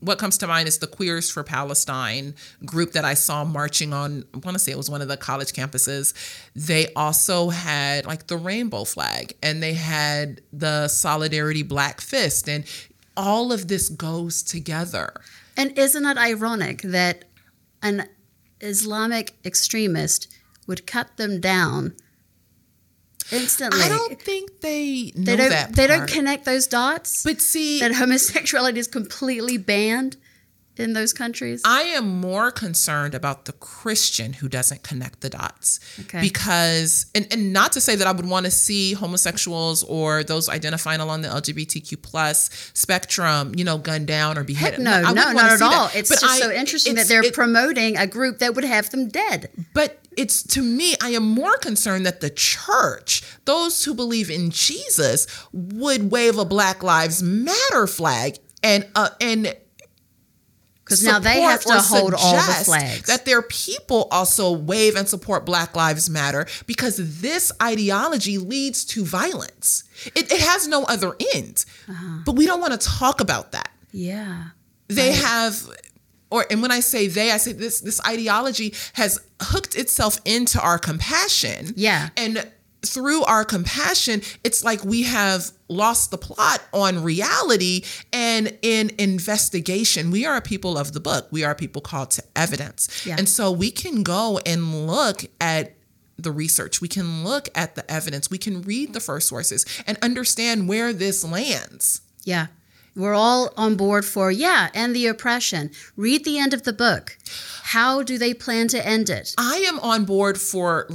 what 0.00 0.18
comes 0.18 0.38
to 0.38 0.46
mind 0.46 0.68
is 0.68 0.78
the 0.78 0.86
Queers 0.86 1.30
for 1.30 1.42
Palestine 1.42 2.34
group 2.64 2.92
that 2.92 3.04
I 3.04 3.14
saw 3.14 3.44
marching 3.44 3.92
on, 3.92 4.24
I 4.32 4.38
want 4.38 4.54
to 4.54 4.58
say 4.58 4.72
it 4.72 4.76
was 4.76 4.90
one 4.90 5.02
of 5.02 5.08
the 5.08 5.16
college 5.16 5.52
campuses. 5.52 6.14
They 6.54 6.92
also 6.94 7.48
had 7.48 8.06
like 8.06 8.28
the 8.28 8.36
rainbow 8.36 8.84
flag 8.84 9.34
and 9.42 9.62
they 9.62 9.74
had 9.74 10.40
the 10.52 10.88
Solidarity 10.88 11.62
Black 11.62 12.00
Fist. 12.00 12.48
And 12.48 12.64
all 13.16 13.52
of 13.52 13.68
this 13.68 13.88
goes 13.88 14.42
together. 14.42 15.12
And 15.56 15.76
isn't 15.76 16.04
it 16.04 16.16
ironic 16.16 16.82
that 16.82 17.24
an 17.82 18.08
Islamic 18.60 19.34
extremist 19.44 20.32
would 20.66 20.86
cut 20.86 21.16
them 21.16 21.40
down 21.40 21.94
instantly? 23.32 23.80
I 23.82 23.88
don't 23.88 24.20
think 24.20 24.60
they 24.60 25.12
know 25.14 25.24
they 25.24 25.36
don't. 25.36 25.50
that 25.50 25.74
They 25.76 25.86
don't 25.86 26.08
connect 26.08 26.44
those 26.44 26.66
dots. 26.66 27.22
But 27.22 27.40
see, 27.40 27.80
that 27.80 27.92
homosexuality 27.94 28.78
is 28.80 28.86
completely 28.88 29.56
banned 29.58 30.16
in 30.76 30.92
those 30.92 31.12
countries? 31.12 31.60
I 31.64 31.82
am 31.82 32.20
more 32.20 32.52
concerned 32.52 33.12
about 33.12 33.46
the 33.46 33.52
Christian 33.52 34.34
who 34.34 34.48
doesn't 34.48 34.84
connect 34.84 35.22
the 35.22 35.28
dots. 35.28 35.80
Okay. 36.02 36.20
Because, 36.20 37.06
and, 37.16 37.26
and 37.32 37.52
not 37.52 37.72
to 37.72 37.80
say 37.80 37.96
that 37.96 38.06
I 38.06 38.12
would 38.12 38.26
want 38.28 38.46
to 38.46 38.52
see 38.52 38.92
homosexuals 38.92 39.82
or 39.82 40.22
those 40.22 40.48
identifying 40.48 41.00
along 41.00 41.22
the 41.22 41.28
LGBTQ 41.30 42.00
plus 42.00 42.70
spectrum, 42.74 43.54
you 43.56 43.64
know, 43.64 43.76
gunned 43.78 44.06
down 44.06 44.38
or 44.38 44.44
beheaded. 44.44 44.74
Heck 44.74 44.84
no, 44.84 44.92
I 44.92 45.12
no, 45.14 45.26
wouldn't 45.34 45.38
at 45.40 45.50
see 45.58 45.58
that. 45.58 45.74
all. 45.74 45.90
It's 45.96 46.08
But 46.10 46.20
just 46.20 46.32
I- 46.32 46.38
so 46.38 46.52
interesting 46.52 46.94
that 46.94 47.08
they're 47.08 47.24
it- 47.24 47.34
promoting 47.34 47.96
a 47.96 48.06
group 48.06 48.38
that 48.38 48.54
would 48.54 48.62
have 48.64 48.88
them 48.90 49.08
dead. 49.08 49.50
but 49.74 49.98
it's 50.18 50.42
to 50.54 50.62
me, 50.62 50.94
I 51.00 51.10
am 51.10 51.22
more 51.22 51.56
concerned 51.58 52.04
that 52.04 52.20
the 52.20 52.28
church, 52.30 53.22
those 53.44 53.84
who 53.84 53.94
believe 53.94 54.30
in 54.30 54.50
Jesus, 54.50 55.26
would 55.52 56.10
wave 56.10 56.36
a 56.36 56.44
Black 56.44 56.82
Lives 56.82 57.22
Matter 57.22 57.86
flag 57.86 58.38
and 58.62 58.84
uh, 58.96 59.10
and 59.20 59.54
Because 60.84 61.04
now 61.04 61.20
they 61.20 61.40
have 61.40 61.62
to 61.62 61.78
hold 61.78 62.14
all 62.14 62.34
the 62.34 62.64
flags. 62.64 63.06
That 63.06 63.26
their 63.26 63.42
people 63.42 64.08
also 64.10 64.50
wave 64.50 64.96
and 64.96 65.08
support 65.08 65.46
Black 65.46 65.76
Lives 65.76 66.10
Matter 66.10 66.48
because 66.66 67.20
this 67.22 67.52
ideology 67.62 68.38
leads 68.38 68.84
to 68.86 69.04
violence. 69.04 69.84
It, 70.16 70.32
it 70.32 70.40
has 70.40 70.66
no 70.66 70.82
other 70.84 71.14
end. 71.36 71.64
Uh-huh. 71.88 72.22
But 72.26 72.34
we 72.34 72.44
don't 72.44 72.60
want 72.60 72.78
to 72.78 72.88
talk 72.88 73.20
about 73.20 73.52
that. 73.52 73.70
yeah. 73.92 74.46
They 74.90 75.12
have 75.12 75.68
or 76.30 76.46
and 76.50 76.62
when 76.62 76.70
I 76.70 76.80
say 76.80 77.06
they, 77.06 77.30
I 77.30 77.36
say 77.36 77.52
this 77.52 77.80
this 77.80 78.00
ideology 78.06 78.74
has 78.94 79.18
hooked 79.40 79.76
itself 79.76 80.20
into 80.24 80.60
our 80.60 80.78
compassion. 80.78 81.72
Yeah. 81.76 82.10
And 82.16 82.50
through 82.82 83.24
our 83.24 83.44
compassion, 83.44 84.22
it's 84.44 84.62
like 84.62 84.84
we 84.84 85.02
have 85.02 85.50
lost 85.68 86.10
the 86.10 86.18
plot 86.18 86.62
on 86.72 87.02
reality 87.02 87.82
and 88.12 88.56
in 88.62 88.92
investigation. 88.98 90.10
We 90.10 90.24
are 90.24 90.36
a 90.36 90.40
people 90.40 90.78
of 90.78 90.92
the 90.92 91.00
book. 91.00 91.28
We 91.30 91.44
are 91.44 91.54
people 91.54 91.82
called 91.82 92.12
to 92.12 92.22
evidence. 92.36 93.04
Yeah. 93.04 93.16
And 93.18 93.28
so 93.28 93.50
we 93.50 93.70
can 93.70 94.02
go 94.02 94.38
and 94.46 94.86
look 94.86 95.24
at 95.40 95.74
the 96.16 96.32
research. 96.32 96.80
We 96.80 96.88
can 96.88 97.24
look 97.24 97.48
at 97.54 97.74
the 97.74 97.88
evidence. 97.90 98.30
We 98.30 98.38
can 98.38 98.62
read 98.62 98.92
the 98.92 99.00
first 99.00 99.28
sources 99.28 99.64
and 99.86 99.98
understand 100.02 100.68
where 100.68 100.92
this 100.92 101.24
lands. 101.24 102.00
Yeah. 102.24 102.48
We're 102.96 103.14
all 103.14 103.52
on 103.56 103.76
board 103.76 104.04
for, 104.04 104.30
yeah, 104.30 104.70
and 104.74 104.94
the 104.94 105.06
oppression. 105.06 105.70
Read 105.96 106.24
the 106.24 106.38
end 106.38 106.52
of 106.54 106.64
the 106.64 106.72
book. 106.72 107.16
How 107.62 108.02
do 108.02 108.18
they 108.18 108.34
plan 108.34 108.68
to 108.68 108.84
end 108.86 109.08
it? 109.10 109.34
I 109.38 109.58
am 109.68 109.78
on 109.80 110.04
board 110.04 110.40
for 110.40 110.88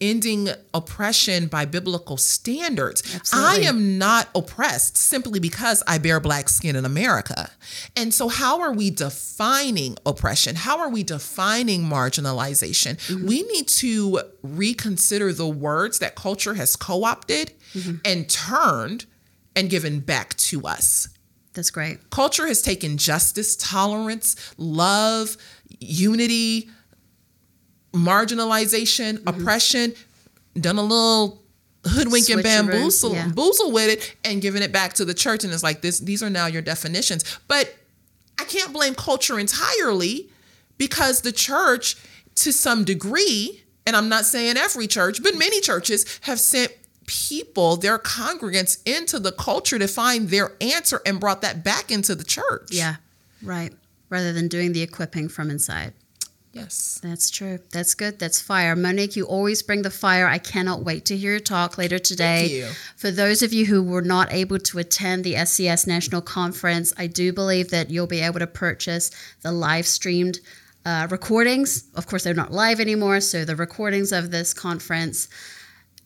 ending 0.00 0.48
oppression 0.74 1.46
by 1.46 1.64
biblical 1.64 2.16
standards. 2.16 3.02
Absolutely. 3.14 3.64
I 3.66 3.68
am 3.68 3.96
not 3.96 4.28
oppressed 4.34 4.96
simply 4.96 5.40
because 5.40 5.82
I 5.86 5.98
bear 5.98 6.20
black 6.20 6.48
skin 6.48 6.76
in 6.76 6.84
America. 6.84 7.50
And 7.96 8.12
so, 8.12 8.28
how 8.28 8.60
are 8.60 8.72
we 8.72 8.90
defining 8.90 9.96
oppression? 10.04 10.56
How 10.56 10.78
are 10.80 10.90
we 10.90 11.04
defining 11.04 11.84
marginalization? 11.84 12.96
Mm-hmm. 13.06 13.26
We 13.26 13.42
need 13.44 13.68
to 13.68 14.20
reconsider 14.42 15.32
the 15.32 15.48
words 15.48 16.00
that 16.00 16.14
culture 16.14 16.54
has 16.54 16.76
co 16.76 17.04
opted 17.04 17.52
Mm-hmm. 17.74 17.96
and 18.04 18.28
turned 18.30 19.06
and 19.56 19.68
given 19.68 19.98
back 19.98 20.34
to 20.36 20.64
us. 20.64 21.08
That's 21.54 21.70
great. 21.70 22.10
Culture 22.10 22.46
has 22.46 22.60
taken 22.60 22.98
justice, 22.98 23.56
tolerance, 23.56 24.54
love, 24.58 25.36
unity, 25.80 26.68
marginalization, 27.92 29.18
Mm-hmm. 29.18 29.28
oppression, 29.28 29.94
done 30.60 30.78
a 30.78 30.82
little 30.82 31.42
hoodwink 31.86 32.28
and 32.30 32.42
bamboozle, 32.42 33.12
yeah. 33.14 33.28
boozle 33.28 33.72
with 33.72 33.88
it, 33.90 34.16
and 34.24 34.40
giving 34.42 34.62
it 34.62 34.72
back 34.72 34.94
to 34.94 35.04
the 35.04 35.14
church. 35.14 35.44
And 35.44 35.52
it's 35.52 35.62
like 35.62 35.80
this: 35.80 36.00
these 36.00 36.22
are 36.22 36.30
now 36.30 36.46
your 36.46 36.62
definitions. 36.62 37.24
But 37.46 37.74
I 38.38 38.44
can't 38.44 38.72
blame 38.72 38.94
culture 38.94 39.38
entirely 39.38 40.30
because 40.76 41.20
the 41.20 41.32
church, 41.32 41.96
to 42.36 42.52
some 42.52 42.84
degree, 42.84 43.62
and 43.86 43.94
I'm 43.94 44.08
not 44.08 44.24
saying 44.24 44.56
every 44.56 44.86
church, 44.88 45.22
but 45.22 45.36
many 45.36 45.60
churches 45.60 46.18
have 46.22 46.40
sent 46.40 46.72
people, 47.06 47.76
their 47.76 47.98
congregants, 47.98 48.78
into 48.86 49.18
the 49.18 49.32
culture 49.32 49.78
to 49.78 49.88
find 49.88 50.28
their 50.28 50.52
answer 50.60 51.00
and 51.04 51.20
brought 51.20 51.42
that 51.42 51.64
back 51.64 51.90
into 51.90 52.14
the 52.14 52.24
church. 52.24 52.68
Yeah, 52.70 52.96
right. 53.42 53.72
Rather 54.10 54.32
than 54.32 54.48
doing 54.48 54.72
the 54.72 54.82
equipping 54.82 55.28
from 55.28 55.50
inside. 55.50 55.92
Yes. 56.54 57.00
That's 57.02 57.30
true. 57.30 57.58
That's 57.72 57.94
good. 57.94 58.20
That's 58.20 58.40
fire. 58.40 58.76
Monique, 58.76 59.16
you 59.16 59.24
always 59.24 59.60
bring 59.62 59.82
the 59.82 59.90
fire. 59.90 60.28
I 60.28 60.38
cannot 60.38 60.84
wait 60.84 61.04
to 61.06 61.16
hear 61.16 61.32
your 61.32 61.40
talk 61.40 61.76
later 61.76 61.98
today. 61.98 62.46
you. 62.46 62.68
For 62.96 63.10
those 63.10 63.42
of 63.42 63.52
you 63.52 63.66
who 63.66 63.82
were 63.82 64.02
not 64.02 64.32
able 64.32 64.60
to 64.60 64.78
attend 64.78 65.24
the 65.24 65.44
SES 65.44 65.86
National 65.88 66.20
Conference, 66.20 66.92
I 66.96 67.08
do 67.08 67.32
believe 67.32 67.70
that 67.70 67.90
you'll 67.90 68.06
be 68.06 68.20
able 68.20 68.38
to 68.38 68.46
purchase 68.46 69.10
the 69.42 69.50
live 69.50 69.86
streamed 69.86 70.38
uh, 70.86 71.08
recordings. 71.10 71.84
Of 71.96 72.06
course, 72.06 72.22
they're 72.22 72.34
not 72.34 72.52
live 72.52 72.78
anymore, 72.78 73.20
so 73.20 73.44
the 73.44 73.56
recordings 73.56 74.12
of 74.12 74.30
this 74.30 74.54
conference. 74.54 75.28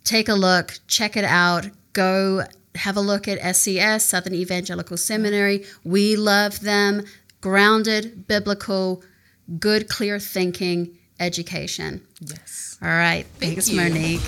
Take 0.05 0.29
a 0.29 0.35
look, 0.35 0.79
check 0.87 1.17
it 1.17 1.25
out, 1.25 1.69
go 1.93 2.45
have 2.75 2.97
a 2.97 3.01
look 3.01 3.29
at 3.29 3.57
SES, 3.57 4.05
Southern 4.05 4.35
Evangelical 4.35 4.97
Seminary. 4.97 5.65
We 5.85 6.17
love 6.17 6.61
them. 6.61 7.05
Grounded, 7.41 8.27
biblical, 8.27 9.03
good, 9.59 9.89
clear 9.89 10.19
thinking 10.19 10.99
education. 11.21 12.07
Yes. 12.21 12.79
All 12.83 12.89
right. 12.89 13.27
Thanks, 13.39 13.69
you. 13.69 13.77
Monique. 13.77 14.21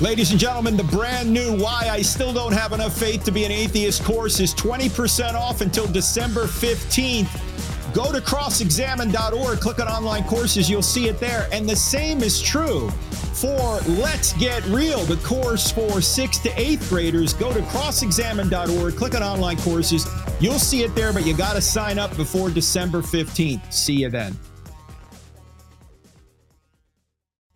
Ladies 0.00 0.32
and 0.32 0.40
gentlemen, 0.40 0.76
the 0.76 0.84
brand 0.84 1.32
new 1.32 1.56
Why 1.56 1.88
I 1.90 2.02
Still 2.02 2.32
Don't 2.32 2.52
Have 2.52 2.72
Enough 2.72 2.98
Faith 2.98 3.24
to 3.24 3.30
Be 3.30 3.44
an 3.44 3.52
Atheist 3.52 4.02
course 4.02 4.40
is 4.40 4.52
20% 4.54 5.34
off 5.34 5.60
until 5.60 5.86
December 5.86 6.44
15th. 6.44 7.73
Go 7.94 8.10
to 8.10 8.20
crossexamined.org, 8.20 9.60
click 9.60 9.78
on 9.78 9.86
online 9.86 10.24
courses, 10.24 10.68
you'll 10.68 10.82
see 10.82 11.08
it 11.08 11.20
there. 11.20 11.48
And 11.52 11.68
the 11.68 11.76
same 11.76 12.22
is 12.22 12.42
true 12.42 12.90
for 12.90 13.78
Let's 13.86 14.32
Get 14.32 14.64
Real, 14.66 15.04
the 15.04 15.16
course 15.18 15.70
for 15.70 15.98
6th 15.98 16.42
to 16.42 16.48
8th 16.50 16.88
graders. 16.88 17.32
Go 17.32 17.54
to 17.54 17.60
crossexamined.org, 17.60 18.96
click 18.96 19.14
on 19.14 19.22
online 19.22 19.58
courses, 19.58 20.08
you'll 20.40 20.58
see 20.58 20.82
it 20.82 20.92
there, 20.96 21.12
but 21.12 21.24
you 21.24 21.36
got 21.36 21.52
to 21.52 21.60
sign 21.60 22.00
up 22.00 22.16
before 22.16 22.50
December 22.50 23.00
15th. 23.00 23.72
See 23.72 23.94
you 23.94 24.10
then. 24.10 24.36